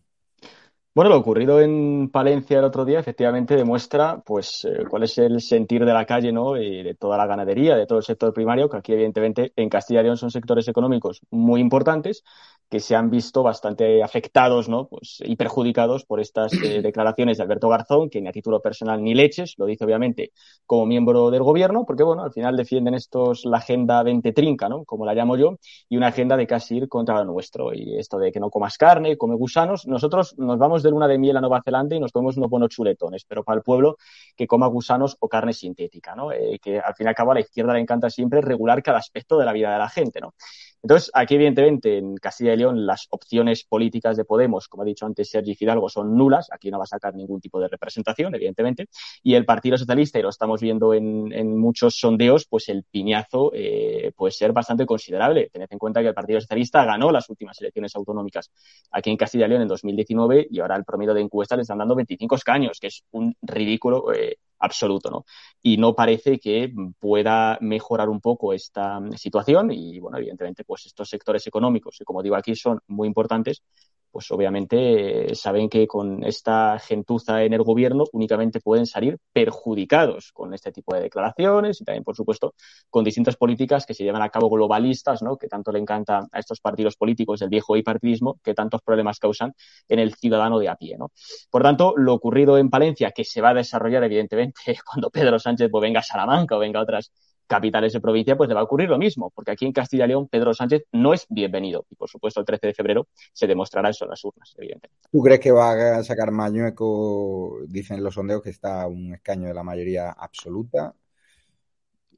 Bueno, 0.95 1.11
lo 1.11 1.17
ocurrido 1.17 1.61
en 1.61 2.09
Palencia 2.09 2.57
el 2.57 2.65
otro 2.65 2.83
día 2.83 2.99
efectivamente 2.99 3.55
demuestra 3.55 4.19
pues 4.25 4.65
eh, 4.65 4.83
cuál 4.89 5.03
es 5.03 5.15
el 5.19 5.41
sentir 5.41 5.85
de 5.85 5.93
la 5.93 6.05
calle, 6.05 6.31
¿no? 6.31 6.57
Y 6.57 6.81
de 6.81 6.95
toda 6.95 7.17
la 7.17 7.27
ganadería, 7.27 7.75
de 7.75 7.85
todo 7.85 7.99
el 7.99 8.03
sector 8.03 8.33
primario, 8.33 8.67
que 8.67 8.77
aquí 8.77 8.93
evidentemente 8.93 9.53
en 9.55 9.69
Castilla 9.69 9.99
y 9.99 10.05
León 10.05 10.17
son 10.17 10.31
sectores 10.31 10.67
económicos 10.67 11.21
muy 11.29 11.61
importantes 11.61 12.23
que 12.69 12.79
se 12.79 12.95
han 12.95 13.09
visto 13.09 13.43
bastante 13.43 14.03
afectados 14.03 14.67
¿no? 14.67 14.87
pues, 14.87 15.19
y 15.23 15.35
perjudicados 15.35 16.05
por 16.05 16.19
estas 16.19 16.53
eh, 16.53 16.81
declaraciones 16.83 17.37
de 17.37 17.43
Alberto 17.43 17.69
Garzón, 17.69 18.09
que 18.09 18.21
ni 18.21 18.27
a 18.27 18.31
título 18.31 18.61
personal 18.61 19.03
ni 19.03 19.13
leches, 19.13 19.55
lo 19.57 19.65
dice 19.65 19.85
obviamente 19.85 20.31
como 20.65 20.85
miembro 20.85 21.31
del 21.31 21.43
gobierno, 21.43 21.85
porque 21.85 22.03
bueno, 22.03 22.23
al 22.23 22.31
final 22.31 22.57
defienden 22.57 22.93
estos 22.93 23.45
la 23.45 23.57
agenda 23.57 24.03
20 24.03 24.33
trinca, 24.33 24.67
¿no? 24.67 24.83
como 24.83 25.05
la 25.05 25.13
llamo 25.13 25.37
yo, 25.37 25.57
y 25.87 25.97
una 25.97 26.07
agenda 26.07 26.35
de 26.35 26.45
casi 26.45 26.77
ir 26.77 26.89
contra 26.89 27.15
lo 27.15 27.25
nuestro. 27.25 27.73
Y 27.73 27.97
esto 27.97 28.17
de 28.17 28.31
que 28.31 28.39
no 28.39 28.49
comas 28.49 28.77
carne, 28.77 29.17
come 29.17 29.35
gusanos, 29.35 29.87
nosotros 29.87 30.35
nos 30.37 30.57
vamos 30.57 30.83
de 30.83 30.91
luna 30.91 31.07
de 31.07 31.17
miel 31.17 31.37
a 31.37 31.41
Nueva 31.41 31.61
Zelanda 31.63 31.95
y 31.95 31.99
nos 31.99 32.11
comemos 32.11 32.37
unos 32.37 32.49
buenos 32.49 32.69
chuletones, 32.69 33.23
pero 33.25 33.43
para 33.43 33.57
el 33.57 33.63
pueblo 33.63 33.97
que 34.35 34.47
coma 34.47 34.67
gusanos 34.67 35.15
o 35.19 35.29
carne 35.29 35.53
sintética, 35.53 36.15
¿no? 36.15 36.31
Eh, 36.31 36.59
que 36.61 36.79
al 36.79 36.93
fin 36.95 37.07
y 37.07 37.09
al 37.09 37.15
cabo 37.15 37.31
a 37.31 37.35
la 37.35 37.39
izquierda 37.41 37.73
le 37.73 37.79
encanta 37.79 38.09
siempre 38.09 38.41
regular 38.41 38.83
cada 38.83 38.99
aspecto 38.99 39.37
de 39.37 39.45
la 39.45 39.53
vida 39.53 39.71
de 39.71 39.79
la 39.79 39.89
gente. 39.89 40.19
¿no? 40.19 40.33
Entonces, 40.83 41.11
aquí 41.13 41.35
evidentemente 41.35 41.97
en 41.97 42.17
Castilla 42.17 42.53
y 42.53 42.57
León 42.57 42.85
las 42.85 43.07
opciones 43.09 43.63
políticas 43.63 44.15
de 44.15 44.25
Podemos, 44.25 44.67
como 44.67 44.83
ha 44.83 44.85
dicho 44.85 45.05
antes 45.05 45.29
Sergi 45.29 45.55
Fidalgo, 45.55 45.89
son 45.89 46.15
nulas. 46.15 46.49
Aquí 46.51 46.69
no 46.69 46.77
va 46.77 46.83
a 46.83 46.87
sacar 46.87 47.15
ningún 47.15 47.41
tipo 47.41 47.59
de 47.59 47.67
representación, 47.67 48.33
evidentemente. 48.35 48.87
Y 49.23 49.33
el 49.33 49.45
Partido 49.45 49.77
Socialista, 49.77 50.19
y 50.19 50.21
lo 50.21 50.29
estamos 50.29 50.61
viendo 50.61 50.93
en, 50.93 51.57
muchos 51.57 51.97
sondeos, 51.97 52.45
pues 52.47 52.69
el 52.69 52.83
piñazo 52.83 53.51
eh, 53.53 54.11
puede 54.15 54.31
ser 54.31 54.53
bastante 54.53 54.85
considerable. 54.85 55.49
Tened 55.51 55.67
en 55.69 55.79
cuenta 55.79 56.01
que 56.01 56.07
el 56.07 56.13
Partido 56.13 56.39
Socialista 56.39 56.85
ganó 56.85 57.11
las 57.11 57.29
últimas 57.29 57.59
elecciones 57.61 57.95
autonómicas 57.95 58.51
aquí 58.91 59.09
en 59.09 59.17
Castilla 59.17 59.45
y 59.47 59.49
León 59.49 59.63
en 59.63 59.67
2019 59.67 60.47
y 60.49 60.59
ahora 60.59 60.75
el 60.75 60.85
promedio 60.85 61.13
de 61.13 61.21
encuestas 61.21 61.57
le 61.57 61.61
están 61.63 61.79
dando 61.79 61.95
25 61.95 62.35
escaños, 62.35 62.79
que 62.79 62.87
es 62.87 63.03
un 63.11 63.35
ridículo 63.41 64.13
eh, 64.13 64.37
absoluto, 64.59 65.09
¿no? 65.09 65.25
Y 65.61 65.77
no 65.77 65.95
parece 65.95 66.39
que 66.39 66.73
pueda 66.99 67.57
mejorar 67.61 68.09
un 68.09 68.21
poco 68.21 68.53
esta 68.53 68.99
situación 69.15 69.71
y, 69.71 69.99
bueno, 69.99 70.17
evidentemente, 70.17 70.63
pues 70.67 70.85
estos 70.85 71.09
sectores 71.09 71.47
económicos, 71.47 71.95
que 71.97 72.05
como 72.05 72.21
digo 72.21 72.35
aquí 72.35 72.55
son 72.55 72.79
muy 72.87 73.07
importantes, 73.07 73.63
pues 74.11 74.31
obviamente 74.31 75.35
saben 75.35 75.69
que 75.69 75.85
con 75.85 76.23
esta 76.23 76.79
gentuza 76.79 77.43
en 77.43 77.53
el 77.53 77.63
gobierno 77.63 78.05
únicamente 78.13 78.59
pueden 78.59 78.85
salir 78.85 79.19
perjudicados 79.31 80.31
con 80.31 80.53
este 80.53 80.71
tipo 80.71 80.95
de 80.95 81.01
declaraciones 81.01 81.81
y 81.81 81.85
también, 81.85 82.03
por 82.03 82.15
supuesto, 82.15 82.55
con 82.89 83.03
distintas 83.03 83.35
políticas 83.35 83.85
que 83.85 83.93
se 83.93 84.03
llevan 84.03 84.21
a 84.21 84.29
cabo 84.29 84.49
globalistas, 84.49 85.21
¿no? 85.21 85.37
Que 85.37 85.47
tanto 85.47 85.71
le 85.71 85.79
encanta 85.79 86.27
a 86.31 86.39
estos 86.39 86.59
partidos 86.59 86.95
políticos 86.95 87.39
del 87.39 87.49
viejo 87.49 87.73
bipartidismo, 87.73 88.39
que 88.43 88.53
tantos 88.53 88.81
problemas 88.81 89.19
causan 89.19 89.53
en 89.87 89.99
el 89.99 90.15
ciudadano 90.15 90.57
de 90.59 90.69
a 90.69 90.75
pie, 90.75 90.97
¿no? 90.97 91.11
Por 91.51 91.63
tanto, 91.63 91.93
lo 91.95 92.13
ocurrido 92.13 92.57
en 92.57 92.69
Palencia, 92.69 93.11
que 93.11 93.23
se 93.23 93.41
va 93.41 93.49
a 93.49 93.53
desarrollar 93.53 94.03
evidentemente 94.03 94.61
cuando 94.85 95.09
Pedro 95.09 95.37
Sánchez 95.37 95.69
pues, 95.69 95.81
venga 95.81 95.99
a 95.99 96.03
Salamanca 96.03 96.55
o 96.55 96.59
venga 96.59 96.79
a 96.79 96.83
otras 96.83 97.11
capitales 97.47 97.93
de 97.93 98.01
provincia, 98.01 98.35
pues 98.35 98.49
le 98.49 98.55
va 98.55 98.61
a 98.61 98.63
ocurrir 98.63 98.89
lo 98.89 98.97
mismo, 98.97 99.31
porque 99.31 99.51
aquí 99.51 99.65
en 99.65 99.71
Castilla 99.71 100.05
y 100.05 100.09
León 100.09 100.27
Pedro 100.27 100.53
Sánchez 100.53 100.83
no 100.91 101.13
es 101.13 101.25
bienvenido. 101.29 101.85
Y 101.89 101.95
por 101.95 102.09
supuesto, 102.09 102.39
el 102.39 102.45
13 102.45 102.67
de 102.67 102.73
febrero 102.73 103.07
se 103.33 103.47
demostrará 103.47 103.89
eso 103.89 104.05
en 104.05 104.11
las 104.11 104.23
urnas, 104.23 104.53
evidentemente. 104.57 105.09
¿Tú 105.11 105.21
crees 105.21 105.39
que 105.39 105.51
va 105.51 105.97
a 105.97 106.03
sacar 106.03 106.31
Mañueco, 106.31 107.59
dicen 107.67 108.03
los 108.03 108.13
sondeos, 108.13 108.43
que 108.43 108.49
está 108.49 108.83
a 108.83 108.87
un 108.87 109.13
escaño 109.13 109.47
de 109.47 109.53
la 109.53 109.63
mayoría 109.63 110.11
absoluta? 110.11 110.93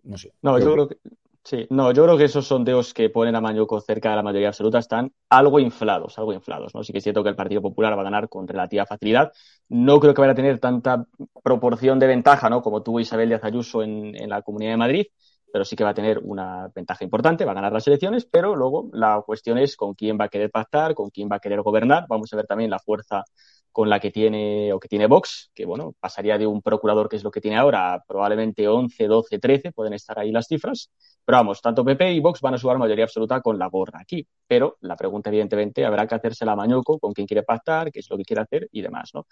No 0.04 0.18
sé. 0.18 0.34
No, 0.42 0.58
yo 0.60 0.74
creo 0.74 0.88
que, 0.88 0.98
Sí, 1.44 1.66
no, 1.70 1.92
yo 1.92 2.04
creo 2.04 2.18
que 2.18 2.26
esos 2.26 2.46
sondeos 2.46 2.94
que 2.94 3.10
ponen 3.10 3.36
a 3.36 3.42
Mañuco 3.42 3.80
cerca 3.80 4.12
de 4.12 4.18
la 4.18 4.24
mayoría 4.24 4.50
absoluta 4.50 4.78
están 4.78 5.12
algo 5.30 5.60
inflados, 5.60 6.20
algo 6.20 6.34
inflados, 6.34 6.76
¿no? 6.76 6.84
Sí 6.84 6.92
que 6.92 7.00
es 7.00 7.04
cierto 7.04 7.24
que 7.24 7.30
el 7.30 7.36
Partido 7.36 7.62
Popular 7.62 7.98
va 7.98 8.02
a 8.02 8.04
ganar 8.04 8.30
con 8.30 8.48
relativa 8.48 8.86
facilidad. 8.86 9.32
No 9.70 10.00
creo 10.00 10.14
que 10.14 10.22
vaya 10.22 10.34
a 10.34 10.36
tener 10.36 10.60
tanta 10.60 11.06
proporción 11.44 12.00
de 12.00 12.08
ventaja, 12.08 12.50
¿no? 12.50 12.62
Como 12.62 12.82
tuvo 12.82 13.00
Isabel 13.00 13.30
Díaz 13.30 13.44
Ayuso 13.44 13.84
en, 13.84 14.16
en 14.16 14.30
la 14.30 14.42
Comunidad 14.42 14.72
de 14.72 14.78
Madrid, 14.78 15.06
pero 15.52 15.64
sí 15.66 15.76
que 15.76 15.84
va 15.84 15.92
a 15.92 15.94
tener 15.94 16.20
una 16.24 16.70
ventaja 16.74 17.04
importante, 17.04 17.46
va 17.46 17.52
a 17.52 17.56
ganar 17.56 17.72
las 17.74 17.88
elecciones, 17.88 18.26
pero 18.26 18.56
luego 18.56 18.90
la 18.94 19.22
cuestión 19.26 19.58
es 19.58 19.76
con 19.76 19.94
quién 19.94 20.18
va 20.20 20.26
a 20.26 20.30
querer 20.30 20.50
pactar, 20.52 20.96
con 20.96 21.10
quién 21.12 21.30
va 21.32 21.38
a 21.38 21.40
querer 21.40 21.62
gobernar. 21.62 22.06
Vamos 22.10 22.34
a 22.34 22.36
ver 22.36 22.48
también 22.48 22.72
la 22.72 22.80
fuerza 22.80 23.24
con 23.72 23.90
la 23.90 24.00
que 24.00 24.12
tiene 24.12 24.74
o 24.74 24.80
que 24.80 24.88
tiene 24.88 25.08
Vox, 25.08 25.52
que 25.54 25.66
bueno, 25.66 25.94
pasaría 26.00 26.38
de 26.38 26.48
un 26.48 26.62
procurador 26.62 27.10
que 27.10 27.16
es 27.16 27.24
lo 27.24 27.32
que 27.32 27.42
tiene 27.42 27.58
ahora 27.58 28.04
probablemente 28.08 28.68
11, 28.68 29.08
12, 29.08 29.40
13, 29.40 29.72
pueden 29.72 29.94
estar 29.94 30.18
ahí 30.20 30.32
las 30.32 30.48
cifras, 30.48 30.90
pero 31.26 31.38
vamos, 31.38 31.62
tanto 31.62 31.86
PP 31.86 32.14
y 32.14 32.20
Vox 32.20 32.42
van 32.42 32.56
a 32.56 32.60
jugar 32.60 32.78
mayoría 32.80 33.04
absoluta 33.04 33.40
con 33.42 33.60
la 33.60 33.68
gorra 33.68 34.00
aquí, 34.02 34.26
pero 34.48 34.78
la 34.82 34.96
pregunta 34.96 35.30
evidentemente 35.30 35.86
habrá 35.86 36.08
que 36.08 36.16
hacerse 36.16 36.44
la 36.46 36.56
Mañoco 36.56 36.98
con 36.98 37.14
quién 37.14 37.28
quiere 37.28 37.44
pactar, 37.44 37.92
qué 37.92 38.00
es 38.00 38.10
lo 38.10 38.18
que 38.18 38.24
quiere 38.24 38.42
hacer 38.42 38.68
y 38.72 38.82
demás, 38.82 39.12
¿no? 39.14 39.28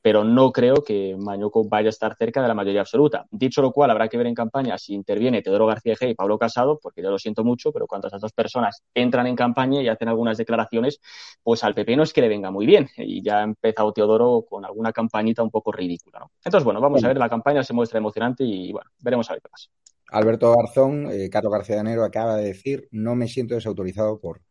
Pero 0.00 0.22
no 0.22 0.52
creo 0.52 0.76
que 0.84 1.16
Mañoco 1.18 1.64
vaya 1.64 1.88
a 1.88 1.90
estar 1.90 2.14
cerca 2.16 2.40
de 2.40 2.46
la 2.46 2.54
mayoría 2.54 2.82
absoluta. 2.82 3.26
Dicho 3.30 3.62
lo 3.62 3.72
cual, 3.72 3.90
habrá 3.90 4.08
que 4.08 4.16
ver 4.16 4.28
en 4.28 4.34
campaña 4.34 4.78
si 4.78 4.94
interviene 4.94 5.42
Teodoro 5.42 5.66
García 5.66 5.96
G 5.96 6.10
y 6.10 6.14
Pablo 6.14 6.38
Casado, 6.38 6.78
porque 6.80 7.02
yo 7.02 7.10
lo 7.10 7.18
siento 7.18 7.42
mucho, 7.42 7.72
pero 7.72 7.88
cuando 7.88 8.06
esas 8.06 8.20
dos 8.20 8.32
personas 8.32 8.84
entran 8.94 9.26
en 9.26 9.34
campaña 9.34 9.82
y 9.82 9.88
hacen 9.88 10.08
algunas 10.08 10.38
declaraciones, 10.38 11.00
pues 11.42 11.64
al 11.64 11.74
PP 11.74 11.96
no 11.96 12.04
es 12.04 12.12
que 12.12 12.20
le 12.20 12.28
venga 12.28 12.52
muy 12.52 12.66
bien 12.66 12.88
y 12.96 13.22
ya 13.22 13.42
empezó 13.42 13.79
Teodoro 13.92 14.44
con 14.48 14.64
alguna 14.64 14.92
campañita 14.92 15.42
un 15.42 15.50
poco 15.50 15.72
ridícula. 15.72 16.20
¿no? 16.20 16.30
Entonces, 16.44 16.64
bueno, 16.64 16.80
vamos 16.80 17.02
a 17.04 17.08
ver, 17.08 17.18
la 17.18 17.28
campaña 17.28 17.62
se 17.62 17.72
muestra 17.72 17.98
emocionante 17.98 18.44
y 18.44 18.72
bueno, 18.72 18.90
veremos 19.00 19.28
a 19.30 19.34
ver 19.34 19.42
qué 19.42 19.48
pasa. 19.48 19.68
Alberto 20.12 20.54
Garzón, 20.54 21.08
eh, 21.10 21.30
Carlos 21.30 21.52
García 21.52 21.76
de 21.76 21.82
Enero 21.82 22.04
acaba 22.04 22.36
de 22.36 22.46
decir, 22.46 22.88
no 22.90 23.14
me 23.14 23.28
siento 23.28 23.54
desautorizado 23.54 24.18
por 24.18 24.42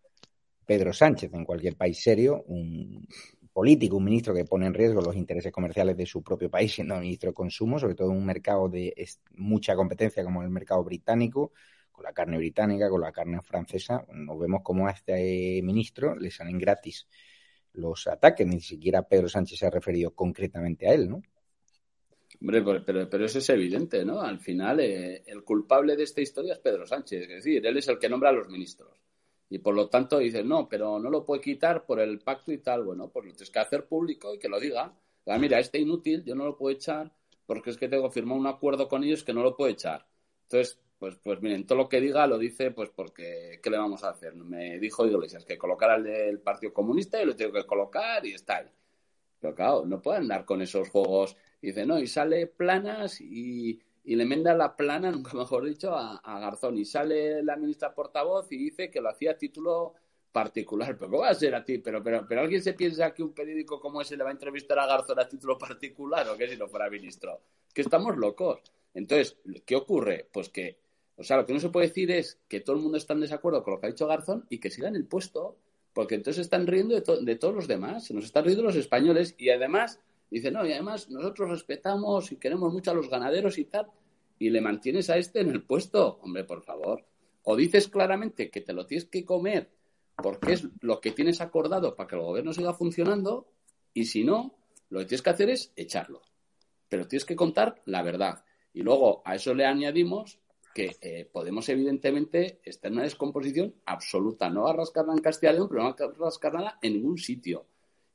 Pedro 0.65 0.93
Sánchez 0.93 1.33
en 1.33 1.45
cualquier 1.45 1.75
país 1.75 2.01
serio, 2.01 2.43
un 2.47 3.05
político, 3.51 3.97
un 3.97 4.05
ministro 4.05 4.33
que 4.33 4.45
pone 4.45 4.67
en 4.67 4.73
riesgo 4.73 5.01
los 5.01 5.15
intereses 5.15 5.51
comerciales 5.51 5.97
de 5.97 6.05
su 6.05 6.23
propio 6.23 6.49
país, 6.49 6.73
siendo 6.73 6.95
ministro 6.97 7.31
de 7.31 7.33
Consumo, 7.33 7.77
sobre 7.77 7.95
todo 7.95 8.11
en 8.11 8.17
un 8.17 8.25
mercado 8.25 8.69
de 8.69 8.93
mucha 9.31 9.75
competencia 9.75 10.23
como 10.23 10.41
el 10.43 10.49
mercado 10.49 10.83
británico, 10.83 11.51
con 11.91 12.05
la 12.05 12.13
carne 12.13 12.37
británica, 12.37 12.89
con 12.89 13.01
la 13.01 13.11
carne 13.11 13.41
francesa, 13.41 14.05
nos 14.13 14.39
vemos 14.39 14.61
como 14.63 14.87
a 14.87 14.91
este 14.91 15.61
ministro 15.61 16.15
le 16.15 16.31
salen 16.31 16.57
gratis 16.57 17.07
los 17.73 18.07
ataques, 18.07 18.45
ni 18.47 18.59
siquiera 18.59 19.07
Pedro 19.07 19.29
Sánchez 19.29 19.59
se 19.59 19.65
ha 19.67 19.69
referido 19.69 20.11
concretamente 20.11 20.87
a 20.87 20.93
él, 20.93 21.09
¿no? 21.09 21.21
Hombre, 22.41 22.61
pero, 22.85 23.09
pero 23.09 23.25
eso 23.25 23.39
es 23.39 23.49
evidente, 23.49 24.05
¿no? 24.05 24.21
Al 24.21 24.39
final, 24.39 24.79
eh, 24.79 25.23
el 25.25 25.43
culpable 25.43 25.95
de 25.95 26.03
esta 26.03 26.21
historia 26.21 26.53
es 26.53 26.59
Pedro 26.59 26.85
Sánchez, 26.85 27.23
es 27.23 27.27
decir, 27.27 27.65
él 27.65 27.77
es 27.77 27.87
el 27.87 27.99
que 27.99 28.07
nombra 28.07 28.29
a 28.29 28.33
los 28.33 28.47
ministros. 28.47 28.99
Y 29.49 29.59
por 29.59 29.73
lo 29.73 29.89
tanto 29.89 30.19
dice, 30.19 30.43
no, 30.43 30.69
pero 30.69 30.99
no 30.99 31.09
lo 31.09 31.25
puede 31.25 31.41
quitar 31.41 31.85
por 31.85 31.99
el 31.99 32.19
pacto 32.19 32.51
y 32.51 32.59
tal. 32.59 32.83
Bueno, 32.83 33.09
pues 33.09 33.25
lo 33.25 33.31
tienes 33.31 33.49
que 33.49 33.59
hacer 33.59 33.87
público 33.87 34.33
y 34.33 34.39
que 34.39 34.47
lo 34.47 34.59
diga. 34.59 34.93
Ah, 35.25 35.37
mira, 35.39 35.59
este 35.59 35.79
inútil 35.79 36.23
yo 36.23 36.35
no 36.35 36.45
lo 36.45 36.55
puedo 36.55 36.75
echar 36.75 37.11
porque 37.45 37.71
es 37.71 37.77
que 37.77 37.89
tengo 37.89 38.11
firmado 38.11 38.39
un 38.39 38.45
acuerdo 38.45 38.87
con 38.87 39.03
ellos 39.03 39.23
que 39.23 39.33
no 39.33 39.41
lo 39.41 39.57
puedo 39.57 39.71
echar. 39.71 40.05
Entonces, 40.43 40.79
pues, 40.99 41.15
pues 41.15 41.41
miren, 41.41 41.65
todo 41.65 41.77
lo 41.77 41.89
que 41.89 42.01
diga 42.01 42.27
lo 42.27 42.37
dice 42.37 42.71
pues 42.71 42.89
porque, 42.89 43.59
¿qué 43.63 43.69
le 43.69 43.77
vamos 43.77 44.03
a 44.03 44.09
hacer? 44.09 44.35
Me 44.35 44.77
dijo 44.79 45.07
Iglesias 45.07 45.45
que 45.45 45.57
colocar 45.57 45.89
al 45.89 46.03
del 46.03 46.39
Partido 46.41 46.73
Comunista 46.73 47.21
y 47.21 47.25
lo 47.25 47.37
tengo 47.37 47.53
que 47.53 47.65
colocar 47.65 48.25
y 48.25 48.33
está 48.33 48.57
ahí. 48.57 48.69
Pero 49.39 49.55
claro, 49.55 49.85
no 49.85 50.01
puede 50.01 50.17
andar 50.17 50.43
con 50.43 50.61
esos 50.61 50.89
juegos. 50.89 51.37
Y 51.61 51.67
dice, 51.67 51.85
no, 51.85 51.99
y 51.99 52.07
sale 52.07 52.47
planas 52.47 53.21
y, 53.21 53.79
y 54.03 54.15
le 54.15 54.25
menda 54.25 54.53
la 54.53 54.75
plana, 54.75 55.09
nunca 55.11 55.37
mejor 55.37 55.65
dicho, 55.65 55.95
a, 55.95 56.39
Garzón. 56.39 56.77
Y 56.77 56.83
sale 56.83 57.41
la 57.43 57.55
ministra 57.55 57.93
portavoz 57.93 58.51
y 58.51 58.57
dice 58.57 58.91
que 58.91 58.99
lo 58.99 59.09
hacía 59.09 59.31
a 59.31 59.37
título 59.37 59.93
particular. 60.33 60.97
Pero 60.97 61.09
¿cómo 61.11 61.23
va 61.23 61.29
a 61.29 61.33
ser 61.33 61.55
a 61.55 61.63
ti? 61.63 61.77
Pero, 61.77 62.03
pero, 62.03 62.25
pero 62.27 62.41
alguien 62.41 62.61
se 62.61 62.73
piensa 62.73 63.13
que 63.13 63.23
un 63.23 63.33
periódico 63.33 63.79
como 63.79 64.01
ese 64.01 64.17
le 64.17 64.23
va 64.23 64.31
a 64.31 64.33
entrevistar 64.33 64.77
a 64.79 64.85
Garzón 64.85 65.19
a 65.19 65.29
título 65.29 65.57
particular 65.57 66.27
o 66.27 66.35
que 66.35 66.49
si 66.49 66.57
no 66.57 66.67
fuera 66.67 66.89
ministro. 66.89 67.39
Que 67.73 67.81
estamos 67.81 68.17
locos. 68.17 68.61
Entonces, 68.93 69.37
¿qué 69.65 69.77
ocurre? 69.77 70.27
Pues 70.31 70.49
que 70.49 70.88
o 71.19 71.23
sea, 71.23 71.35
lo 71.35 71.45
que 71.45 71.53
no 71.53 71.59
se 71.59 71.69
puede 71.69 71.87
decir 71.87 72.09
es 72.11 72.39
que 72.47 72.61
todo 72.61 72.77
el 72.77 72.81
mundo 72.81 72.97
está 72.97 73.13
en 73.13 73.19
desacuerdo 73.19 73.61
con 73.61 73.73
lo 73.73 73.79
que 73.81 73.87
ha 73.87 73.89
dicho 73.89 74.07
Garzón 74.07 74.45
y 74.49 74.59
que 74.59 74.69
sigan 74.69 74.95
el 74.95 75.05
puesto, 75.05 75.57
porque 75.91 76.15
entonces 76.15 76.41
están 76.41 76.65
riendo 76.65 76.95
de, 76.95 77.35
todos 77.35 77.53
los 77.53 77.67
demás, 77.67 78.05
se 78.05 78.13
nos 78.13 78.23
están 78.23 78.45
riendo 78.45 78.63
los 78.63 78.77
españoles 78.77 79.35
y 79.37 79.49
además, 79.49 79.99
dice, 80.31 80.49
no, 80.49 80.65
y 80.65 80.71
además 80.71 81.09
nosotros 81.09 81.49
respetamos 81.49 82.31
y 82.31 82.37
queremos 82.37 82.71
mucho 82.71 82.91
a 82.91 82.93
los 82.93 83.09
ganaderos 83.09 83.57
y 83.57 83.65
tal, 83.65 83.87
y 84.39 84.49
le 84.49 84.61
mantienes 84.61 85.09
a 85.09 85.17
este 85.17 85.41
en 85.41 85.49
el 85.49 85.61
puesto, 85.63 86.19
hombre, 86.21 86.45
por 86.45 86.63
favor. 86.63 87.05
O 87.43 87.57
dices 87.57 87.89
claramente 87.89 88.49
que 88.49 88.61
te 88.61 88.71
lo 88.71 88.85
tienes 88.85 89.05
que 89.05 89.25
comer 89.25 89.69
porque 90.15 90.53
es 90.53 90.67
lo 90.79 91.01
que 91.01 91.11
tienes 91.11 91.41
acordado 91.41 91.95
para 91.95 92.07
que 92.07 92.15
el 92.15 92.21
gobierno 92.21 92.53
siga 92.53 92.73
funcionando, 92.73 93.47
y 93.93 94.05
si 94.05 94.23
no, 94.23 94.55
lo 94.89 94.99
que 94.99 95.05
tienes 95.05 95.21
que 95.21 95.29
hacer 95.29 95.49
es 95.49 95.73
echarlo. 95.75 96.21
Pero 96.87 97.07
tienes 97.07 97.25
que 97.25 97.35
contar 97.35 97.81
la 97.85 98.03
verdad. 98.03 98.43
Y 98.73 98.83
luego 98.83 99.21
a 99.25 99.35
eso 99.35 99.53
le 99.53 99.65
añadimos 99.65 100.39
que 100.79 100.97
eh, 101.01 101.29
Podemos, 101.29 101.67
evidentemente, 101.67 102.61
está 102.63 102.87
en 102.87 102.93
una 102.93 103.03
descomposición 103.03 103.75
absoluta. 103.85 104.49
No 104.49 104.63
va 104.63 104.69
a 104.69 104.77
rascar 104.77 105.05
en 105.09 105.19
Castilla 105.19 105.51
y 105.51 105.55
León, 105.55 105.67
pero 105.69 105.83
no 105.83 105.89
va 105.89 105.95
a 105.97 106.25
rascar 106.25 106.53
nada 106.53 106.79
en 106.81 106.93
ningún 106.93 107.17
sitio. 107.17 107.65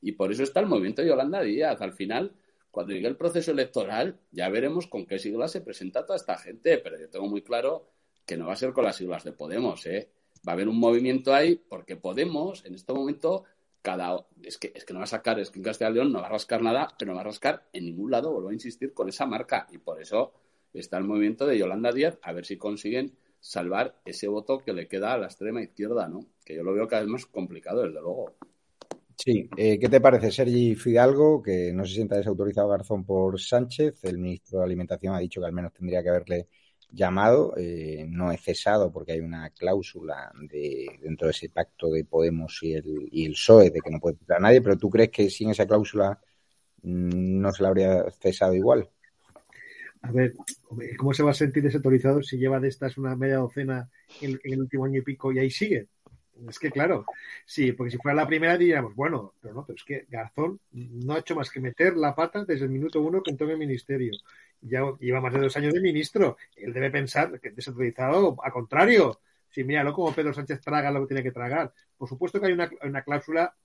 Y 0.01 0.13
por 0.13 0.31
eso 0.31 0.41
está 0.41 0.61
el 0.61 0.65
movimiento 0.65 1.03
de 1.03 1.09
Yolanda 1.09 1.41
Díaz. 1.41 1.79
Al 1.81 1.93
final, 1.93 2.33
cuando 2.71 2.93
llegue 2.93 3.07
el 3.07 3.17
proceso 3.17 3.51
electoral, 3.51 4.19
ya 4.31 4.49
veremos 4.49 4.87
con 4.87 5.05
qué 5.05 5.19
siglas 5.19 5.51
se 5.51 5.61
presenta 5.61 6.07
toda 6.07 6.17
esta 6.17 6.37
gente. 6.39 6.79
Pero 6.79 6.99
yo 6.99 7.07
tengo 7.07 7.27
muy 7.27 7.43
claro 7.43 7.87
que 8.25 8.35
no 8.35 8.47
va 8.47 8.53
a 8.53 8.55
ser 8.55 8.73
con 8.73 8.83
las 8.83 8.95
siglas 8.95 9.23
de 9.23 9.33
Podemos. 9.33 9.85
¿eh? 9.85 10.09
Va 10.47 10.53
a 10.53 10.55
haber 10.55 10.67
un 10.67 10.79
movimiento 10.79 11.35
ahí 11.35 11.55
porque 11.55 11.97
Podemos, 11.97 12.65
en 12.65 12.73
este 12.73 12.93
momento, 12.93 13.43
cada, 13.83 14.25
es, 14.41 14.57
que, 14.57 14.71
es 14.73 14.85
que 14.85 14.93
no 14.93 14.99
va 14.99 15.05
a 15.05 15.07
sacar, 15.07 15.39
es 15.39 15.51
que 15.51 15.59
en 15.59 15.65
Castilla 15.65 15.91
y 15.91 15.93
León 15.93 16.11
no 16.11 16.19
va 16.19 16.25
a 16.27 16.31
rascar 16.31 16.63
nada, 16.63 16.87
pero 16.97 17.11
no 17.11 17.15
va 17.17 17.21
a 17.21 17.25
rascar 17.25 17.67
en 17.73 17.85
ningún 17.85 18.09
lado, 18.09 18.31
vuelvo 18.31 18.49
a 18.49 18.53
insistir, 18.53 18.91
con 18.91 19.07
esa 19.07 19.27
marca. 19.27 19.67
Y 19.71 19.77
por 19.77 20.01
eso 20.01 20.33
está 20.79 20.97
el 20.97 21.03
movimiento 21.05 21.45
de 21.45 21.57
Yolanda 21.57 21.91
Díaz, 21.91 22.17
a 22.21 22.33
ver 22.33 22.45
si 22.45 22.57
consiguen 22.57 23.13
salvar 23.39 23.99
ese 24.05 24.27
voto 24.27 24.59
que 24.59 24.73
le 24.73 24.87
queda 24.87 25.13
a 25.13 25.17
la 25.17 25.27
extrema 25.27 25.61
izquierda, 25.61 26.07
¿no? 26.07 26.25
Que 26.43 26.55
yo 26.55 26.63
lo 26.63 26.73
veo 26.73 26.87
cada 26.87 27.03
vez 27.03 27.11
más 27.11 27.25
complicado, 27.25 27.83
desde 27.83 28.01
luego. 28.01 28.33
Sí, 29.17 29.49
eh, 29.55 29.79
¿qué 29.79 29.87
te 29.87 30.01
parece, 30.01 30.31
Sergi 30.31 30.75
Fidalgo, 30.75 31.41
que 31.41 31.71
no 31.71 31.85
se 31.85 31.93
sienta 31.93 32.17
desautorizado 32.17 32.67
Garzón 32.69 33.05
por 33.05 33.39
Sánchez? 33.39 34.03
El 34.03 34.17
ministro 34.17 34.59
de 34.59 34.65
Alimentación 34.65 35.13
ha 35.13 35.19
dicho 35.19 35.39
que 35.39 35.47
al 35.47 35.53
menos 35.53 35.73
tendría 35.73 36.03
que 36.03 36.09
haberle 36.09 36.47
llamado, 36.89 37.53
eh, 37.57 38.05
no 38.07 38.31
he 38.31 38.37
cesado 38.37 38.91
porque 38.91 39.13
hay 39.13 39.19
una 39.19 39.49
cláusula 39.51 40.31
de, 40.49 40.87
dentro 41.01 41.27
de 41.27 41.31
ese 41.31 41.49
pacto 41.49 41.89
de 41.89 42.05
Podemos 42.05 42.57
y 42.63 42.73
el, 42.73 43.07
y 43.11 43.25
el 43.25 43.33
PSOE 43.33 43.69
de 43.69 43.79
que 43.81 43.91
no 43.91 43.99
puede 43.99 44.17
citar 44.17 44.37
a 44.37 44.41
nadie, 44.41 44.61
pero 44.61 44.77
¿tú 44.77 44.89
crees 44.89 45.09
que 45.09 45.29
sin 45.29 45.49
esa 45.49 45.65
cláusula 45.65 46.19
mm, 46.83 47.39
no 47.41 47.51
se 47.51 47.63
le 47.63 47.69
habría 47.69 48.09
cesado 48.11 48.53
igual? 48.53 48.89
A 50.07 50.11
ver, 50.11 50.33
¿cómo 50.97 51.13
se 51.13 51.23
va 51.23 51.31
a 51.31 51.33
sentir 51.33 51.63
desautorizado 51.63 52.21
si 52.21 52.37
lleva 52.37 52.59
de 52.59 52.67
estas 52.67 52.97
una 52.97 53.15
media 53.15 53.37
docena 53.37 53.89
en, 54.21 54.39
el 54.43 54.59
último 54.59 54.85
año 54.85 54.99
y 54.99 55.03
pico 55.03 55.31
y 55.31 55.39
ahí 55.39 55.49
sigue? 55.49 55.87
Es 56.47 56.59
que 56.59 56.69
claro, 56.69 57.05
sí, 57.45 57.71
porque 57.71 57.91
si 57.91 57.97
fuera 57.97 58.15
la 58.15 58.27
primera 58.27 58.57
diríamos, 58.57 58.93
bueno, 58.93 59.33
pero 59.41 59.53
no, 59.53 59.65
pero 59.65 59.77
es 59.77 59.83
que 59.83 60.05
Garzón 60.09 60.59
no 60.71 61.13
ha 61.13 61.19
hecho 61.19 61.33
más 61.33 61.49
que 61.49 61.61
meter 61.61 61.95
la 61.95 62.13
pata 62.13 62.43
desde 62.43 62.65
el 62.65 62.71
minuto 62.71 63.01
uno 63.01 63.23
que 63.23 63.31
entró 63.31 63.47
en 63.47 63.53
el 63.53 63.59
ministerio. 63.59 64.11
Ya 64.61 64.81
lleva 64.99 65.21
más 65.21 65.33
de 65.33 65.39
dos 65.39 65.55
años 65.57 65.73
de 65.73 65.79
ministro. 65.79 66.37
Él 66.55 66.73
debe 66.73 66.91
pensar 66.91 67.39
que 67.39 67.51
desautorizado, 67.51 68.35
a 68.43 68.51
contrario. 68.51 69.19
Si 69.49 69.63
míralo 69.63 69.93
como 69.93 70.13
Pedro 70.13 70.33
Sánchez 70.33 70.59
traga 70.59 70.91
lo 70.91 71.01
que 71.01 71.07
tiene 71.07 71.23
que 71.23 71.31
tragar. 71.31 71.73
Por 71.97 72.09
supuesto 72.09 72.41
que 72.41 72.47
hay 72.47 72.53
una, 72.53 72.69
una 72.83 73.03
cláusula 73.03 73.55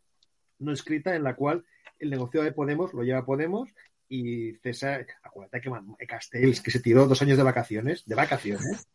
no 0.60 0.72
escrita 0.72 1.16
en 1.16 1.24
la 1.24 1.34
cual 1.34 1.64
el 1.98 2.10
negocio 2.10 2.42
de 2.42 2.52
Podemos 2.52 2.94
lo 2.94 3.02
lleva 3.02 3.26
Podemos 3.26 3.68
y 4.12 4.54
César, 4.56 5.06
acuérdate 5.22 5.60
que 5.60 6.06
Castells, 6.06 6.60
que 6.60 6.72
se 6.72 6.80
tiró 6.80 7.06
dos 7.06 7.22
años 7.22 7.38
de 7.38 7.44
vacaciones, 7.44 8.04
de 8.04 8.16
vacaciones, 8.16 8.88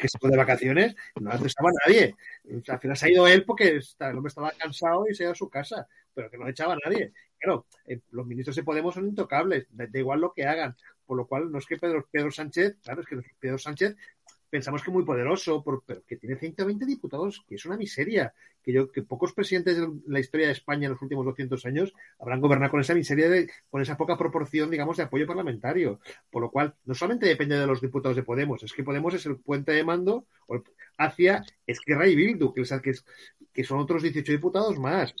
que 0.00 0.08
se 0.08 0.18
fue 0.18 0.30
de 0.30 0.38
vacaciones, 0.38 0.96
no 1.20 1.30
estaba 1.32 1.70
nadie. 1.86 2.16
al 2.68 2.80
final 2.80 2.96
se 2.96 3.06
ha 3.06 3.10
ido 3.10 3.26
él 3.28 3.44
porque 3.44 3.78
el 3.78 4.16
hombre 4.16 4.28
estaba 4.28 4.52
cansado 4.52 5.04
y 5.06 5.14
se 5.14 5.22
ha 5.22 5.26
ido 5.26 5.32
a 5.32 5.36
su 5.36 5.50
casa, 5.50 5.86
pero 6.14 6.30
que 6.30 6.38
no 6.38 6.48
echaba 6.48 6.72
a 6.72 6.78
nadie. 6.82 7.12
Claro, 7.38 7.66
eh, 7.84 8.00
los 8.10 8.26
ministros 8.26 8.56
de 8.56 8.64
Podemos 8.64 8.94
son 8.94 9.06
intocables, 9.06 9.66
da, 9.68 9.86
igual 9.92 10.22
lo 10.22 10.32
que 10.32 10.46
hagan. 10.46 10.74
Por 11.04 11.18
lo 11.18 11.26
cual, 11.26 11.52
no 11.52 11.58
es 11.58 11.66
que 11.66 11.76
Pedro, 11.76 12.08
Pedro 12.10 12.30
Sánchez, 12.30 12.78
claro, 12.82 13.02
es 13.02 13.06
que 13.06 13.20
Pedro 13.38 13.58
Sánchez 13.58 13.94
pensamos 14.54 14.84
que 14.84 14.90
es 14.90 14.94
muy 14.94 15.04
poderoso, 15.04 15.64
pero 15.64 15.82
que 16.06 16.16
tiene 16.16 16.36
120 16.36 16.86
diputados, 16.86 17.44
que 17.48 17.56
es 17.56 17.66
una 17.66 17.76
miseria. 17.76 18.32
Que 18.62 18.72
yo, 18.72 18.88
que 18.92 19.02
pocos 19.02 19.32
presidentes 19.32 19.76
de 19.76 19.88
la 20.06 20.20
historia 20.20 20.46
de 20.46 20.52
España 20.52 20.86
en 20.86 20.92
los 20.92 21.02
últimos 21.02 21.24
200 21.26 21.66
años 21.66 21.92
habrán 22.20 22.40
gobernado 22.40 22.70
con 22.70 22.80
esa 22.80 22.94
miseria, 22.94 23.28
de, 23.28 23.50
con 23.68 23.82
esa 23.82 23.96
poca 23.96 24.16
proporción, 24.16 24.70
digamos, 24.70 24.96
de 24.96 25.02
apoyo 25.02 25.26
parlamentario. 25.26 25.98
Por 26.30 26.42
lo 26.42 26.52
cual, 26.52 26.72
no 26.84 26.94
solamente 26.94 27.26
depende 27.26 27.58
de 27.58 27.66
los 27.66 27.80
diputados 27.80 28.14
de 28.14 28.22
Podemos, 28.22 28.62
es 28.62 28.72
que 28.72 28.84
Podemos 28.84 29.12
es 29.14 29.26
el 29.26 29.38
puente 29.38 29.72
de 29.72 29.82
mando 29.82 30.24
hacia 30.98 31.44
Esquerra 31.66 32.06
y 32.06 32.14
Bildu, 32.14 32.54
que, 32.54 32.62
que, 32.62 32.92
que 33.52 33.64
son 33.64 33.80
otros 33.80 34.04
18 34.04 34.30
diputados 34.30 34.78
más. 34.78 35.16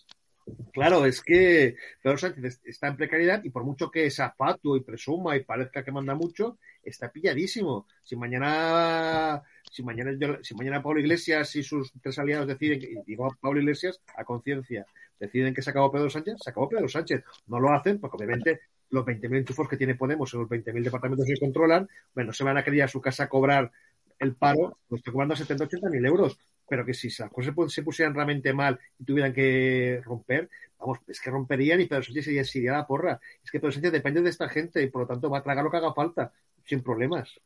Claro, 0.72 1.06
es 1.06 1.22
que 1.22 1.76
Pedro 2.02 2.18
Sánchez 2.18 2.60
está 2.64 2.88
en 2.88 2.96
precariedad 2.96 3.42
y 3.44 3.50
por 3.50 3.64
mucho 3.64 3.90
que 3.90 4.10
sea 4.10 4.34
fatuo 4.36 4.76
y 4.76 4.80
presuma 4.80 5.36
y 5.36 5.44
parezca 5.44 5.82
que 5.84 5.92
manda 5.92 6.14
mucho, 6.14 6.58
está 6.82 7.10
pilladísimo. 7.10 7.86
Si 8.02 8.16
mañana, 8.16 9.42
si 9.70 9.82
mañana, 9.82 10.12
si 10.42 10.54
mañana 10.54 10.82
Pablo 10.82 11.00
Iglesias 11.00 11.54
y 11.56 11.62
sus 11.62 11.92
tres 12.02 12.18
aliados 12.18 12.46
deciden, 12.46 12.82
y 12.82 13.02
digo 13.06 13.28
Pablo 13.40 13.60
Iglesias 13.60 14.00
a 14.16 14.24
conciencia, 14.24 14.84
deciden 15.18 15.54
que 15.54 15.62
se 15.62 15.70
acabó 15.70 15.90
Pedro 15.90 16.10
Sánchez, 16.10 16.36
se 16.42 16.50
acabó 16.50 16.68
Pedro 16.68 16.88
Sánchez. 16.88 17.22
No 17.46 17.60
lo 17.60 17.72
hacen 17.72 17.98
porque 17.98 18.16
obviamente 18.16 18.60
los 18.90 19.04
20.000 19.04 19.38
enchufos 19.38 19.68
que 19.68 19.76
tiene 19.76 19.94
Podemos 19.94 20.32
en 20.34 20.40
los 20.40 20.48
20.000 20.48 20.82
departamentos 20.82 21.26
que 21.26 21.38
controlan, 21.38 21.88
bueno, 22.14 22.32
se 22.32 22.44
van 22.44 22.58
a 22.58 22.64
querer 22.64 22.82
a 22.82 22.88
su 22.88 23.00
casa 23.00 23.24
a 23.24 23.28
cobrar 23.28 23.72
el 24.18 24.34
paro 24.34 24.78
pues 24.88 25.00
está 25.00 25.12
cobrando 25.12 25.36
70, 25.36 25.64
80 25.64 25.90
mil 25.90 26.04
euros. 26.06 26.38
Pero 26.68 26.84
que 26.84 26.94
si 26.94 27.08
esas 27.08 27.30
cosas 27.30 27.54
se 27.68 27.82
pusieran 27.82 28.14
realmente 28.14 28.52
mal 28.52 28.78
y 28.98 29.04
tuvieran 29.04 29.32
que 29.32 30.00
romper, 30.04 30.48
vamos, 30.78 30.98
es 31.06 31.20
que 31.20 31.30
romperían 31.30 31.80
y 31.80 31.86
Pedro 31.86 32.02
Sánchez 32.02 32.50
se 32.50 32.58
iría 32.58 32.72
la 32.72 32.86
porra. 32.86 33.20
Es 33.42 33.50
que 33.50 33.60
Pedro 33.60 33.72
Sánchez 33.72 33.92
depende 33.92 34.22
de 34.22 34.30
esta 34.30 34.48
gente 34.48 34.82
y 34.82 34.88
por 34.88 35.02
lo 35.02 35.06
tanto 35.06 35.30
va 35.30 35.38
a 35.38 35.42
tragar 35.42 35.64
lo 35.64 35.70
que 35.70 35.76
haga 35.76 35.92
falta, 35.92 36.32
sin 36.64 36.82
problemas. 36.82 37.38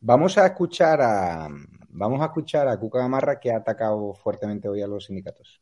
Vamos 0.00 0.38
a 0.38 0.46
escuchar 0.46 1.00
a 1.02 1.48
vamos 1.90 2.22
a 2.22 2.26
escuchar 2.26 2.68
a 2.68 2.78
Cuca 2.78 3.00
Gamarra 3.00 3.38
que 3.38 3.52
ha 3.52 3.58
atacado 3.58 4.14
fuertemente 4.14 4.68
hoy 4.68 4.80
a 4.80 4.86
los 4.86 5.06
sindicatos 5.06 5.60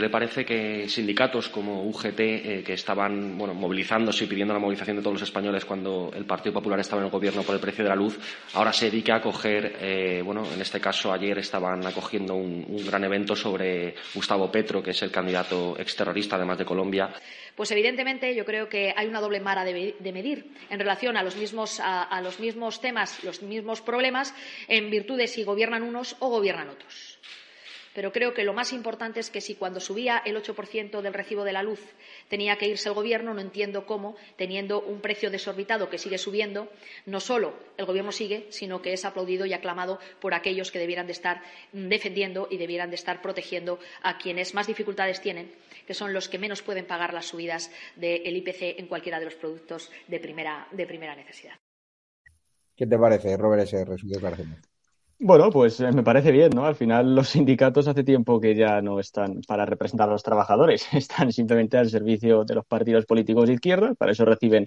le 0.00 0.10
parece 0.10 0.44
que 0.44 0.88
sindicatos 0.88 1.48
como 1.48 1.84
UGT, 1.84 2.20
eh, 2.20 2.62
que 2.64 2.72
estaban 2.72 3.36
bueno, 3.36 3.54
movilizándose 3.54 4.24
y 4.24 4.26
pidiendo 4.26 4.54
la 4.54 4.60
movilización 4.60 4.96
de 4.96 5.02
todos 5.02 5.14
los 5.14 5.22
españoles 5.22 5.64
cuando 5.64 6.10
el 6.14 6.24
Partido 6.24 6.52
Popular 6.52 6.80
estaba 6.80 7.02
en 7.02 7.06
el 7.06 7.12
gobierno 7.12 7.42
por 7.42 7.54
el 7.54 7.60
precio 7.60 7.84
de 7.84 7.90
la 7.90 7.96
luz, 7.96 8.18
ahora 8.54 8.72
se 8.72 8.86
dedica 8.90 9.14
a 9.14 9.16
acoger, 9.18 9.76
eh, 9.80 10.22
bueno, 10.24 10.44
en 10.52 10.60
este 10.60 10.80
caso 10.80 11.12
ayer 11.12 11.38
estaban 11.38 11.86
acogiendo 11.86 12.34
un, 12.34 12.66
gran 12.84 13.04
evento 13.04 13.36
sobre 13.36 13.94
Gustavo 14.14 14.50
Petro, 14.50 14.82
que 14.82 14.90
es 14.90 15.02
el 15.02 15.10
candidato 15.10 15.78
exterrorista, 15.78 16.36
además 16.36 16.58
de 16.58 16.64
Colombia. 16.64 17.10
Pues 17.54 17.70
evidentemente 17.70 18.34
yo 18.34 18.44
creo 18.44 18.68
que 18.68 18.94
hay 18.96 19.06
una 19.06 19.20
doble 19.20 19.40
mara 19.40 19.64
de, 19.64 19.94
medir 20.12 20.46
en 20.70 20.78
relación 20.78 21.16
a 21.16 21.22
los, 21.22 21.36
mismos, 21.36 21.78
a 21.80 22.20
los 22.22 22.40
mismos 22.40 22.80
temas, 22.80 23.22
los 23.22 23.42
mismos 23.42 23.82
problemas, 23.82 24.34
en 24.66 24.90
virtud 24.90 25.18
de 25.18 25.28
si 25.28 25.44
gobiernan 25.44 25.82
unos 25.82 26.16
o 26.20 26.28
gobiernan 26.30 26.70
otros. 26.70 27.18
Pero 27.94 28.12
creo 28.12 28.34
que 28.34 28.44
lo 28.44 28.52
más 28.52 28.72
importante 28.72 29.20
es 29.20 29.30
que 29.30 29.40
si 29.40 29.56
cuando 29.56 29.80
subía 29.80 30.22
el 30.24 30.36
8% 30.36 31.00
del 31.00 31.14
recibo 31.14 31.44
de 31.44 31.52
la 31.52 31.62
luz 31.62 31.80
tenía 32.28 32.56
que 32.56 32.68
irse 32.68 32.88
el 32.88 32.94
Gobierno, 32.94 33.34
no 33.34 33.40
entiendo 33.40 33.84
cómo, 33.84 34.16
teniendo 34.36 34.80
un 34.80 35.00
precio 35.00 35.30
desorbitado 35.30 35.90
que 35.90 35.98
sigue 35.98 36.18
subiendo, 36.18 36.68
no 37.06 37.18
solo 37.18 37.54
el 37.76 37.86
Gobierno 37.86 38.12
sigue, 38.12 38.46
sino 38.50 38.80
que 38.80 38.92
es 38.92 39.04
aplaudido 39.04 39.44
y 39.44 39.52
aclamado 39.52 39.98
por 40.20 40.34
aquellos 40.34 40.70
que 40.70 40.78
debieran 40.78 41.06
de 41.06 41.12
estar 41.12 41.42
defendiendo 41.72 42.46
y 42.50 42.58
debieran 42.58 42.90
de 42.90 42.96
estar 42.96 43.20
protegiendo 43.22 43.80
a 44.02 44.18
quienes 44.18 44.54
más 44.54 44.68
dificultades 44.68 45.20
tienen, 45.20 45.52
que 45.86 45.94
son 45.94 46.12
los 46.12 46.28
que 46.28 46.38
menos 46.38 46.62
pueden 46.62 46.86
pagar 46.86 47.12
las 47.12 47.26
subidas 47.26 47.72
del 47.96 48.36
IPC 48.36 48.78
en 48.78 48.86
cualquiera 48.86 49.18
de 49.18 49.24
los 49.24 49.34
productos 49.34 49.90
de 50.06 50.20
primera, 50.20 50.68
necesidad. 51.16 51.54
¿Qué 52.76 52.86
te 52.86 52.96
parece, 52.96 53.36
Robert 53.36 53.68
te 53.68 54.20
parece? 54.20 54.69
Bueno, 55.22 55.50
pues 55.50 55.78
eh, 55.80 55.92
me 55.92 56.02
parece 56.02 56.32
bien, 56.32 56.50
¿no? 56.54 56.64
Al 56.64 56.74
final 56.74 57.14
los 57.14 57.28
sindicatos 57.28 57.86
hace 57.86 58.04
tiempo 58.04 58.40
que 58.40 58.54
ya 58.54 58.80
no 58.80 58.98
están 58.98 59.42
para 59.46 59.66
representar 59.66 60.08
a 60.08 60.12
los 60.12 60.22
trabajadores, 60.22 60.86
están 60.94 61.30
simplemente 61.30 61.76
al 61.76 61.90
servicio 61.90 62.42
de 62.44 62.54
los 62.54 62.64
partidos 62.64 63.04
políticos 63.04 63.46
de 63.46 63.54
izquierda, 63.54 63.94
para 63.94 64.12
eso 64.12 64.24
reciben 64.24 64.66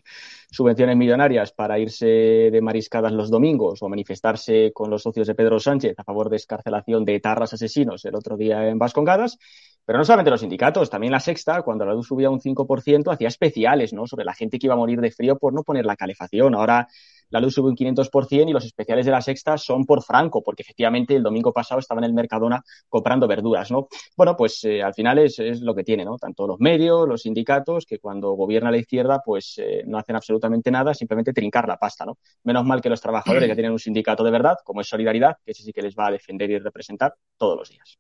subvenciones 0.52 0.96
millonarias 0.96 1.52
para 1.54 1.80
irse 1.80 2.06
de 2.06 2.62
mariscadas 2.62 3.12
los 3.14 3.32
domingos 3.32 3.82
o 3.82 3.90
manifestarse 3.90 4.72
con 4.74 4.92
los 4.92 5.02
socios 5.02 5.26
de 5.26 5.34
Pedro 5.34 5.60
Sánchez 5.60 5.96
a 5.98 6.04
favor 6.04 6.30
de 6.30 6.36
escarcelación 6.36 7.04
de 7.04 7.20
tarras 7.20 7.54
asesinos 7.54 8.06
el 8.06 8.14
otro 8.14 8.38
día 8.38 8.70
en 8.70 8.78
Vascongadas. 8.78 9.40
Pero 9.86 9.98
no 9.98 10.06
solamente 10.06 10.32
los 10.32 10.40
sindicatos, 10.40 10.90
también 10.90 11.12
la 11.12 11.20
sexta, 11.20 11.62
cuando 11.62 11.86
la 11.86 11.94
luz 11.94 12.08
subía 12.08 12.30
un 12.30 12.40
5%, 12.40 13.12
hacía 13.12 13.28
especiales, 13.28 13.92
¿no? 13.92 14.08
Sobre 14.08 14.24
la 14.24 14.34
gente 14.34 14.58
que 14.58 14.68
iba 14.68 14.76
a 14.76 14.78
morir 14.78 15.02
de 15.02 15.12
frío 15.12 15.38
por 15.38 15.54
no 15.54 15.64
poner 15.64 15.86
la 15.86 15.98
calefacción. 15.98 16.56
Ahora 16.56 16.88
la 17.34 17.40
luz 17.40 17.56
sube 17.56 17.70
un 17.70 17.76
500% 17.76 18.48
y 18.48 18.54
los 18.54 18.64
especiales 18.64 19.08
de 19.08 19.12
la 19.12 19.20
sexta 19.20 19.58
son 19.58 19.86
por 19.86 20.04
franco, 20.04 20.44
porque 20.44 20.62
efectivamente 20.62 21.16
el 21.16 21.24
domingo 21.24 21.52
pasado 21.52 21.80
estaba 21.80 22.00
en 22.00 22.06
el 22.06 22.14
Mercadona 22.14 22.64
comprando 22.88 23.28
verduras, 23.28 23.72
¿no? 23.72 23.88
Bueno, 24.16 24.38
pues 24.38 24.64
eh, 24.66 24.84
al 24.84 24.94
final 24.94 25.18
es, 25.18 25.40
lo 25.40 25.74
que 25.74 25.84
tiene, 25.84 26.06
¿no? 26.06 26.20
Tanto 26.20 26.46
los 26.46 26.60
medios, 26.60 27.08
los 27.08 27.24
sindicatos, 27.24 27.88
que 27.88 27.98
cuando 27.98 28.34
gobierna 28.34 28.70
la 28.70 28.78
izquierda, 28.78 29.24
pues 29.26 29.56
eh, 29.58 29.84
no 29.88 29.98
hacen 29.98 30.16
absolutamente 30.16 30.70
nada, 30.70 30.94
simplemente 30.94 31.34
trincar 31.34 31.68
la 31.68 31.78
pasta, 31.78 32.06
¿no? 32.06 32.20
Menos 32.44 32.66
mal 32.66 32.82
que 32.82 32.90
los 32.90 33.02
trabajadores 33.02 33.50
que 33.50 33.56
tienen 33.56 33.72
un 33.72 33.80
sindicato 33.80 34.24
de 34.24 34.30
verdad, 34.30 34.58
como 34.64 34.82
es 34.82 34.88
Solidaridad, 34.88 35.38
que 35.44 35.54
ese 35.54 35.64
sí 35.64 35.74
que 35.74 35.82
les 35.82 35.96
va 35.96 36.08
a 36.08 36.12
defender 36.12 36.52
y 36.52 36.60
representar 36.60 37.16
todos 37.36 37.58
los 37.58 37.70
días. 37.70 37.98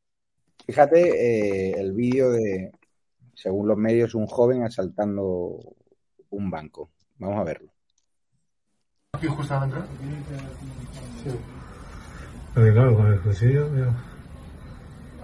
Fíjate 0.63 1.71
eh, 1.71 1.73
el 1.79 1.93
vídeo 1.93 2.29
de, 2.29 2.71
según 3.33 3.67
los 3.67 3.77
medios, 3.79 4.13
un 4.13 4.27
joven 4.27 4.61
asaltando 4.61 5.57
un 6.29 6.51
banco. 6.51 6.91
Vamos 7.17 7.39
a 7.39 7.43
verlo. 7.43 7.72
Aquí 9.15 9.27
justamente. 9.27 9.77
Sí. 11.23 11.29
Pero 12.55 12.73
claro, 12.73 12.97
con 12.97 13.11
el 13.13 13.19
cuchillo, 13.19 13.69
mira. 13.69 13.93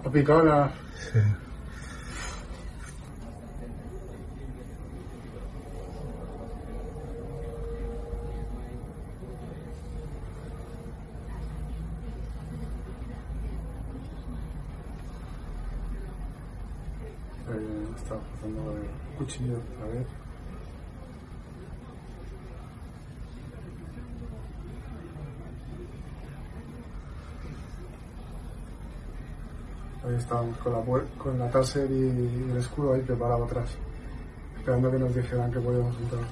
Ha 0.04 0.10
picado 0.10 0.44
la. 0.44 0.70
Sí. 0.96 1.18
Eh, 17.48 17.88
está 17.96 18.14
pasando 18.14 18.76
el 18.76 19.18
cuchillo, 19.18 19.56
a 19.82 19.86
ver. 19.88 20.29
Estábamos 30.16 30.56
con 30.58 30.72
la, 30.72 30.80
con 31.18 31.38
la 31.38 31.50
taser 31.50 31.90
y, 31.90 32.50
el 32.50 32.56
escudo 32.58 32.94
ahí 32.94 33.00
preparado 33.02 33.44
atrás, 33.44 33.70
esperando 34.58 34.90
que 34.90 34.98
nos 34.98 35.14
dijeran 35.14 35.52
que 35.52 35.60
podíamos 35.60 35.96
entrar. 35.98 36.24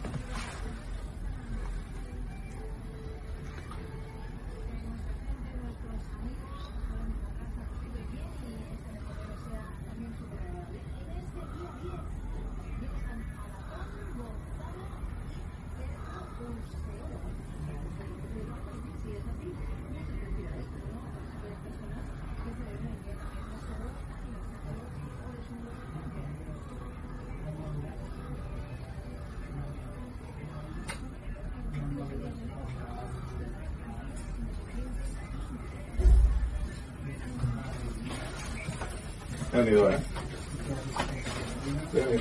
¿Eh? 39.67 39.99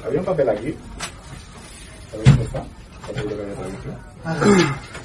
Había 0.03 0.19
un 0.19 0.25
papel 0.25 0.49
aquí. 0.49 0.75
¿Sabéis 2.09 2.29
dónde 2.29 2.43
está? 2.43 2.65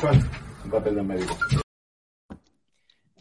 ¿Cuál? 0.01 0.31
Un 0.65 0.71
papel 0.71 0.95
del 0.95 1.05
médico. 1.05 1.37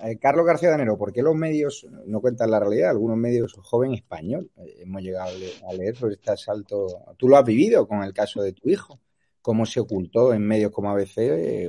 Eh, 0.03 0.17
Carlos 0.19 0.45
García 0.45 0.71
Danero, 0.71 0.97
¿por 0.97 1.11
qué 1.13 1.21
los 1.21 1.35
medios 1.35 1.85
no 2.05 2.21
cuentan 2.21 2.49
la 2.49 2.59
realidad? 2.59 2.89
Algunos 2.91 3.17
medios 3.17 3.53
joven 3.61 3.93
español 3.93 4.49
eh, 4.57 4.77
hemos 4.79 5.01
llegado 5.01 5.29
a 5.67 5.73
leer 5.73 5.95
sobre 5.95 6.15
este 6.15 6.31
asalto. 6.31 6.87
Tú 7.17 7.27
lo 7.27 7.37
has 7.37 7.45
vivido 7.45 7.87
con 7.87 8.03
el 8.03 8.13
caso 8.13 8.41
de 8.41 8.53
tu 8.53 8.69
hijo. 8.69 8.99
¿Cómo 9.41 9.65
se 9.65 9.79
ocultó 9.79 10.33
en 10.33 10.47
medios 10.47 10.71
como 10.71 10.91
ABC 10.91 11.17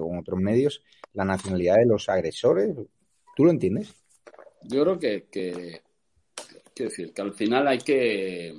o 0.00 0.12
en 0.12 0.18
otros 0.18 0.38
medios 0.38 0.82
la 1.12 1.24
nacionalidad 1.24 1.76
de 1.76 1.86
los 1.86 2.08
agresores? 2.08 2.74
¿Tú 3.34 3.44
lo 3.44 3.50
entiendes? 3.50 3.94
Yo 4.62 4.82
creo 4.82 4.98
que, 4.98 5.26
que 5.30 5.82
Quiero 6.74 6.90
decir, 6.90 7.12
que 7.12 7.22
al 7.22 7.32
final 7.32 7.68
hay 7.68 7.78
que. 7.78 8.54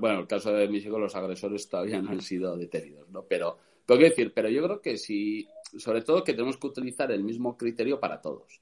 Bueno, 0.00 0.20
el 0.20 0.26
caso 0.26 0.52
de 0.52 0.64
hijos, 0.64 1.00
los 1.00 1.14
agresores 1.14 1.68
todavía 1.68 2.00
no 2.00 2.10
han 2.10 2.20
sido 2.20 2.56
detenidos, 2.56 3.08
¿no? 3.10 3.24
Pero, 3.24 3.58
pero 3.84 3.98
quiero 3.98 4.10
decir, 4.10 4.32
pero 4.34 4.48
yo 4.48 4.62
creo 4.64 4.80
que 4.80 4.96
sí, 4.96 5.46
sobre 5.78 6.02
todo 6.02 6.24
que 6.24 6.32
tenemos 6.32 6.56
que 6.56 6.66
utilizar 6.66 7.10
el 7.12 7.22
mismo 7.22 7.56
criterio 7.56 8.00
para 8.00 8.20
todos. 8.20 8.60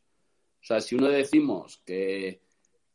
O 0.61 0.67
sea, 0.67 0.81
si 0.81 0.97
uno 0.97 1.09
decimos 1.09 1.83
que, 1.85 2.41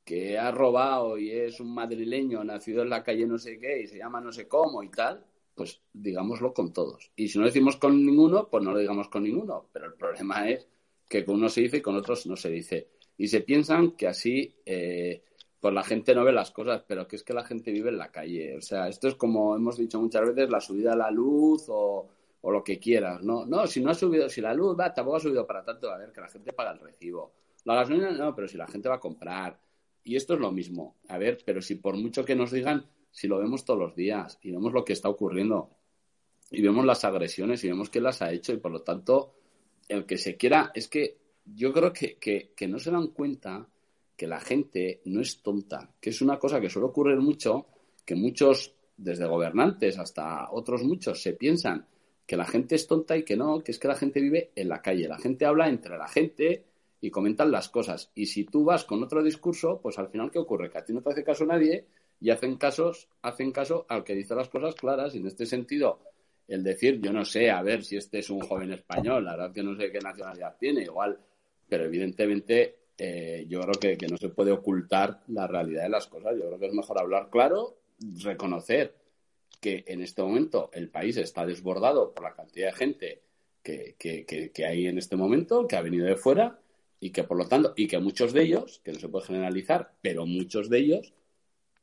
que 0.03 0.37
ha 0.37 0.51
robado 0.51 1.17
y 1.17 1.31
es 1.31 1.59
un 1.59 1.73
madrileño 1.73 2.43
nacido 2.43 2.81
en 2.81 2.89
la 2.89 3.03
calle 3.03 3.27
no 3.27 3.37
sé 3.37 3.59
qué 3.59 3.81
y 3.83 3.87
se 3.87 3.97
llama 3.97 4.19
no 4.19 4.31
sé 4.31 4.47
cómo 4.47 4.83
y 4.83 4.89
tal, 4.89 5.23
pues 5.59 5.81
digámoslo 5.93 6.53
con 6.53 6.73
todos. 6.73 7.11
Y 7.15 7.27
si 7.27 7.37
no 7.37 7.45
decimos 7.45 7.77
con 7.77 8.05
ninguno, 8.05 8.47
pues 8.49 8.63
no 8.63 8.71
lo 8.71 8.79
digamos 8.79 9.09
con 9.09 9.23
ninguno. 9.23 9.67
Pero 9.71 9.87
el 9.87 9.93
problema 9.93 10.49
es 10.49 10.67
que 11.07 11.25
con 11.25 11.35
uno 11.35 11.49
se 11.49 11.61
dice 11.61 11.77
y 11.77 11.81
con 11.81 11.95
otros 11.95 12.25
no 12.27 12.35
se 12.35 12.49
dice. 12.49 12.87
Y 13.17 13.27
se 13.27 13.41
piensan 13.41 13.91
que 13.91 14.07
así 14.07 14.55
eh, 14.65 15.21
pues 15.59 15.73
la 15.73 15.83
gente 15.83 16.15
no 16.15 16.23
ve 16.23 16.31
las 16.31 16.51
cosas, 16.51 16.83
pero 16.87 17.07
que 17.07 17.15
es 17.17 17.23
que 17.23 17.33
la 17.33 17.43
gente 17.43 17.71
vive 17.71 17.89
en 17.89 17.97
la 17.97 18.11
calle. 18.11 18.57
O 18.57 18.61
sea, 18.61 18.87
esto 18.87 19.07
es 19.07 19.15
como 19.15 19.55
hemos 19.55 19.77
dicho 19.77 19.99
muchas 19.99 20.27
veces, 20.27 20.49
la 20.49 20.61
subida 20.61 20.93
a 20.93 20.95
la 20.95 21.11
luz 21.11 21.65
o, 21.67 22.07
lo 22.43 22.63
que 22.63 22.79
quieras, 22.79 23.21
¿no? 23.21 23.45
No, 23.45 23.67
si 23.67 23.81
no 23.81 23.91
ha 23.91 23.93
subido, 23.93 24.29
si 24.29 24.41
la 24.41 24.53
luz 24.53 24.77
va, 24.79 24.93
tampoco 24.93 25.17
ha 25.17 25.19
subido 25.19 25.45
para 25.45 25.63
tanto, 25.63 25.91
a 25.91 25.97
ver, 25.97 26.11
que 26.11 26.21
la 26.21 26.29
gente 26.29 26.53
paga 26.53 26.71
el 26.71 26.79
recibo. 26.79 27.33
La 27.65 27.75
gasolina, 27.75 28.11
no, 28.11 28.33
pero 28.33 28.47
si 28.47 28.57
la 28.57 28.67
gente 28.67 28.87
va 28.87 28.95
a 28.95 28.99
comprar. 28.99 29.59
Y 30.03 30.15
esto 30.15 30.35
es 30.35 30.39
lo 30.39 30.51
mismo. 30.51 30.95
A 31.09 31.17
ver, 31.17 31.39
pero 31.45 31.61
si 31.61 31.75
por 31.75 31.97
mucho 31.97 32.23
que 32.23 32.35
nos 32.35 32.51
digan, 32.51 32.85
si 33.11 33.27
lo 33.27 33.39
vemos 33.39 33.65
todos 33.65 33.79
los 33.79 33.95
días 33.95 34.39
y 34.41 34.51
vemos 34.51 34.71
lo 34.71 34.85
que 34.85 34.93
está 34.93 35.09
ocurriendo 35.09 35.69
y 36.51 36.61
vemos 36.61 36.85
las 36.85 37.03
agresiones 37.03 37.63
y 37.63 37.67
vemos 37.67 37.89
que 37.89 38.01
las 38.01 38.21
ha 38.21 38.31
hecho 38.31 38.53
y 38.53 38.57
por 38.57 38.71
lo 38.71 38.81
tanto, 38.81 39.35
el 39.87 40.05
que 40.05 40.17
se 40.17 40.37
quiera, 40.37 40.71
es 40.73 40.87
que 40.87 41.17
yo 41.45 41.73
creo 41.73 41.93
que, 41.93 42.17
que, 42.17 42.67
no 42.67 42.79
se 42.79 42.91
dan 42.91 43.07
cuenta 43.07 43.67
que 44.19 44.27
la 44.27 44.41
gente 44.41 44.99
no 45.05 45.21
es 45.21 45.41
tonta, 45.41 45.95
que 45.97 46.09
es 46.09 46.21
una 46.21 46.37
cosa 46.37 46.59
que 46.59 46.69
suele 46.69 46.89
ocurrir 46.89 47.19
mucho, 47.19 47.67
que 48.05 48.15
muchos, 48.15 48.75
desde 48.97 49.25
gobernantes 49.25 49.97
hasta 49.97 50.51
otros 50.51 50.83
muchos, 50.83 51.21
se 51.21 51.35
piensan 51.35 51.87
que 52.27 52.35
la 52.35 52.43
gente 52.43 52.75
es 52.75 52.85
tonta 52.85 53.15
y 53.15 53.23
que 53.23 53.37
no, 53.37 53.63
que 53.63 53.71
es 53.71 53.79
que 53.79 53.87
la 53.87 53.95
gente 53.95 54.19
vive 54.19 54.51
en 54.57 54.67
la 54.67 54.81
calle, 54.81 55.07
la 55.07 55.17
gente 55.19 55.45
habla 55.45 55.69
entre 55.69 55.97
la 55.97 56.09
gente 56.09 56.65
y 56.99 57.09
comentan 57.09 57.49
las 57.49 57.69
cosas. 57.69 58.11
Y 58.13 58.25
si 58.25 58.43
tú 58.43 58.65
vas 58.65 58.83
con 58.83 59.01
otro 59.01 59.23
discurso, 59.23 59.79
pues 59.81 59.97
al 59.97 60.09
final, 60.09 60.31
¿qué 60.31 60.39
ocurre? 60.39 60.69
Que 60.69 60.79
a 60.79 60.83
ti 60.83 60.91
no 60.91 61.01
te 61.01 61.11
hace 61.11 61.23
caso 61.23 61.45
nadie 61.45 61.85
y 62.19 62.29
hacen, 62.29 62.57
casos, 62.57 63.07
hacen 63.21 63.53
caso 63.53 63.85
al 63.87 64.03
que 64.03 64.15
dice 64.15 64.35
las 64.35 64.49
cosas 64.49 64.75
claras. 64.75 65.15
Y 65.15 65.19
en 65.19 65.27
este 65.27 65.45
sentido, 65.45 66.01
el 66.45 66.61
decir, 66.61 66.99
yo 66.99 67.13
no 67.13 67.23
sé, 67.23 67.49
a 67.49 67.61
ver 67.61 67.85
si 67.85 67.95
este 67.95 68.19
es 68.19 68.29
un 68.29 68.41
joven 68.41 68.73
español, 68.73 69.23
la 69.23 69.37
verdad 69.37 69.53
que 69.53 69.63
no 69.63 69.77
sé 69.77 69.89
qué 69.89 69.99
nacionalidad 69.99 70.57
tiene, 70.59 70.83
igual, 70.83 71.17
pero 71.69 71.85
evidentemente 71.85 72.79
eh, 72.99 73.45
yo 73.47 73.61
creo 73.61 73.97
que, 73.97 74.07
no 74.07 74.17
se 74.17 74.29
puede 74.29 74.51
ocultar 74.51 75.23
la 75.27 75.47
realidad 75.47 75.83
de 75.83 75.89
las 75.89 76.07
cosas. 76.07 76.35
Yo 76.35 76.47
creo 76.47 76.59
que 76.59 76.67
es 76.67 76.73
mejor 76.73 76.99
hablar 76.99 77.29
claro, 77.29 77.77
reconocer 78.21 78.95
que 79.59 79.83
en 79.87 80.01
este 80.01 80.21
momento 80.21 80.69
el 80.73 80.89
país 80.89 81.17
está 81.17 81.45
desbordado 81.45 82.13
por 82.13 82.23
la 82.23 82.33
cantidad 82.33 82.67
de 82.67 82.73
gente 82.73 83.21
que, 83.63 83.95
que 83.97 84.65
hay 84.65 84.87
en 84.87 84.97
este 84.97 85.15
momento, 85.15 85.67
que 85.67 85.75
ha 85.75 85.81
venido 85.81 86.05
de 86.05 86.15
fuera 86.15 86.59
y 86.99 87.11
que 87.11 87.23
por 87.23 87.37
lo 87.37 87.47
tanto, 87.47 87.73
y 87.75 87.87
que 87.87 87.99
muchos 87.99 88.33
de 88.33 88.43
ellos, 88.43 88.81
que 88.83 88.91
no 88.91 88.99
se 88.99 89.07
puede 89.07 89.25
generalizar, 89.25 89.93
pero 90.01 90.25
muchos 90.25 90.69
de 90.69 90.79
ellos, 90.79 91.13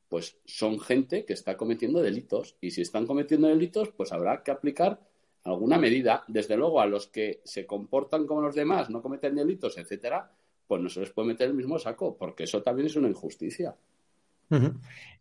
pues 0.09 0.39
son 0.45 0.79
gente 0.81 1.25
que 1.25 1.33
está 1.33 1.57
cometiendo 1.57 2.03
delitos. 2.03 2.57
Y 2.61 2.71
si 2.73 2.83
están 2.83 3.07
cometiendo 3.07 3.49
delitos, 3.49 3.91
pues 3.91 4.13
habrá 4.13 4.43
que 4.43 4.51
aplicar 4.51 5.01
alguna 5.45 5.79
medida. 5.79 6.25
Desde 6.29 6.57
luego, 6.57 6.81
a 6.81 6.87
los 6.87 7.07
que 7.07 7.41
se 7.45 7.67
comportan 7.67 8.27
como 8.27 8.43
los 8.43 8.55
demás, 8.55 8.91
no 8.91 9.03
cometen 9.03 9.35
delitos, 9.35 9.79
etcétera, 9.79 10.31
pues 10.67 10.83
no 10.83 10.89
se 10.89 11.01
les 11.01 11.11
puede 11.11 11.29
meter 11.29 11.49
el 11.49 11.55
mismo 11.55 11.79
saco, 11.79 12.17
porque 12.17 12.45
eso 12.45 12.63
también 12.63 12.87
es 12.87 12.97
una 12.97 13.09
injusticia. 13.09 13.77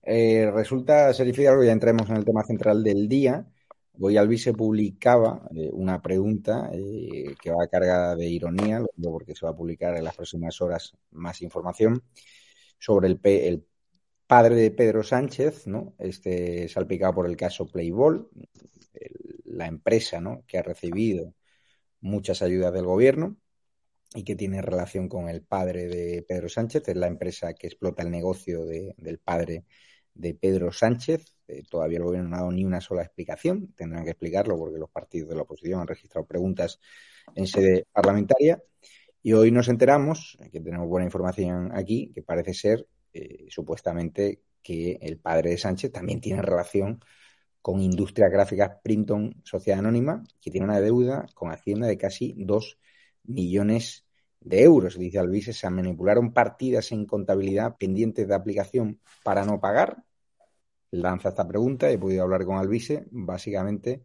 Eh, 0.03 0.51
resulta 0.51 1.13
ser 1.13 1.25
difícil, 1.25 1.63
ya 1.65 1.71
entremos 1.71 2.09
en 2.09 2.17
el 2.17 2.25
tema 2.25 2.43
central 2.43 2.83
del 2.83 3.07
día, 3.07 3.45
Hoy 3.97 4.17
Albi 4.17 4.37
publicaba 4.51 5.47
eh, 5.55 5.69
una 5.71 6.01
pregunta 6.01 6.69
eh, 6.73 7.33
que 7.41 7.51
va 7.51 7.67
cargada 7.67 8.15
de 8.15 8.27
ironía, 8.27 8.83
porque 9.01 9.35
se 9.35 9.45
va 9.45 9.53
a 9.53 9.55
publicar 9.55 9.95
en 9.95 10.03
las 10.03 10.15
próximas 10.15 10.59
horas 10.61 10.97
más 11.11 11.41
información 11.41 12.03
sobre 12.77 13.07
el, 13.07 13.19
el 13.23 13.65
padre 14.27 14.55
de 14.55 14.71
Pedro 14.71 15.01
Sánchez, 15.01 15.67
¿no? 15.67 15.95
Este 15.97 16.67
salpicado 16.67 17.15
por 17.15 17.25
el 17.29 17.37
caso 17.37 17.67
Playball, 17.67 18.29
la 19.45 19.67
empresa, 19.67 20.19
¿no? 20.19 20.43
Que 20.45 20.57
ha 20.57 20.61
recibido 20.61 21.33
muchas 22.01 22.41
ayudas 22.41 22.73
del 22.73 22.85
gobierno 22.85 23.37
y 24.15 24.23
que 24.23 24.35
tiene 24.35 24.61
relación 24.61 25.09
con 25.09 25.29
el 25.29 25.43
padre 25.43 25.87
de 25.87 26.25
Pedro 26.27 26.49
Sánchez, 26.49 26.87
es 26.87 26.95
la 26.95 27.07
empresa 27.07 27.53
que 27.53 27.67
explota 27.67 28.01
el 28.01 28.09
negocio 28.09 28.65
del 28.65 29.19
padre 29.19 29.65
de 30.13 30.33
Pedro 30.33 30.71
Sánchez. 30.71 31.35
Eh, 31.47 31.63
todavía 31.69 31.97
el 31.97 32.05
gobierno 32.05 32.29
no 32.29 32.35
ha 32.37 32.39
dado 32.39 32.51
ni 32.51 32.63
una 32.63 32.81
sola 32.81 33.03
explicación. 33.03 33.73
Tendrán 33.75 34.05
que 34.05 34.11
explicarlo 34.11 34.57
porque 34.57 34.79
los 34.79 34.89
partidos 34.89 35.29
de 35.29 35.35
la 35.35 35.41
oposición 35.41 35.81
han 35.81 35.87
registrado 35.87 36.25
preguntas 36.25 36.79
en 37.35 37.45
sede 37.45 37.85
parlamentaria. 37.91 38.63
Y 39.21 39.33
hoy 39.33 39.51
nos 39.51 39.67
enteramos, 39.67 40.37
que 40.51 40.61
tenemos 40.61 40.87
buena 40.87 41.05
información 41.05 41.71
aquí, 41.73 42.11
que 42.13 42.21
parece 42.21 42.53
ser 42.53 42.87
eh, 43.13 43.45
supuestamente 43.49 44.41
que 44.63 44.97
el 45.01 45.17
padre 45.17 45.51
de 45.51 45.57
Sánchez 45.57 45.91
también 45.91 46.21
tiene 46.21 46.41
relación 46.41 46.99
con 47.61 47.81
Industrias 47.81 48.31
Gráficas 48.31 48.77
Printon 48.83 49.41
Sociedad 49.43 49.79
Anónima, 49.79 50.23
que 50.39 50.51
tiene 50.51 50.65
una 50.65 50.79
deuda 50.79 51.25
con 51.33 51.51
Hacienda 51.51 51.87
de 51.87 51.97
casi 51.97 52.33
2 52.37 52.77
millones 53.23 54.04
de 54.45 54.63
euros. 54.63 54.97
Dice 54.97 55.19
Alvise, 55.19 55.51
se 55.51 55.69
manipularon 55.69 56.31
partidas 56.31 56.91
en 56.93 57.05
contabilidad 57.05 57.75
pendientes 57.77 58.27
de 58.27 58.35
aplicación 58.35 59.01
para 59.23 59.43
no 59.43 59.59
pagar 59.59 60.05
lanza 60.95 61.29
esta 61.29 61.47
pregunta, 61.47 61.89
he 61.89 61.97
podido 61.97 62.23
hablar 62.23 62.45
con 62.45 62.57
Alvise, 62.57 63.05
básicamente, 63.11 64.03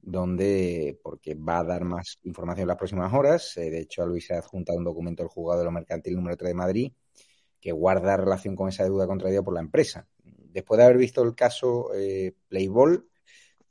donde, 0.00 0.98
porque 1.02 1.34
va 1.34 1.58
a 1.58 1.64
dar 1.64 1.84
más 1.84 2.18
información 2.22 2.62
en 2.62 2.68
las 2.68 2.76
próximas 2.76 3.12
horas, 3.12 3.56
eh, 3.56 3.70
de 3.70 3.80
hecho 3.80 4.02
Alvise 4.02 4.34
ha 4.34 4.38
adjuntado 4.38 4.78
un 4.78 4.84
documento 4.84 5.22
del 5.22 5.30
juzgado 5.30 5.60
de 5.60 5.64
lo 5.64 5.72
mercantil 5.72 6.14
número 6.14 6.36
3 6.36 6.50
de 6.50 6.54
Madrid, 6.54 6.92
que 7.60 7.72
guarda 7.72 8.16
relación 8.16 8.56
con 8.56 8.68
esa 8.68 8.84
deuda 8.84 9.06
contraída 9.06 9.42
por 9.42 9.54
la 9.54 9.60
empresa. 9.60 10.06
Después 10.24 10.78
de 10.78 10.84
haber 10.84 10.98
visto 10.98 11.22
el 11.22 11.34
caso 11.34 11.90
eh, 11.94 12.34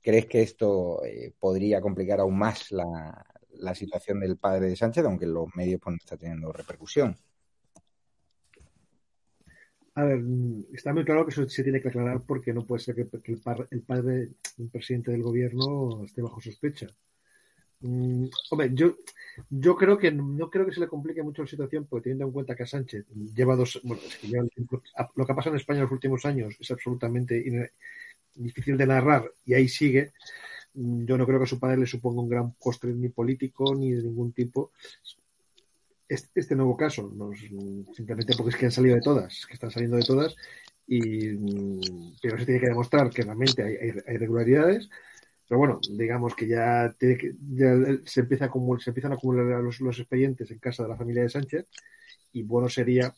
¿crees 0.01 0.25
que 0.27 0.41
esto 0.41 1.03
eh, 1.03 1.33
podría 1.37 1.81
complicar 1.81 2.19
aún 2.19 2.37
más 2.37 2.71
la, 2.71 3.25
la, 3.59 3.75
situación 3.75 4.19
del 4.19 4.37
padre 4.37 4.67
de 4.67 4.75
Sánchez, 4.75 5.05
aunque 5.05 5.25
los 5.25 5.47
medios 5.55 5.79
pues, 5.81 5.93
no 5.93 5.97
está 5.97 6.17
teniendo 6.17 6.51
repercusión? 6.51 7.15
A 9.95 10.03
ver, 10.03 10.21
está 10.73 10.93
muy 10.93 11.03
claro 11.03 11.25
que 11.25 11.31
eso 11.31 11.47
se 11.49 11.63
tiene 11.63 11.81
que 11.81 11.89
aclarar 11.89 12.21
porque 12.25 12.53
no 12.53 12.65
puede 12.65 12.81
ser 12.81 12.95
que, 12.95 13.01
el, 13.01 13.41
padre 13.81 14.29
del 14.57 14.69
presidente 14.69 15.11
del 15.11 15.23
gobierno 15.23 16.05
esté 16.05 16.21
bajo 16.21 16.39
sospecha. 16.39 16.87
Mm, 17.81 18.27
hombre, 18.51 18.71
yo, 18.73 18.95
yo 19.49 19.75
creo 19.75 19.97
que 19.97 20.11
no 20.11 20.49
creo 20.49 20.65
que 20.65 20.73
se 20.73 20.81
le 20.81 20.87
complique 20.87 21.23
mucho 21.23 21.43
la 21.43 21.47
situación 21.47 21.85
porque 21.85 22.03
teniendo 22.05 22.25
en 22.25 22.31
cuenta 22.31 22.55
que 22.55 22.63
a 22.63 22.67
Sánchez 22.67 23.05
lleva 23.33 23.55
dos, 23.55 23.79
bueno, 23.83 24.01
lo 25.15 25.25
que 25.25 25.31
ha 25.31 25.35
pasado 25.35 25.55
en 25.55 25.59
España 25.59 25.79
en 25.79 25.83
los 25.83 25.91
últimos 25.91 26.25
años 26.25 26.55
es 26.59 26.71
absolutamente 26.71 27.71
difícil 28.35 28.77
de 28.77 28.87
narrar 28.87 29.31
y 29.45 29.53
ahí 29.53 29.67
sigue. 29.67 30.13
Mm, 30.73 31.05
yo 31.05 31.17
no 31.17 31.25
creo 31.25 31.39
que 31.39 31.45
a 31.45 31.47
su 31.47 31.59
padre 31.59 31.77
le 31.77 31.87
suponga 31.87 32.21
un 32.21 32.29
gran 32.29 32.51
coste 32.59 32.87
ni 32.87 33.09
político 33.09 33.75
ni 33.75 33.91
de 33.91 34.03
ningún 34.03 34.33
tipo 34.33 34.71
este, 36.07 36.55
nuevo 36.55 36.75
caso, 36.75 37.11
simplemente 37.93 38.33
porque 38.35 38.49
es 38.49 38.55
que 38.55 38.65
han 38.65 38.71
salido 38.71 38.95
de 38.95 39.01
todas, 39.01 39.45
que 39.45 39.53
están 39.53 39.69
saliendo 39.69 39.95
de 39.97 40.03
todas, 40.03 40.35
y, 40.87 41.29
mm, 41.29 42.15
pero 42.21 42.39
se 42.39 42.45
tiene 42.45 42.59
que 42.59 42.67
demostrar 42.67 43.11
que 43.11 43.21
realmente 43.21 43.63
hay, 43.63 43.75
irregularidades. 44.15 44.89
Pero 45.47 45.59
bueno, 45.59 45.79
digamos 45.91 46.35
que 46.35 46.47
ya, 46.47 46.95
se, 46.99 48.19
empieza 48.21 48.45
a 48.45 48.79
se 48.79 48.89
empiezan 48.89 49.11
a 49.11 49.15
acumular 49.15 49.61
los, 49.63 49.99
expedientes 49.99 50.49
en 50.51 50.59
casa 50.59 50.83
de 50.83 50.89
la 50.89 50.97
familia 50.97 51.23
de 51.23 51.29
Sánchez 51.29 51.67
y 52.31 52.43
bueno 52.43 52.69
sería 52.69 53.13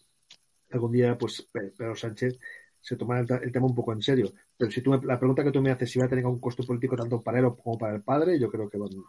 algún 0.71 0.93
día 0.93 1.17
pues 1.17 1.49
Pedro 1.51 1.95
Sánchez 1.95 2.39
se 2.81 2.95
tomara 2.95 3.21
el, 3.21 3.51
tema 3.51 3.67
un 3.67 3.75
poco 3.75 3.93
en 3.93 4.01
serio. 4.01 4.31
Pero 4.57 4.71
si 4.71 4.81
tú 4.81 4.91
la 5.03 5.19
pregunta 5.19 5.43
que 5.43 5.51
tú 5.51 5.61
me 5.61 5.71
haces 5.71 5.91
si 5.91 5.99
va 5.99 6.05
a 6.05 6.09
tener 6.09 6.25
un 6.25 6.39
costo 6.39 6.63
político 6.63 6.95
tanto 6.95 7.21
para 7.21 7.39
él 7.39 7.45
como 7.63 7.77
para 7.77 7.95
el 7.95 8.01
padre, 8.01 8.39
yo 8.39 8.49
creo 8.49 8.69
que 8.69 8.77
bueno, 8.77 9.05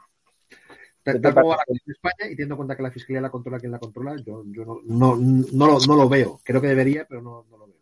Tal 1.03 1.21
como 1.35 1.55
en 1.55 1.81
España 1.87 2.27
y 2.27 2.37
teniendo 2.37 2.55
en 2.55 2.59
cuenta 2.59 2.77
que 2.77 2.83
la 2.83 2.91
fiscalía 2.93 3.21
la 3.21 3.31
controla 3.31 3.59
quien 3.59 3.73
la 3.73 3.81
controla, 3.81 4.15
yo, 4.25 4.45
yo 4.47 4.65
no, 4.65 4.81
no, 4.85 5.17
no, 5.17 5.67
lo, 5.67 5.79
no, 5.81 5.97
lo, 5.97 6.09
veo. 6.09 6.41
Creo 6.45 6.61
que 6.61 6.69
debería, 6.69 7.07
pero 7.09 7.21
no, 7.21 7.45
no 7.51 7.59
lo 7.59 7.67
veo. 7.67 7.77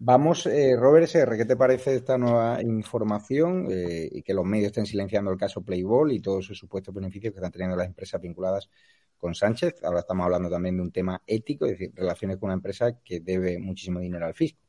Vamos, 0.00 0.46
eh, 0.46 0.76
Robert 0.76 1.04
SR, 1.04 1.36
¿qué 1.36 1.44
te 1.46 1.56
parece 1.56 1.96
esta 1.96 2.18
nueva 2.18 2.60
información 2.62 3.68
eh, 3.70 4.08
y 4.12 4.22
que 4.22 4.34
los 4.34 4.44
medios 4.44 4.66
estén 4.66 4.84
silenciando 4.84 5.30
el 5.30 5.38
caso 5.38 5.62
Playball 5.62 6.12
y 6.12 6.20
todos 6.20 6.44
sus 6.44 6.58
supuestos 6.58 6.94
beneficios 6.94 7.32
que 7.32 7.38
están 7.38 7.52
teniendo 7.52 7.76
las 7.76 7.86
empresas 7.86 8.20
vinculadas 8.20 8.68
con 9.18 9.34
Sánchez? 9.34 9.82
Ahora 9.84 10.00
estamos 10.00 10.24
hablando 10.24 10.50
también 10.50 10.76
de 10.76 10.82
un 10.82 10.92
tema 10.92 11.22
ético, 11.26 11.66
es 11.66 11.72
decir, 11.72 11.92
relaciones 11.94 12.38
con 12.38 12.48
una 12.48 12.54
empresa 12.54 12.98
que 13.04 13.20
debe 13.20 13.58
muchísimo 13.58 14.00
dinero 14.00 14.26
al 14.26 14.34
fisco. 14.34 14.67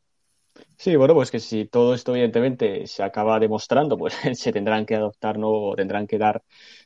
Sí, 0.77 0.95
bueno, 0.95 1.13
pues 1.13 1.29
que 1.29 1.41
si 1.41 1.65
todo 1.65 1.93
esto 1.93 2.13
evidentemente 2.13 2.87
se 2.87 3.03
acaba 3.03 3.37
demostrando, 3.37 3.97
pues 3.97 4.13
se 4.33 4.53
tendrán 4.53 4.85
que 4.85 4.95
adoptar, 4.95 5.37
¿no? 5.37 5.49
O 5.49 5.75
tendrán 5.75 6.07
que 6.07 6.17
dar 6.17 6.41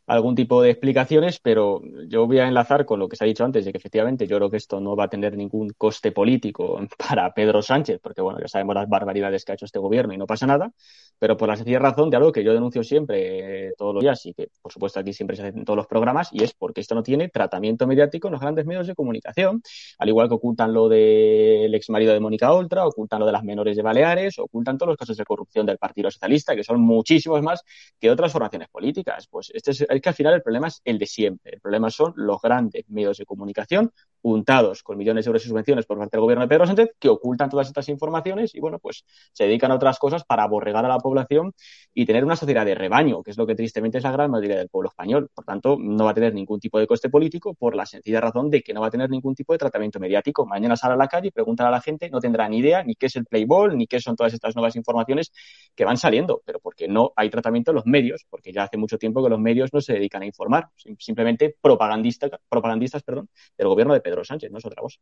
algún 0.08 0.36
tipo 0.36 0.62
de 0.62 0.72
explicaciones, 0.72 1.40
pero 1.40 1.82
yo 2.08 2.28
voy 2.28 2.40
a 2.40 2.48
enlazar 2.48 2.86
con 2.86 3.00
lo 3.00 3.08
que 3.08 3.16
se 3.16 3.24
ha 3.24 3.28
dicho 3.28 3.46
antes, 3.46 3.64
de 3.64 3.72
que 3.72 3.78
efectivamente 3.78 4.28
yo 4.28 4.38
creo 4.38 4.50
que 4.50 4.58
esto 4.58 4.82
no 4.82 4.96
va 4.96 5.06
a 5.06 5.10
tener 5.10 5.38
ningún 5.38 5.70
coste 5.78 6.12
político 6.12 6.80
para 6.98 7.34
Pedro 7.34 7.62
Sánchez, 7.62 8.00
porque 8.02 8.22
bueno, 8.22 8.40
ya 8.42 8.48
sabemos 8.48 8.76
las 8.76 8.90
barbaridades 8.90 9.46
que 9.46 9.54
ha 9.54 9.56
hecho 9.56 9.66
este 9.66 9.80
gobierno 9.80 10.14
y 10.14 10.18
no 10.18 10.26
pasa 10.26 10.46
nada, 10.48 10.72
pero 11.20 11.38
por 11.38 11.48
la 11.48 11.56
sencilla 11.56 11.80
razón 11.80 12.10
de 12.10 12.18
algo 12.18 12.32
que 12.32 12.44
yo 12.44 12.54
denuncio 12.54 12.84
siempre 12.84 13.68
eh, 13.68 13.74
todos 13.78 13.94
los 13.94 14.02
días 14.02 14.26
y 14.26 14.34
que 14.34 14.50
por 14.62 14.74
supuesto 14.74 15.00
aquí 15.00 15.14
siempre 15.14 15.38
se 15.38 15.44
hace 15.44 15.58
en 15.58 15.66
todos 15.66 15.78
los 15.78 15.88
programas, 15.88 16.30
y 16.34 16.44
es 16.44 16.54
porque 16.54 16.82
esto 16.82 16.96
no 16.96 17.04
tiene 17.04 17.30
tratamiento 17.30 17.88
mediático 17.88 18.28
en 18.28 18.34
los 18.34 18.42
grandes 18.42 18.66
medios 18.66 18.88
de 18.88 18.96
comunicación, 18.96 19.62
al 20.00 20.10
igual 20.10 20.28
que 20.28 20.36
ocultan 20.36 20.74
lo 20.74 20.90
del 20.90 21.74
ex 21.74 21.90
marido 21.90 22.12
de 22.14 22.20
Mónica 22.20 22.52
Oltra, 22.52 22.86
ocultan 22.86 23.20
lo 23.20 23.26
de 23.26 23.32
las 23.32 23.44
menores 23.44 23.63
de 23.64 23.82
Baleares, 23.82 24.40
ocultan 24.40 24.78
todos 24.78 24.90
los 24.90 24.98
casos 24.98 25.18
de 25.18 25.24
corrupción 25.24 25.66
del 25.66 25.78
Partido 25.78 26.12
Socialista, 26.12 26.56
que 26.56 26.64
son 26.64 26.82
muchísimos 26.82 27.42
más 27.42 27.62
que 28.00 28.10
otras 28.10 28.32
formaciones 28.32 28.70
políticas. 28.70 29.28
Pues 29.28 29.52
este 29.54 29.72
es, 29.72 29.82
es 29.82 30.02
que 30.02 30.10
al 30.10 30.16
final 30.16 30.34
el 30.34 30.42
problema 30.42 30.68
es 30.68 30.82
el 30.84 30.98
de 31.00 31.06
siempre. 31.06 31.54
El 31.56 31.62
problema 31.62 31.90
son 31.90 32.14
los 32.16 32.42
grandes 32.42 32.84
medios 32.90 33.18
de 33.18 33.26
comunicación 33.26 33.92
untados 34.24 34.84
con 34.84 34.98
millones 34.98 35.26
de 35.26 35.30
euros 35.30 35.44
de 35.44 35.50
subvenciones 35.50 35.86
por 35.86 35.98
parte 35.98 36.18
del 36.18 36.22
gobierno 36.22 36.44
de 36.44 36.48
Pedro 36.48 36.66
Sánchez, 36.66 36.96
que 37.00 37.10
ocultan 37.10 37.50
todas 37.50 37.68
estas 37.68 37.88
informaciones 37.90 38.56
y, 38.56 38.60
bueno, 38.60 38.80
pues 38.80 39.06
se 39.34 39.44
dedican 39.46 39.72
a 39.72 39.76
otras 39.76 40.00
cosas 40.00 40.24
para 40.24 40.44
aborregar 40.44 40.86
a 40.86 40.88
la 40.88 40.98
población 40.98 41.54
y 41.94 42.06
tener 42.06 42.24
una 42.24 42.36
sociedad 42.36 42.66
de 42.66 42.74
rebaño, 42.74 43.22
que 43.22 43.32
es 43.32 43.38
lo 43.38 43.46
que 43.46 43.56
tristemente 43.56 43.98
es 43.98 44.04
la 44.04 44.12
gran 44.12 44.32
mayoría 44.32 44.58
del 44.58 44.70
pueblo 44.70 44.90
español. 44.90 45.30
Por 45.34 45.46
tanto, 45.46 45.78
no 45.80 46.06
va 46.06 46.12
a 46.12 46.14
tener 46.14 46.34
ningún 46.34 46.60
tipo 46.60 46.80
de 46.80 46.88
coste 46.88 47.10
político 47.10 47.54
por 47.54 47.76
la 47.76 47.86
sencilla 47.86 48.22
razón 48.22 48.50
de 48.50 48.62
que 48.62 48.74
no 48.74 48.82
va 48.82 48.88
a 48.88 48.92
tener 48.92 49.10
ningún 49.10 49.36
tipo 49.36 49.54
de 49.54 49.60
tratamiento 49.60 50.00
mediático. 50.00 50.46
Mañana 50.46 50.76
sale 50.76 50.94
a 50.94 50.98
la 50.98 51.08
calle 51.08 51.28
y 51.28 51.32
pregunta 51.32 51.68
a 51.68 51.72
la 51.72 51.82
gente, 51.82 52.10
no 52.10 52.20
tendrá 52.20 52.48
ni 52.48 52.60
idea 52.60 52.84
ni 52.84 52.96
qué 52.96 53.08
es 53.08 53.16
el 53.18 53.26
Playboy, 53.26 53.76
ni 53.76 53.88
qué 53.88 54.00
son 54.00 54.16
todas 54.16 54.34
estas 54.34 54.56
nuevas 54.56 54.76
informaciones 54.78 55.32
que 55.76 55.84
van 55.84 55.98
saliendo, 55.98 56.42
pero 56.46 56.60
porque 56.60 56.88
no 56.88 57.12
hay 57.16 57.30
tratamiento 57.30 57.72
en 57.72 57.76
los 57.76 57.86
medios, 57.86 58.26
porque 58.30 58.54
ya 58.54 58.64
hace 58.64 58.78
mucho 58.78 58.98
tiempo 58.98 59.22
que 59.22 59.30
los 59.30 59.40
medios 59.40 59.74
no 59.74 59.82
se 59.82 59.94
dedican 59.94 60.22
a 60.22 60.26
informar, 60.26 60.70
simplemente 60.98 61.58
propagandistas, 61.60 62.32
propagandistas 62.48 63.04
perdón, 63.04 63.30
del 63.58 63.68
gobierno 63.68 63.94
de 63.94 64.02
Pedro 64.02 64.13
Sánchez, 64.22 64.52
no 64.52 64.58
es 64.58 64.66
otra 64.66 64.82
cosa. 64.82 65.00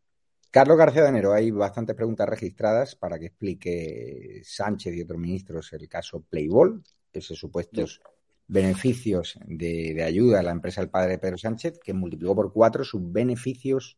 Carlos 0.52 0.78
García 0.78 1.04
de 1.04 1.10
Enero, 1.10 1.34
hay 1.34 1.50
bastantes 1.50 1.96
preguntas 1.96 2.28
registradas 2.28 2.96
para 2.96 3.18
que 3.18 3.28
explique 3.28 4.42
Sánchez 4.44 4.94
y 4.94 5.02
otros 5.02 5.18
ministros 5.18 5.72
el 5.72 5.88
caso 5.88 6.26
Playboy, 6.30 6.82
esos 7.14 7.40
supuestos 7.40 8.02
beneficios 8.48 9.40
de, 9.46 10.04
ayuda 10.04 10.42
a 10.42 10.44
la 10.44 10.52
empresa 10.52 10.82
del 10.82 10.90
padre 10.90 11.12
de 11.12 11.20
Pedro 11.20 11.38
Sánchez, 11.38 11.80
que 11.82 11.94
multiplicó 11.94 12.36
por 12.36 12.52
cuatro 12.52 12.84
sus 12.84 13.02
beneficios 13.02 13.98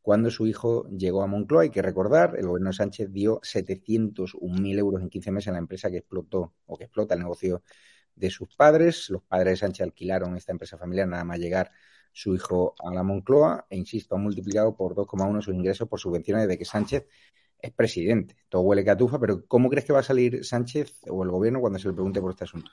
cuando 0.00 0.30
su 0.30 0.46
hijo 0.46 0.88
llegó 0.88 1.22
a 1.22 1.26
Moncloa. 1.26 1.64
Hay 1.64 1.70
que 1.70 1.82
recordar, 1.82 2.36
el 2.38 2.46
gobierno 2.46 2.70
de 2.70 2.76
Sánchez 2.76 3.12
dio 3.12 3.42
701.000 3.42 4.78
euros 4.78 5.02
en 5.02 5.10
15 5.10 5.30
meses 5.30 5.48
a 5.48 5.52
la 5.52 5.58
empresa 5.58 5.90
que 5.90 5.98
explotó 5.98 6.54
o 6.64 6.78
que 6.78 6.84
explota 6.84 7.14
el 7.14 7.20
negocio 7.20 7.62
de 8.14 8.30
sus 8.30 8.48
padres. 8.56 9.10
Los 9.10 9.22
padres 9.24 9.52
de 9.52 9.56
Sánchez 9.58 9.84
alquilaron 9.84 10.38
esta 10.38 10.52
empresa 10.52 10.78
familiar 10.78 11.06
nada 11.06 11.24
más 11.24 11.38
llegar 11.38 11.70
su 12.12 12.34
hijo 12.34 12.74
a 12.78 12.92
la 12.92 13.02
Moncloa 13.02 13.66
e, 13.68 13.76
insisto, 13.76 14.14
ha 14.14 14.18
multiplicado 14.18 14.76
por 14.76 14.94
2,1 14.94 15.40
sus 15.40 15.54
ingresos 15.54 15.88
por 15.88 15.98
subvenciones 15.98 16.46
de 16.46 16.58
que 16.58 16.64
Sánchez 16.64 17.06
es 17.58 17.72
presidente. 17.72 18.36
Todo 18.48 18.62
huele 18.62 18.84
catufa, 18.84 19.18
pero 19.18 19.46
¿cómo 19.46 19.70
crees 19.70 19.86
que 19.86 19.92
va 19.92 20.00
a 20.00 20.04
salir 20.04 20.44
Sánchez 20.44 21.00
o 21.08 21.22
el 21.22 21.30
gobierno 21.30 21.60
cuando 21.60 21.78
se 21.78 21.88
le 21.88 21.94
pregunte 21.94 22.20
por 22.20 22.32
este 22.32 22.44
asunto? 22.44 22.72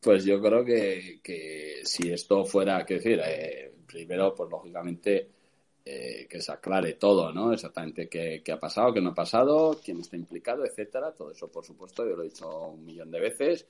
Pues 0.00 0.24
yo 0.24 0.40
creo 0.40 0.64
que, 0.64 1.80
si 1.84 2.12
esto 2.12 2.44
fuera, 2.44 2.84
que 2.84 2.94
decir, 2.94 3.20
eh, 3.24 3.72
primero, 3.86 4.34
pues 4.34 4.50
lógicamente 4.50 5.30
eh, 5.82 6.26
que 6.28 6.40
se 6.42 6.52
aclare 6.52 6.94
todo, 6.94 7.32
¿no? 7.32 7.52
Exactamente 7.52 8.08
qué, 8.08 8.42
qué, 8.44 8.52
ha 8.52 8.60
pasado, 8.60 8.92
qué 8.92 9.00
no 9.00 9.10
ha 9.10 9.14
pasado, 9.14 9.80
quién 9.82 10.00
está 10.00 10.16
implicado, 10.16 10.64
etcétera. 10.66 11.12
Todo 11.12 11.32
eso, 11.32 11.50
por 11.50 11.64
supuesto, 11.64 12.06
yo 12.06 12.16
lo 12.16 12.22
he 12.22 12.28
dicho 12.28 12.68
un 12.68 12.84
millón 12.84 13.10
de 13.10 13.20
veces. 13.20 13.66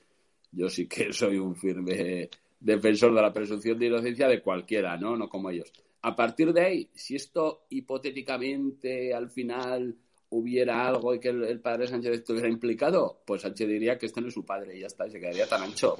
Yo 0.51 0.69
sí 0.69 0.87
que 0.87 1.11
soy 1.13 1.37
un 1.37 1.55
firme 1.55 2.29
defensor 2.59 3.13
de 3.13 3.21
la 3.21 3.33
presunción 3.33 3.77
de 3.77 3.87
inocencia 3.87 4.27
de 4.27 4.41
cualquiera, 4.41 4.97
¿no? 4.97 5.15
No 5.15 5.29
como 5.29 5.49
ellos. 5.49 5.71
A 6.01 6.15
partir 6.15 6.53
de 6.53 6.61
ahí, 6.61 6.89
si 6.93 7.15
esto 7.15 7.65
hipotéticamente 7.69 9.13
al 9.13 9.29
final 9.29 9.95
hubiera 10.29 10.87
algo 10.87 11.13
y 11.13 11.19
que 11.19 11.29
el, 11.29 11.61
padre 11.61 11.87
Sánchez 11.87 12.13
estuviera 12.13 12.49
implicado, 12.49 13.21
pues 13.25 13.41
Sánchez 13.41 13.67
diría 13.67 13.97
que 13.97 14.05
este 14.05 14.21
no 14.21 14.27
es 14.27 14.33
su 14.33 14.45
padre 14.45 14.77
y 14.77 14.81
ya 14.81 14.87
está, 14.87 15.07
y 15.07 15.11
se 15.11 15.19
quedaría 15.19 15.47
tan 15.47 15.63
ancho. 15.63 15.97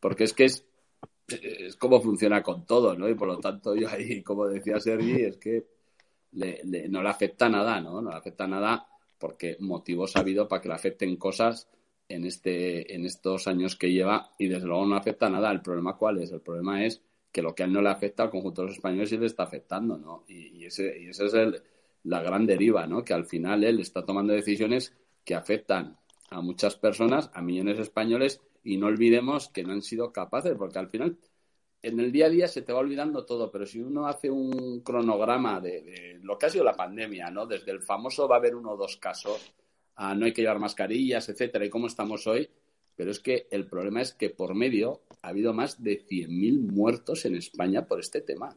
Porque 0.00 0.24
es 0.24 0.32
que 0.32 0.44
es, 0.44 0.66
es 1.28 1.76
como 1.76 2.00
funciona 2.00 2.42
con 2.42 2.66
todo, 2.66 2.94
¿no? 2.94 3.08
Y 3.08 3.14
por 3.14 3.28
lo 3.28 3.38
tanto, 3.38 3.74
yo 3.74 3.88
ahí, 3.88 4.22
como 4.22 4.46
decía 4.46 4.80
Sergi, 4.80 5.22
es 5.22 5.38
que 5.38 5.66
no 6.32 7.02
le 7.02 7.08
afecta 7.08 7.48
nada, 7.48 7.80
¿no? 7.80 8.02
No 8.02 8.10
le 8.10 8.16
afecta 8.16 8.46
nada 8.46 8.86
porque 9.18 9.56
motivos 9.60 10.16
ha 10.16 10.20
habido 10.20 10.46
para 10.46 10.62
que 10.62 10.68
le 10.68 10.74
afecten 10.74 11.16
cosas 11.16 11.68
en, 12.08 12.24
este, 12.24 12.94
en 12.94 13.04
estos 13.04 13.46
años 13.46 13.76
que 13.76 13.92
lleva 13.92 14.32
y 14.38 14.48
desde 14.48 14.66
luego 14.66 14.86
no 14.86 14.96
afecta 14.96 15.28
nada. 15.28 15.50
¿El 15.50 15.62
problema 15.62 15.96
cuál 15.96 16.18
es? 16.18 16.32
El 16.32 16.40
problema 16.40 16.84
es 16.84 17.02
que 17.30 17.42
lo 17.42 17.54
que 17.54 17.62
a 17.62 17.66
él 17.66 17.72
no 17.72 17.82
le 17.82 17.90
afecta 17.90 18.24
al 18.24 18.30
conjunto 18.30 18.62
de 18.62 18.68
los 18.68 18.76
españoles 18.76 19.10
sí 19.10 19.18
le 19.18 19.26
está 19.26 19.44
afectando, 19.44 19.98
¿no? 19.98 20.24
Y, 20.28 20.64
ese, 20.64 21.00
y 21.00 21.08
esa 21.08 21.26
es 21.26 21.34
el, 21.34 21.62
la 22.04 22.22
gran 22.22 22.46
deriva, 22.46 22.86
¿no? 22.86 23.04
Que 23.04 23.14
al 23.14 23.26
final 23.26 23.64
él 23.64 23.80
está 23.80 24.04
tomando 24.04 24.32
decisiones 24.32 24.94
que 25.24 25.34
afectan 25.34 25.98
a 26.30 26.40
muchas 26.40 26.76
personas, 26.76 27.30
a 27.34 27.42
millones 27.42 27.76
de 27.76 27.82
españoles, 27.82 28.40
y 28.64 28.76
no 28.76 28.86
olvidemos 28.86 29.48
que 29.48 29.62
no 29.62 29.72
han 29.72 29.82
sido 29.82 30.12
capaces, 30.12 30.54
porque 30.56 30.78
al 30.78 30.88
final 30.88 31.18
en 31.82 32.00
el 32.00 32.10
día 32.10 32.26
a 32.26 32.30
día 32.30 32.48
se 32.48 32.62
te 32.62 32.72
va 32.72 32.80
olvidando 32.80 33.24
todo, 33.24 33.50
pero 33.50 33.66
si 33.66 33.80
uno 33.80 34.06
hace 34.06 34.30
un 34.30 34.80
cronograma 34.80 35.60
de, 35.60 35.82
de 35.82 36.18
lo 36.22 36.38
que 36.38 36.46
ha 36.46 36.50
sido 36.50 36.64
la 36.64 36.74
pandemia, 36.74 37.30
¿no? 37.30 37.46
Desde 37.46 37.70
el 37.70 37.82
famoso 37.82 38.26
va 38.26 38.36
a 38.36 38.38
haber 38.38 38.56
uno 38.56 38.72
o 38.72 38.76
dos 38.76 38.96
casos, 38.96 39.52
no 39.98 40.26
hay 40.26 40.32
que 40.32 40.42
llevar 40.42 40.58
mascarillas, 40.58 41.28
etcétera, 41.28 41.64
y 41.66 41.70
cómo 41.70 41.86
estamos 41.86 42.26
hoy. 42.26 42.48
Pero 42.96 43.10
es 43.10 43.20
que 43.20 43.46
el 43.50 43.66
problema 43.66 44.00
es 44.00 44.12
que 44.12 44.30
por 44.30 44.54
medio 44.54 45.02
ha 45.22 45.28
habido 45.28 45.52
más 45.52 45.82
de 45.82 46.04
100.000 46.06 46.72
muertos 46.72 47.24
en 47.24 47.36
España 47.36 47.86
por 47.86 48.00
este 48.00 48.20
tema. 48.20 48.56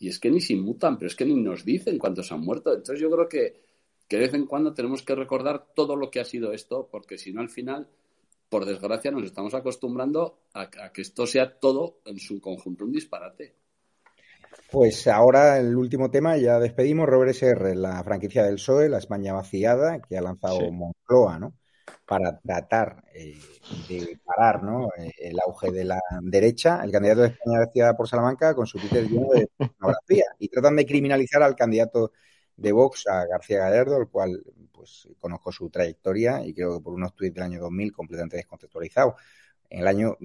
Y 0.00 0.08
es 0.08 0.18
que 0.18 0.30
ni 0.30 0.40
se 0.40 0.52
inmutan, 0.52 0.96
pero 0.96 1.08
es 1.08 1.16
que 1.16 1.24
ni 1.24 1.34
nos 1.34 1.64
dicen 1.64 1.98
cuántos 1.98 2.32
han 2.32 2.40
muerto. 2.40 2.70
Entonces 2.72 3.00
yo 3.00 3.10
creo 3.10 3.28
que, 3.28 3.60
que 4.08 4.16
de 4.16 4.22
vez 4.22 4.34
en 4.34 4.46
cuando 4.46 4.74
tenemos 4.74 5.02
que 5.02 5.14
recordar 5.14 5.66
todo 5.74 5.96
lo 5.96 6.10
que 6.10 6.20
ha 6.20 6.24
sido 6.24 6.52
esto, 6.52 6.88
porque 6.90 7.18
si 7.18 7.32
no 7.32 7.40
al 7.40 7.50
final, 7.50 7.88
por 8.48 8.64
desgracia, 8.64 9.10
nos 9.10 9.24
estamos 9.24 9.54
acostumbrando 9.54 10.38
a 10.54 10.70
que 10.92 11.02
esto 11.02 11.26
sea 11.26 11.58
todo 11.58 11.98
en 12.04 12.18
su 12.18 12.40
conjunto 12.40 12.84
un 12.84 12.92
disparate. 12.92 13.54
Pues 14.70 15.06
ahora 15.06 15.58
el 15.58 15.74
último 15.76 16.10
tema, 16.10 16.36
ya 16.36 16.58
despedimos. 16.58 17.08
Robert 17.08 17.30
SR, 17.30 17.74
la 17.74 18.04
franquicia 18.04 18.44
del 18.44 18.56
PSOE, 18.56 18.88
la 18.88 18.98
España 18.98 19.32
vaciada, 19.32 20.00
que 20.00 20.18
ha 20.18 20.20
lanzado 20.20 20.70
Moncloa, 20.70 21.38
¿no? 21.38 21.54
Para 22.04 22.38
tratar 22.38 23.02
eh, 23.14 23.38
de 23.88 24.18
parar 24.24 24.62
¿no? 24.62 24.88
Eh, 24.98 25.10
el 25.20 25.38
auge 25.46 25.70
de 25.72 25.84
la 25.84 26.00
derecha. 26.22 26.82
El 26.84 26.92
candidato 26.92 27.22
de 27.22 27.28
España 27.28 27.60
vaciada 27.60 27.96
por 27.96 28.08
Salamanca 28.08 28.54
con 28.54 28.66
su 28.66 28.78
Twitter 28.78 29.08
lleno 29.08 29.28
de 29.30 29.48
pornografía. 29.56 30.24
Y 30.38 30.48
tratan 30.48 30.76
de 30.76 30.84
criminalizar 30.84 31.42
al 31.42 31.56
candidato 31.56 32.12
de 32.56 32.72
Vox, 32.72 33.06
a 33.06 33.24
García 33.26 33.60
Gallardo, 33.60 33.96
el 33.96 34.08
cual 34.08 34.42
pues 34.70 35.08
conozco 35.18 35.50
su 35.50 35.70
trayectoria 35.70 36.44
y 36.44 36.52
creo 36.52 36.76
que 36.76 36.84
por 36.84 36.92
unos 36.92 37.14
tweets 37.14 37.34
del 37.34 37.44
año 37.44 37.60
2000 37.60 37.92
completamente 37.92 38.36
descontextualizado. 38.36 39.16
En 39.70 39.80
el 39.80 39.86
año 39.86 40.16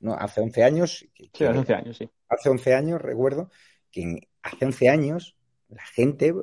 no, 0.00 0.14
hace 0.14 0.40
11 0.40 0.64
años. 0.64 1.06
sí, 1.14 1.44
hace 1.44 1.58
11 1.58 1.74
años, 1.74 1.96
sí. 1.96 2.10
Hace 2.28 2.48
11 2.48 2.74
años, 2.74 3.02
recuerdo, 3.02 3.50
que 3.90 4.28
hace 4.42 4.64
11 4.64 4.88
años 4.88 5.36
la 5.68 5.84
gente, 5.84 6.34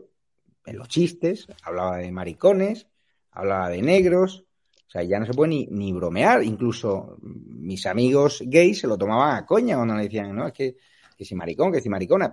en 0.65 0.77
los 0.77 0.87
chistes, 0.87 1.47
hablaba 1.63 1.97
de 1.97 2.11
maricones, 2.11 2.87
hablaba 3.31 3.69
de 3.69 3.81
negros, 3.81 4.45
o 4.87 4.89
sea, 4.89 5.03
ya 5.03 5.19
no 5.19 5.25
se 5.25 5.33
puede 5.33 5.49
ni, 5.49 5.67
ni 5.67 5.93
bromear. 5.93 6.43
Incluso 6.43 7.17
mis 7.21 7.85
amigos 7.85 8.43
gays 8.45 8.79
se 8.79 8.87
lo 8.87 8.97
tomaban 8.97 9.35
a 9.35 9.45
coña 9.45 9.75
cuando 9.75 9.95
le 9.95 10.03
decían, 10.03 10.35
no, 10.35 10.47
es 10.47 10.53
que, 10.53 10.75
que 11.17 11.25
si 11.25 11.35
maricón, 11.35 11.71
que 11.71 11.81
si 11.81 11.89
maricona. 11.89 12.31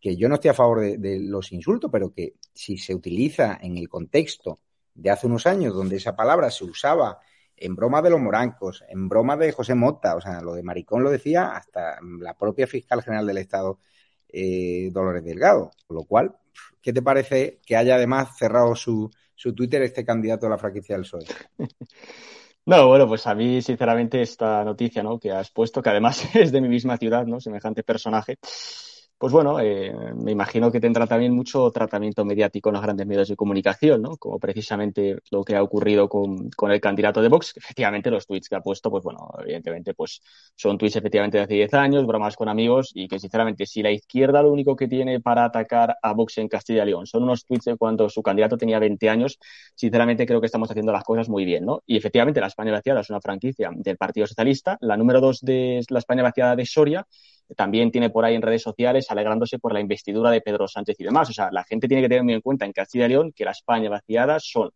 que 0.00 0.16
yo 0.16 0.28
no 0.28 0.36
estoy 0.36 0.50
a 0.50 0.54
favor 0.54 0.80
de, 0.80 0.98
de 0.98 1.20
los 1.20 1.52
insultos, 1.52 1.90
pero 1.90 2.12
que 2.12 2.34
si 2.52 2.78
se 2.78 2.94
utiliza 2.94 3.58
en 3.60 3.76
el 3.76 3.88
contexto 3.88 4.60
de 4.94 5.10
hace 5.10 5.26
unos 5.26 5.46
años, 5.46 5.74
donde 5.74 5.96
esa 5.96 6.14
palabra 6.14 6.50
se 6.50 6.64
usaba 6.64 7.18
en 7.64 7.76
broma 7.76 8.02
de 8.02 8.10
los 8.10 8.20
morancos, 8.20 8.84
en 8.88 9.08
broma 9.08 9.36
de 9.36 9.52
José 9.52 9.74
Mota, 9.74 10.16
o 10.16 10.20
sea, 10.20 10.40
lo 10.40 10.54
de 10.54 10.62
maricón 10.62 11.02
lo 11.02 11.10
decía 11.10 11.52
hasta 11.56 11.98
la 12.18 12.34
propia 12.36 12.66
fiscal 12.66 13.02
general 13.02 13.26
del 13.26 13.38
Estado, 13.38 13.78
eh, 14.28 14.90
Dolores 14.92 15.24
Delgado. 15.24 15.70
Con 15.86 15.96
lo 15.96 16.04
cual, 16.04 16.36
¿qué 16.80 16.92
te 16.92 17.02
parece 17.02 17.60
que 17.64 17.76
haya 17.76 17.94
además 17.94 18.36
cerrado 18.36 18.74
su, 18.74 19.10
su 19.34 19.54
Twitter 19.54 19.82
este 19.82 20.04
candidato 20.04 20.46
a 20.46 20.50
la 20.50 20.58
franquicia 20.58 20.96
del 20.96 21.04
PSOE? 21.04 21.26
No, 22.64 22.86
bueno, 22.86 23.08
pues 23.08 23.26
a 23.26 23.34
mí, 23.34 23.60
sinceramente, 23.60 24.22
esta 24.22 24.62
noticia 24.62 25.02
¿no? 25.02 25.18
que 25.18 25.32
has 25.32 25.50
puesto, 25.50 25.82
que 25.82 25.90
además 25.90 26.24
es 26.36 26.52
de 26.52 26.60
mi 26.60 26.68
misma 26.68 26.96
ciudad, 26.96 27.26
¿no? 27.26 27.40
Semejante 27.40 27.82
personaje, 27.82 28.38
pues 29.22 29.32
bueno, 29.32 29.60
eh, 29.60 29.94
me 30.16 30.32
imagino 30.32 30.72
que 30.72 30.80
tendrá 30.80 31.06
también 31.06 31.32
mucho 31.32 31.70
tratamiento 31.70 32.24
mediático 32.24 32.70
en 32.70 32.72
los 32.72 32.82
grandes 32.82 33.06
medios 33.06 33.28
de 33.28 33.36
comunicación, 33.36 34.02
¿no? 34.02 34.16
Como 34.16 34.40
precisamente 34.40 35.18
lo 35.30 35.44
que 35.44 35.54
ha 35.54 35.62
ocurrido 35.62 36.08
con, 36.08 36.50
con 36.50 36.72
el 36.72 36.80
candidato 36.80 37.22
de 37.22 37.28
Vox, 37.28 37.52
que 37.52 37.60
efectivamente 37.60 38.10
los 38.10 38.26
tweets 38.26 38.48
que 38.48 38.56
ha 38.56 38.60
puesto, 38.60 38.90
pues 38.90 39.04
bueno, 39.04 39.30
evidentemente, 39.40 39.94
pues 39.94 40.22
son 40.56 40.76
tweets 40.76 40.96
efectivamente 40.96 41.38
de 41.38 41.44
hace 41.44 41.54
10 41.54 41.72
años, 41.74 42.04
bromas 42.04 42.34
con 42.34 42.48
amigos, 42.48 42.90
y 42.96 43.06
que 43.06 43.20
sinceramente, 43.20 43.64
si 43.64 43.80
la 43.80 43.92
izquierda 43.92 44.42
lo 44.42 44.50
único 44.50 44.74
que 44.74 44.88
tiene 44.88 45.20
para 45.20 45.44
atacar 45.44 45.96
a 46.02 46.12
Vox 46.14 46.38
en 46.38 46.48
Castilla 46.48 46.82
y 46.82 46.86
León 46.86 47.06
son 47.06 47.22
unos 47.22 47.46
tweets 47.46 47.66
de 47.66 47.76
cuando 47.76 48.08
su 48.08 48.24
candidato 48.24 48.58
tenía 48.58 48.80
20 48.80 49.08
años, 49.08 49.38
sinceramente 49.76 50.26
creo 50.26 50.40
que 50.40 50.46
estamos 50.46 50.68
haciendo 50.68 50.90
las 50.90 51.04
cosas 51.04 51.28
muy 51.28 51.44
bien, 51.44 51.64
¿no? 51.64 51.84
Y 51.86 51.96
efectivamente, 51.96 52.40
la 52.40 52.48
España 52.48 52.72
vaciada 52.72 53.02
es 53.02 53.10
una 53.10 53.20
franquicia 53.20 53.70
del 53.72 53.96
Partido 53.96 54.26
Socialista, 54.26 54.78
la 54.80 54.96
número 54.96 55.20
dos 55.20 55.38
de 55.42 55.80
la 55.90 56.00
España 56.00 56.24
vaciada 56.24 56.56
de 56.56 56.66
Soria, 56.66 57.06
también 57.56 57.90
tiene 57.90 58.10
por 58.10 58.24
ahí 58.24 58.34
en 58.34 58.42
redes 58.42 58.62
sociales 58.62 59.10
alegrándose 59.10 59.58
por 59.58 59.72
la 59.72 59.80
investidura 59.80 60.30
de 60.30 60.40
Pedro 60.40 60.68
Sánchez 60.68 60.96
y 60.98 61.04
demás. 61.04 61.30
O 61.30 61.32
sea, 61.32 61.50
la 61.52 61.64
gente 61.64 61.88
tiene 61.88 62.02
que 62.02 62.08
tener 62.08 62.24
muy 62.24 62.34
en 62.34 62.40
cuenta 62.40 62.64
en 62.64 62.72
Castilla 62.72 63.06
y 63.06 63.10
León 63.10 63.32
que 63.34 63.44
la 63.44 63.52
España 63.52 63.90
vaciada 63.90 64.38
son 64.40 64.70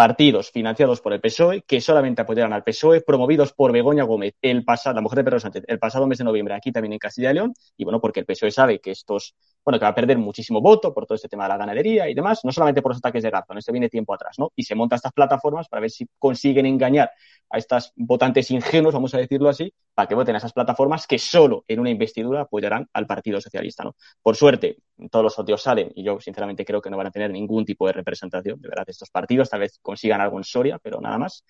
partidos 0.00 0.50
financiados 0.50 1.02
por 1.02 1.12
el 1.12 1.20
PSOE 1.20 1.60
que 1.60 1.78
solamente 1.78 2.22
apoyaron 2.22 2.54
al 2.54 2.64
PSOE, 2.64 3.02
promovidos 3.02 3.52
por 3.52 3.70
Begoña 3.70 4.04
Gómez, 4.04 4.32
el 4.40 4.64
pasado, 4.64 4.94
la 4.94 5.02
mujer 5.02 5.18
de 5.18 5.24
Pedro 5.24 5.40
Sánchez, 5.40 5.64
el 5.66 5.78
pasado 5.78 6.06
mes 6.06 6.16
de 6.16 6.24
noviembre, 6.24 6.54
aquí 6.54 6.72
también 6.72 6.94
en 6.94 6.98
Castilla 6.98 7.32
y 7.32 7.34
León, 7.34 7.52
y 7.76 7.84
bueno, 7.84 8.00
porque 8.00 8.20
el 8.20 8.24
PSOE 8.24 8.50
sabe 8.50 8.80
que 8.80 8.92
estos 8.92 9.34
bueno, 9.64 9.78
que 9.78 9.84
va 9.84 9.90
a 9.90 9.94
perder 9.94 10.18
muchísimo 10.18 10.60
voto 10.60 10.92
por 10.94 11.06
todo 11.06 11.16
este 11.16 11.28
tema 11.28 11.44
de 11.44 11.50
la 11.50 11.56
ganadería 11.56 12.08
y 12.08 12.14
demás, 12.14 12.40
no 12.44 12.52
solamente 12.52 12.82
por 12.82 12.90
los 12.92 12.98
ataques 12.98 13.22
de 13.22 13.30
razón, 13.30 13.58
esto 13.58 13.72
viene 13.72 13.88
tiempo 13.88 14.14
atrás, 14.14 14.38
¿no? 14.38 14.52
Y 14.56 14.62
se 14.64 14.74
monta 14.74 14.96
estas 14.96 15.12
plataformas 15.12 15.68
para 15.68 15.80
ver 15.80 15.90
si 15.90 16.06
consiguen 16.18 16.66
engañar 16.66 17.10
a 17.50 17.58
estas 17.58 17.92
votantes 17.96 18.50
ingenuos, 18.50 18.94
vamos 18.94 19.14
a 19.14 19.18
decirlo 19.18 19.48
así, 19.48 19.72
para 19.94 20.08
que 20.08 20.14
voten 20.14 20.34
a 20.34 20.38
esas 20.38 20.52
plataformas 20.52 21.06
que 21.06 21.18
solo 21.18 21.64
en 21.68 21.80
una 21.80 21.90
investidura 21.90 22.42
apoyarán 22.42 22.88
al 22.92 23.06
Partido 23.06 23.40
Socialista, 23.40 23.84
¿no? 23.84 23.96
Por 24.22 24.36
suerte, 24.36 24.78
todos 25.10 25.22
los 25.22 25.34
sorteos 25.34 25.62
salen 25.62 25.92
y 25.94 26.04
yo 26.04 26.20
sinceramente 26.20 26.64
creo 26.64 26.80
que 26.80 26.90
no 26.90 26.96
van 26.96 27.08
a 27.08 27.10
tener 27.10 27.30
ningún 27.30 27.64
tipo 27.64 27.86
de 27.86 27.92
representación, 27.92 28.60
de 28.60 28.68
verdad, 28.68 28.84
estos 28.88 29.10
partidos, 29.10 29.50
tal 29.50 29.60
vez 29.60 29.78
consigan 29.82 30.20
algo 30.20 30.38
en 30.38 30.44
Soria, 30.44 30.78
pero 30.82 31.00
nada 31.00 31.18
más. 31.18 31.44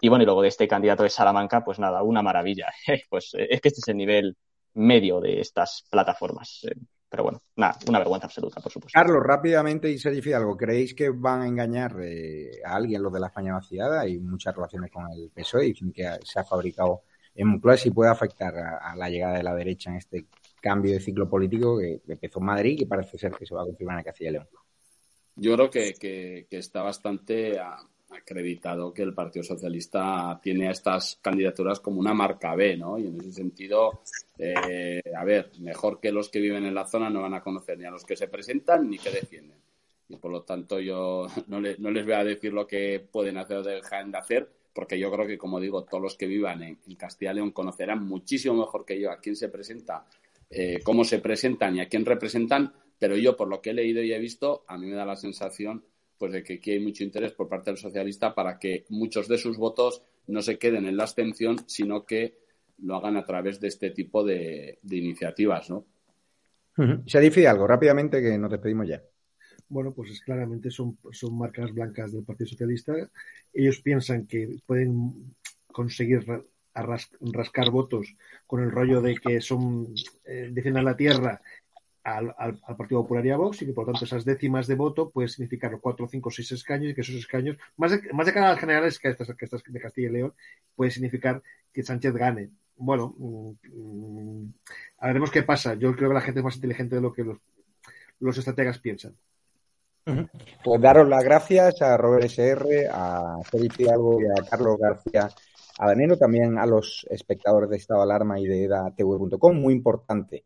Y 0.00 0.08
bueno, 0.08 0.22
y 0.22 0.26
luego 0.26 0.42
de 0.42 0.48
este 0.48 0.68
candidato 0.68 1.02
de 1.02 1.10
Salamanca, 1.10 1.64
pues 1.64 1.78
nada, 1.78 2.02
una 2.02 2.22
maravilla. 2.22 2.66
pues 3.08 3.34
eh, 3.34 3.46
es 3.50 3.60
que 3.60 3.68
este 3.68 3.80
es 3.80 3.88
el 3.88 3.96
nivel 3.96 4.36
medio 4.74 5.20
de 5.20 5.40
estas 5.40 5.86
plataformas. 5.90 6.66
Pero 7.14 7.22
bueno, 7.22 7.40
nada, 7.54 7.78
una 7.86 8.00
vergüenza 8.00 8.26
absoluta, 8.26 8.60
por 8.60 8.72
supuesto. 8.72 8.98
Carlos, 8.98 9.22
rápidamente 9.22 9.88
y 9.88 9.98
Sergio 9.98 10.20
Fidalgo, 10.20 10.56
¿creéis 10.56 10.94
que 10.94 11.10
van 11.10 11.42
a 11.42 11.46
engañar 11.46 11.94
eh, 12.02 12.60
a 12.64 12.74
alguien 12.74 13.04
los 13.04 13.12
de 13.12 13.20
la 13.20 13.28
España 13.28 13.52
vaciada? 13.52 14.00
Hay 14.00 14.18
muchas 14.18 14.52
relaciones 14.52 14.90
con 14.90 15.08
el 15.12 15.30
PSOE 15.32 15.68
y 15.68 15.92
que 15.92 16.10
se 16.24 16.40
ha 16.40 16.44
fabricado 16.44 17.02
en 17.36 17.46
Moncloa 17.46 17.76
y 17.84 17.90
puede 17.92 18.10
afectar 18.10 18.52
a, 18.56 18.96
la 18.96 19.08
llegada 19.08 19.36
de 19.36 19.44
la 19.44 19.54
derecha 19.54 19.90
en 19.90 19.96
este 19.98 20.26
cambio 20.60 20.92
de 20.92 20.98
ciclo 20.98 21.30
político 21.30 21.78
que 21.78 22.00
empezó 22.08 22.40
en 22.40 22.46
Madrid 22.46 22.72
y 22.72 22.76
que 22.78 22.86
parece 22.86 23.16
ser 23.16 23.30
que 23.30 23.46
se 23.46 23.54
va 23.54 23.62
a 23.62 23.66
confirmar 23.66 23.98
en 23.98 24.04
Castilla 24.04 24.30
y 24.30 24.32
León. 24.32 24.48
Yo 25.36 25.54
creo 25.54 25.70
que, 25.70 25.94
que, 25.94 26.48
que 26.50 26.58
está 26.58 26.82
bastante 26.82 27.60
acreditado 28.14 28.92
que 28.92 29.02
el 29.02 29.14
Partido 29.14 29.42
Socialista 29.42 30.38
tiene 30.42 30.68
a 30.68 30.70
estas 30.72 31.18
candidaturas 31.20 31.80
como 31.80 32.00
una 32.00 32.14
marca 32.14 32.54
B, 32.54 32.76
¿no? 32.76 32.98
Y 32.98 33.06
en 33.06 33.20
ese 33.20 33.32
sentido, 33.32 34.02
eh, 34.38 35.02
a 35.16 35.24
ver, 35.24 35.50
mejor 35.60 36.00
que 36.00 36.12
los 36.12 36.28
que 36.28 36.40
viven 36.40 36.64
en 36.64 36.74
la 36.74 36.86
zona 36.86 37.10
no 37.10 37.22
van 37.22 37.34
a 37.34 37.42
conocer 37.42 37.78
ni 37.78 37.84
a 37.84 37.90
los 37.90 38.04
que 38.04 38.16
se 38.16 38.28
presentan 38.28 38.88
ni 38.88 38.98
que 38.98 39.10
defienden. 39.10 39.58
Y 40.08 40.16
por 40.16 40.30
lo 40.30 40.42
tanto 40.42 40.80
yo 40.80 41.26
no, 41.48 41.60
les 41.60 42.04
voy 42.04 42.14
a 42.14 42.24
decir 42.24 42.52
lo 42.52 42.66
que 42.66 43.00
pueden 43.00 43.38
hacer 43.38 43.58
o 43.58 43.62
dejan 43.62 44.10
de 44.10 44.18
hacer, 44.18 44.50
porque 44.72 44.98
yo 44.98 45.10
creo 45.10 45.26
que, 45.26 45.38
como 45.38 45.60
digo, 45.60 45.84
todos 45.84 46.02
los 46.02 46.16
que 46.16 46.26
vivan 46.26 46.62
en, 46.62 46.78
Castilla 46.96 47.32
y 47.32 47.36
León 47.36 47.52
conocerán 47.52 48.04
muchísimo 48.04 48.54
mejor 48.54 48.84
que 48.84 49.00
yo 49.00 49.10
a 49.10 49.18
quién 49.18 49.36
se 49.36 49.48
presenta, 49.48 50.06
eh, 50.50 50.80
cómo 50.82 51.04
se 51.04 51.20
presentan 51.20 51.76
y 51.76 51.80
a 51.80 51.88
quién 51.88 52.04
representan, 52.04 52.72
pero 52.98 53.16
yo, 53.16 53.36
por 53.36 53.48
lo 53.48 53.60
que 53.60 53.70
he 53.70 53.74
leído 53.74 54.02
y 54.02 54.12
he 54.12 54.18
visto, 54.18 54.64
a 54.66 54.78
mí 54.78 54.86
me 54.86 54.96
da 54.96 55.04
la 55.04 55.16
sensación 55.16 55.84
pues 56.18 56.32
de 56.32 56.42
que 56.42 56.54
aquí 56.54 56.72
hay 56.72 56.80
mucho 56.80 57.04
interés 57.04 57.32
por 57.32 57.48
parte 57.48 57.70
del 57.70 57.78
socialista 57.78 58.34
para 58.34 58.58
que 58.58 58.84
muchos 58.88 59.28
de 59.28 59.38
sus 59.38 59.56
votos 59.56 60.02
no 60.26 60.42
se 60.42 60.58
queden 60.58 60.86
en 60.86 60.96
la 60.96 61.04
abstención, 61.04 61.58
sino 61.66 62.04
que 62.04 62.38
lo 62.78 62.96
hagan 62.96 63.16
a 63.16 63.24
través 63.24 63.60
de 63.60 63.68
este 63.68 63.90
tipo 63.90 64.24
de, 64.24 64.78
iniciativas, 64.90 65.70
¿no? 65.70 65.86
Algo 67.46 67.66
rápidamente 67.66 68.20
que 68.20 68.36
nos 68.36 68.50
despedimos 68.50 68.88
ya. 68.88 69.02
Bueno, 69.68 69.92
pues 69.94 70.20
claramente 70.20 70.70
son, 70.70 70.98
son 71.12 71.38
marcas 71.38 71.72
blancas 71.72 72.12
del 72.12 72.24
Partido 72.24 72.48
Socialista. 72.48 72.94
Ellos 73.52 73.80
piensan 73.80 74.26
que 74.26 74.56
pueden 74.66 75.34
conseguir 75.72 76.24
rascar 76.74 77.70
votos 77.70 78.16
con 78.46 78.62
el 78.62 78.70
rollo 78.70 79.00
de 79.00 79.16
que 79.16 79.40
son 79.40 79.94
eh, 80.24 80.50
defiendan 80.52 80.84
la 80.84 80.96
tierra 80.96 81.40
al, 82.04 82.34
al, 82.38 82.76
Partido 82.76 83.02
Popular 83.02 83.24
y 83.24 83.30
a 83.30 83.36
Vox 83.38 83.62
y 83.62 83.66
que 83.66 83.72
por 83.72 83.86
lo 83.86 83.92
tanto 83.92 84.04
esas 84.04 84.24
décimas 84.24 84.66
de 84.66 84.74
voto 84.74 85.10
pueden 85.10 85.30
significar 85.30 85.78
cuatro, 85.80 86.06
cinco, 86.06 86.30
seis 86.30 86.52
escaños 86.52 86.92
y 86.92 86.94
que 86.94 87.00
esos 87.00 87.14
escaños, 87.14 87.56
más 87.76 87.92
de, 87.92 88.12
más 88.12 88.26
de 88.26 88.32
cara 88.34 88.48
a 88.48 88.50
las 88.50 88.60
generales 88.60 88.98
que 88.98 89.08
estas, 89.08 89.34
que 89.34 89.44
estas 89.44 89.62
de 89.66 89.80
Castilla 89.80 90.08
y 90.08 90.12
León, 90.12 90.34
puede 90.76 90.90
significar 90.90 91.42
que 91.72 91.82
Sánchez 91.82 92.12
gane. 92.12 92.50
Bueno, 92.76 93.14
mm, 93.16 94.44
a 94.98 95.06
veremos 95.06 95.30
qué 95.30 95.42
pasa. 95.42 95.74
Yo 95.74 95.96
creo 95.96 96.10
que 96.10 96.14
la 96.14 96.20
gente 96.20 96.40
es 96.40 96.44
más 96.44 96.56
inteligente 96.56 96.96
de 96.96 97.00
lo 97.00 97.12
que 97.12 97.24
los, 97.24 97.38
los 98.20 98.36
estrategas 98.36 98.78
piensan. 98.78 99.16
Pues 100.62 100.80
daros 100.82 101.08
las 101.08 101.24
gracias 101.24 101.80
a 101.80 101.96
Robert 101.96 102.24
SR, 102.26 102.88
a 102.92 103.38
Felipe 103.50 103.88
Algo 103.88 104.20
y 104.20 104.26
a 104.26 104.44
Carlos 104.44 104.76
García 104.78 105.30
Adanero, 105.78 106.18
también 106.18 106.58
a 106.58 106.66
los 106.66 107.06
espectadores 107.08 107.70
de 107.70 107.78
Estado 107.78 108.02
Alarma 108.02 108.38
y 108.38 108.44
de 108.44 108.64
edatv.com. 108.64 109.56
Muy 109.56 109.72
importante 109.72 110.44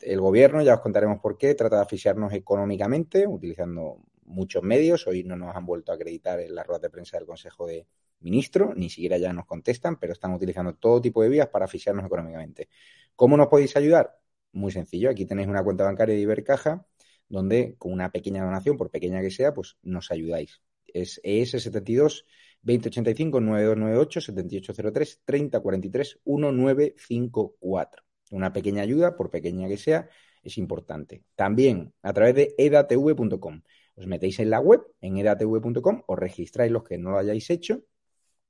el 0.00 0.20
gobierno, 0.20 0.62
ya 0.62 0.74
os 0.74 0.80
contaremos 0.80 1.20
por 1.20 1.36
qué, 1.36 1.54
trata 1.54 1.76
de 1.76 1.82
asfixiarnos 1.82 2.32
económicamente, 2.32 3.26
utilizando 3.26 3.98
muchos 4.24 4.62
medios. 4.62 5.06
Hoy 5.06 5.24
no 5.24 5.36
nos 5.36 5.54
han 5.54 5.66
vuelto 5.66 5.92
a 5.92 5.96
acreditar 5.96 6.40
en 6.40 6.54
la 6.54 6.62
rueda 6.62 6.80
de 6.80 6.90
prensa 6.90 7.16
del 7.18 7.26
Consejo 7.26 7.66
de 7.66 7.86
Ministros, 8.20 8.76
ni 8.76 8.88
siquiera 8.88 9.18
ya 9.18 9.32
nos 9.32 9.46
contestan, 9.46 9.98
pero 9.98 10.12
están 10.12 10.32
utilizando 10.32 10.74
todo 10.74 11.00
tipo 11.00 11.22
de 11.22 11.28
vías 11.28 11.48
para 11.48 11.66
asfixiarnos 11.66 12.06
económicamente. 12.06 12.68
¿Cómo 13.16 13.36
nos 13.36 13.48
podéis 13.48 13.76
ayudar? 13.76 14.18
Muy 14.52 14.72
sencillo, 14.72 15.10
aquí 15.10 15.26
tenéis 15.26 15.48
una 15.48 15.62
cuenta 15.62 15.84
bancaria 15.84 16.14
de 16.14 16.20
Ibercaja, 16.20 16.86
donde 17.28 17.76
con 17.78 17.92
una 17.92 18.10
pequeña 18.12 18.44
donación, 18.44 18.76
por 18.76 18.90
pequeña 18.90 19.20
que 19.20 19.30
sea, 19.30 19.52
pues 19.52 19.76
nos 19.82 20.10
ayudáis. 20.10 20.62
Es 20.86 21.20
ES72 21.22 22.24
2085 22.62 23.40
9298 23.40 24.20
7803 24.20 25.20
3043 25.24 26.20
1954. 26.24 28.03
Una 28.30 28.52
pequeña 28.52 28.82
ayuda, 28.82 29.16
por 29.16 29.30
pequeña 29.30 29.68
que 29.68 29.76
sea, 29.76 30.08
es 30.42 30.58
importante. 30.58 31.24
También 31.36 31.94
a 32.02 32.12
través 32.12 32.34
de 32.34 32.54
edatv.com. 32.58 33.62
Os 33.96 34.06
metéis 34.06 34.40
en 34.40 34.50
la 34.50 34.60
web, 34.60 34.82
en 35.00 35.16
edatv.com, 35.18 36.02
os 36.06 36.18
registráis 36.18 36.72
los 36.72 36.84
que 36.84 36.98
no 36.98 37.10
lo 37.10 37.18
hayáis 37.18 37.48
hecho, 37.50 37.84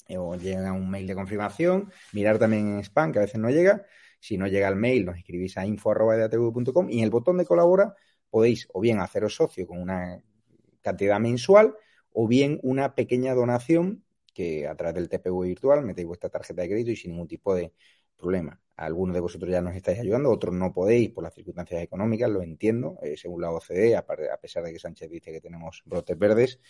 eh, 0.09 0.19
os 0.19 0.43
llega 0.43 0.73
un 0.73 0.91
mail 0.91 1.07
de 1.07 1.15
confirmación, 1.15 1.91
mirar 2.13 2.39
también 2.39 2.75
en 2.75 2.79
spam, 2.81 3.13
que 3.13 3.19
a 3.19 3.23
veces 3.23 3.41
no 3.41 3.51
llega. 3.51 3.85
Si 4.21 4.39
no 4.39 4.47
llega 4.47 4.69
el 4.69 4.77
mail, 4.77 5.05
nos 5.05 5.19
escribís 5.19 5.57
a 5.59 5.67
info.edatv.com 5.67 6.91
y 6.91 6.99
en 6.99 7.05
el 7.05 7.11
botón 7.11 7.39
de 7.39 7.45
colabora 7.45 7.95
podéis 8.31 8.69
o 8.73 8.81
bien 8.81 9.01
haceros 9.01 9.35
socio 9.37 9.67
con 9.67 9.81
una 9.81 10.23
cantidad 10.83 11.21
mensual 11.21 11.75
o 12.13 12.27
bien 12.27 12.59
una 12.63 12.95
pequeña 12.95 13.35
donación 13.35 14.05
que 14.33 14.67
a 14.67 14.75
través 14.77 14.95
del 14.95 15.09
TPV 15.09 15.45
virtual 15.45 15.85
metéis 15.85 16.07
vuestra 16.07 16.31
tarjeta 16.31 16.63
de 16.63 16.69
crédito 16.69 16.91
y 16.91 16.97
sin 16.97 17.13
ningún 17.13 17.29
tipo 17.29 17.55
de 17.55 17.73
problema. 18.17 18.61
Algunos 18.77 19.15
de 19.15 19.21
vosotros 19.21 19.51
ya 19.51 19.61
nos 19.61 19.77
estáis 19.77 20.01
ayudando, 20.01 20.31
otros 20.31 20.55
no 20.55 20.73
podéis 20.73 21.11
por 21.11 21.23
las 21.23 21.35
circunstancias 21.35 21.83
económicas, 21.83 22.29
lo 22.31 22.43
entiendo, 22.43 22.99
eh, 23.03 23.17
según 23.17 23.43
la 23.43 23.51
OCDE, 23.53 23.97
a, 23.97 24.05
pesar 24.41 24.65
de 24.65 24.73
que 24.73 24.79
Sánchez 24.81 25.11
dice 25.11 25.33
que 25.33 25.41
tenemos 25.41 25.83
brotes 25.85 26.19
verdes 26.19 26.61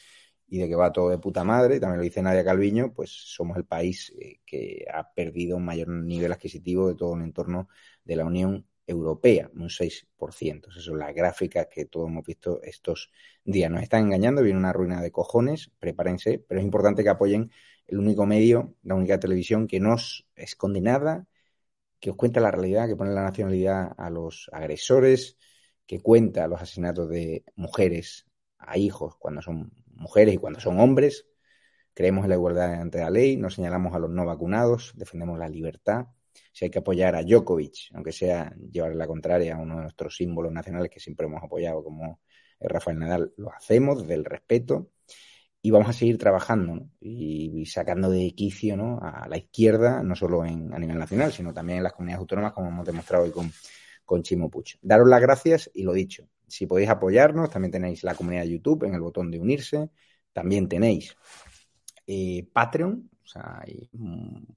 y 0.47 0.59
de 0.59 0.69
que 0.69 0.75
va 0.75 0.93
todo 0.93 1.09
de 1.09 1.19
puta 1.19 1.45
madre, 1.45 1.81
también 1.81 1.99
lo 1.99 2.05
dice 2.05 2.23
Nadia 2.23 2.45
Calviño, 2.45 2.93
pues 2.93 3.11
somos 3.11 3.57
el 3.57 3.65
país 3.65 4.13
eh, 4.21 4.41
que 4.45 4.85
ha 4.93 5.13
perdido 5.15 5.57
un 5.57 5.65
mayor 5.65 5.89
nivel 5.89 6.33
adquisitivo 6.33 6.89
de 6.89 6.95
todo 6.95 7.15
el 7.15 7.23
entorno 7.23 7.69
de 8.05 8.17
la 8.17 8.27
Unión 8.27 8.67
Europea, 8.87 9.51
un 9.55 9.71
6%. 9.71 10.69
Eso 10.69 10.81
son 10.81 10.99
las 10.99 11.15
gráficas 11.15 11.69
que 11.71 11.87
todos 11.87 12.09
hemos 12.09 12.25
visto 12.25 12.61
estos 12.63 13.11
días. 13.45 13.71
Nos 13.71 13.83
están 13.83 14.05
engañando, 14.05 14.43
viene 14.43 14.59
una 14.59 14.73
ruina 14.73 15.01
de 15.01 15.11
cojones, 15.11 15.71
prepárense, 15.79 16.45
pero 16.47 16.61
es 16.61 16.65
importante 16.67 17.03
que 17.03 17.09
apoyen 17.09 17.51
el 17.87 17.99
único 17.99 18.27
medio, 18.27 18.75
la 18.83 18.95
única 18.95 19.19
televisión 19.19 19.67
que 19.67 19.81
no 19.81 19.97
esconde 20.37 20.81
nada, 20.81 21.27
que 22.05 22.11
os 22.11 22.17
cuenta 22.17 22.39
la 22.39 22.51
realidad, 22.51 22.87
que 22.87 22.97
pone 22.97 23.15
la 23.15 23.23
nacionalidad 23.23 23.95
a 23.97 24.11
los 24.11 24.51
agresores, 24.53 25.39
que 25.87 26.03
cuenta 26.03 26.47
los 26.47 26.61
asesinatos 26.61 27.09
de 27.09 27.47
mujeres 27.57 28.27
a 28.59 28.77
hijos 28.77 29.17
cuando 29.19 29.41
son 29.41 29.73
mujeres 29.87 30.35
y 30.35 30.37
cuando 30.37 30.61
son 30.61 30.79
hombres. 30.81 31.27
Creemos 31.95 32.25
en 32.25 32.29
la 32.29 32.35
igualdad 32.35 32.75
ante 32.75 32.99
la 32.99 33.09
ley, 33.09 33.39
nos 33.39 33.55
señalamos 33.55 33.95
a 33.95 33.99
los 33.99 34.11
no 34.11 34.27
vacunados, 34.27 34.93
defendemos 34.97 35.39
la 35.39 35.49
libertad. 35.49 36.09
Si 36.53 36.67
hay 36.67 36.71
que 36.71 36.81
apoyar 36.81 37.17
a 37.17 37.23
Djokovic, 37.23 37.95
aunque 37.95 38.13
sea 38.13 38.55
llevarle 38.71 38.97
la 38.97 39.07
contraria 39.07 39.57
a 39.57 39.59
uno 39.59 39.77
de 39.77 39.83
nuestros 39.85 40.15
símbolos 40.15 40.53
nacionales 40.53 40.91
que 40.91 41.01
siempre 41.01 41.25
hemos 41.25 41.43
apoyado, 41.43 41.83
como 41.83 42.21
Rafael 42.61 42.99
Nadal, 42.99 43.33
lo 43.39 43.51
hacemos 43.51 44.03
desde 44.03 44.13
el 44.13 44.27
respeto 44.27 44.91
y 45.67 45.71
vamos 45.71 45.89
a 45.89 45.95
seguir 45.95 46.19
trabajando 46.19 46.91
y, 47.01 47.65
sacando 47.65 48.11
de 48.11 48.35
quicio 48.35 48.77
¿no? 48.77 48.99
a 49.01 49.27
la 49.27 49.39
izquierda, 49.39 50.03
no 50.03 50.15
solo 50.15 50.45
en, 50.45 50.75
a 50.75 50.79
nivel 50.79 50.99
nacional, 50.99 51.33
sino 51.33 51.55
también 51.55 51.79
en 51.79 51.85
las 51.85 51.95
comunidades 51.95 52.21
autónomas, 52.21 52.53
como 52.53 52.69
hemos 52.69 52.85
demostrado 52.85 53.25
hoy 53.25 53.31
con, 53.31 53.51
con 54.05 54.23
Chimo. 54.23 54.51
Daros 54.83 55.09
las 55.09 55.23
gracias 55.23 55.71
y 55.73 55.83
lo 55.83 55.95
dicho, 55.95 56.29
si 56.47 56.67
podéis 56.67 56.91
apoyarnos, 56.91 57.49
también 57.49 57.73
tenéis 57.73 58.05
la 58.05 58.15
comunidad 58.15 58.43
de 58.43 58.51
YouTube 58.51 58.85
en 58.85 58.93
el 58.93 59.01
botón 59.01 59.31
de 59.31 59.39
unirse, 59.39 59.89
también 60.35 60.69
tenéis 60.69 61.17
eh, 62.07 62.47
Patreon, 62.53 63.09
o 63.25 63.27
sea, 63.27 63.63
hay 63.63 63.89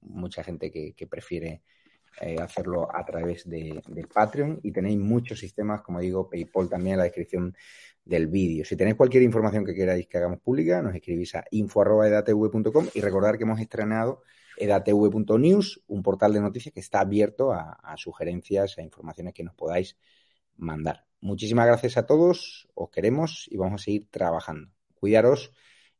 mucha 0.02 0.44
gente 0.44 0.70
que, 0.70 1.06
prefiere 1.06 1.62
eh, 2.20 2.36
hacerlo 2.40 2.88
a 2.94 3.04
través 3.04 3.48
de, 3.48 3.80
Patreon 4.12 4.60
y 4.62 4.72
tenéis 4.72 4.98
muchos 4.98 5.38
sistemas, 5.38 5.82
como 5.82 6.00
digo, 6.00 6.28
PayPal 6.28 6.68
también 6.68 6.94
en 6.94 6.98
la 6.98 7.04
descripción 7.04 7.54
del 8.04 8.26
vídeo. 8.26 8.64
Si 8.64 8.76
tenéis 8.76 8.96
cualquier 8.96 9.22
información 9.22 9.64
que 9.64 9.74
queráis 9.74 10.06
que 10.06 10.18
hagamos 10.18 10.40
pública, 10.40 10.82
nos 10.82 10.94
escribís 10.94 11.34
a 11.34 11.44
info.edatv.com 11.50 12.86
y 12.94 13.00
recordar 13.00 13.36
que 13.36 13.44
hemos 13.44 13.60
estrenado 13.60 14.22
edatv.news, 14.56 15.82
un 15.86 16.02
portal 16.02 16.32
de 16.32 16.40
noticias 16.40 16.74
que 16.74 16.80
está 16.80 17.00
abierto 17.00 17.52
a, 17.52 17.94
sugerencias 17.96 18.76
e 18.78 18.82
informaciones 18.82 19.34
que 19.34 19.44
nos 19.44 19.54
podáis 19.54 19.96
mandar. 20.56 21.06
Muchísimas 21.20 21.66
gracias 21.66 21.96
a 21.96 22.06
todos, 22.06 22.68
os 22.74 22.90
queremos 22.90 23.46
y 23.50 23.56
vamos 23.56 23.82
a 23.82 23.84
seguir 23.84 24.08
trabajando. 24.10 24.70
Cuidaros 24.94 25.52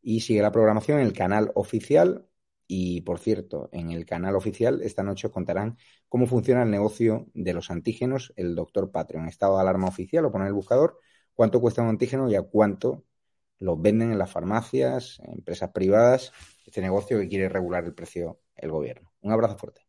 y 0.03 0.21
sigue 0.21 0.43
la 0.43 0.53
programación 0.53 1.01
en 1.01 1.07
el 1.07 1.12
canal 1.12 1.53
oficial 1.55 2.28
Y, 2.71 3.01
por 3.01 3.19
cierto, 3.19 3.71
en 3.73 3.91
el 3.91 4.05
canal 4.07 4.37
oficial 4.37 4.83
esta 4.83 5.03
noche 5.03 5.27
os 5.27 5.33
contarán 5.33 5.79
cómo 6.09 6.27
funciona 6.27 6.62
el 6.62 6.71
negocio 6.71 7.27
de 7.35 7.55
los 7.55 7.71
antígenos, 7.71 8.33
el 8.37 8.55
doctor 8.55 8.93
Patreon. 8.93 9.27
Estado 9.27 9.57
de 9.57 9.62
alarma 9.62 9.89
oficial, 9.89 10.27
o 10.27 10.31
poner 10.31 10.49
el 10.49 10.55
buscador, 10.55 10.99
cuánto 11.35 11.61
cuesta 11.61 11.83
un 11.83 11.89
antígeno 11.89 12.31
y 12.31 12.37
a 12.37 12.43
cuánto 12.43 13.05
los 13.59 13.81
venden 13.81 14.12
en 14.12 14.19
las 14.19 14.31
farmacias, 14.31 15.19
en 15.25 15.33
empresas 15.33 15.71
privadas, 15.73 16.33
este 16.66 16.83
negocio 16.83 17.19
que 17.19 17.29
quiere 17.29 17.49
regular 17.49 17.85
el 17.85 17.95
precio 17.95 18.41
el 18.55 18.71
gobierno. 18.71 19.12
Un 19.23 19.33
abrazo 19.33 19.57
fuerte. 19.57 19.88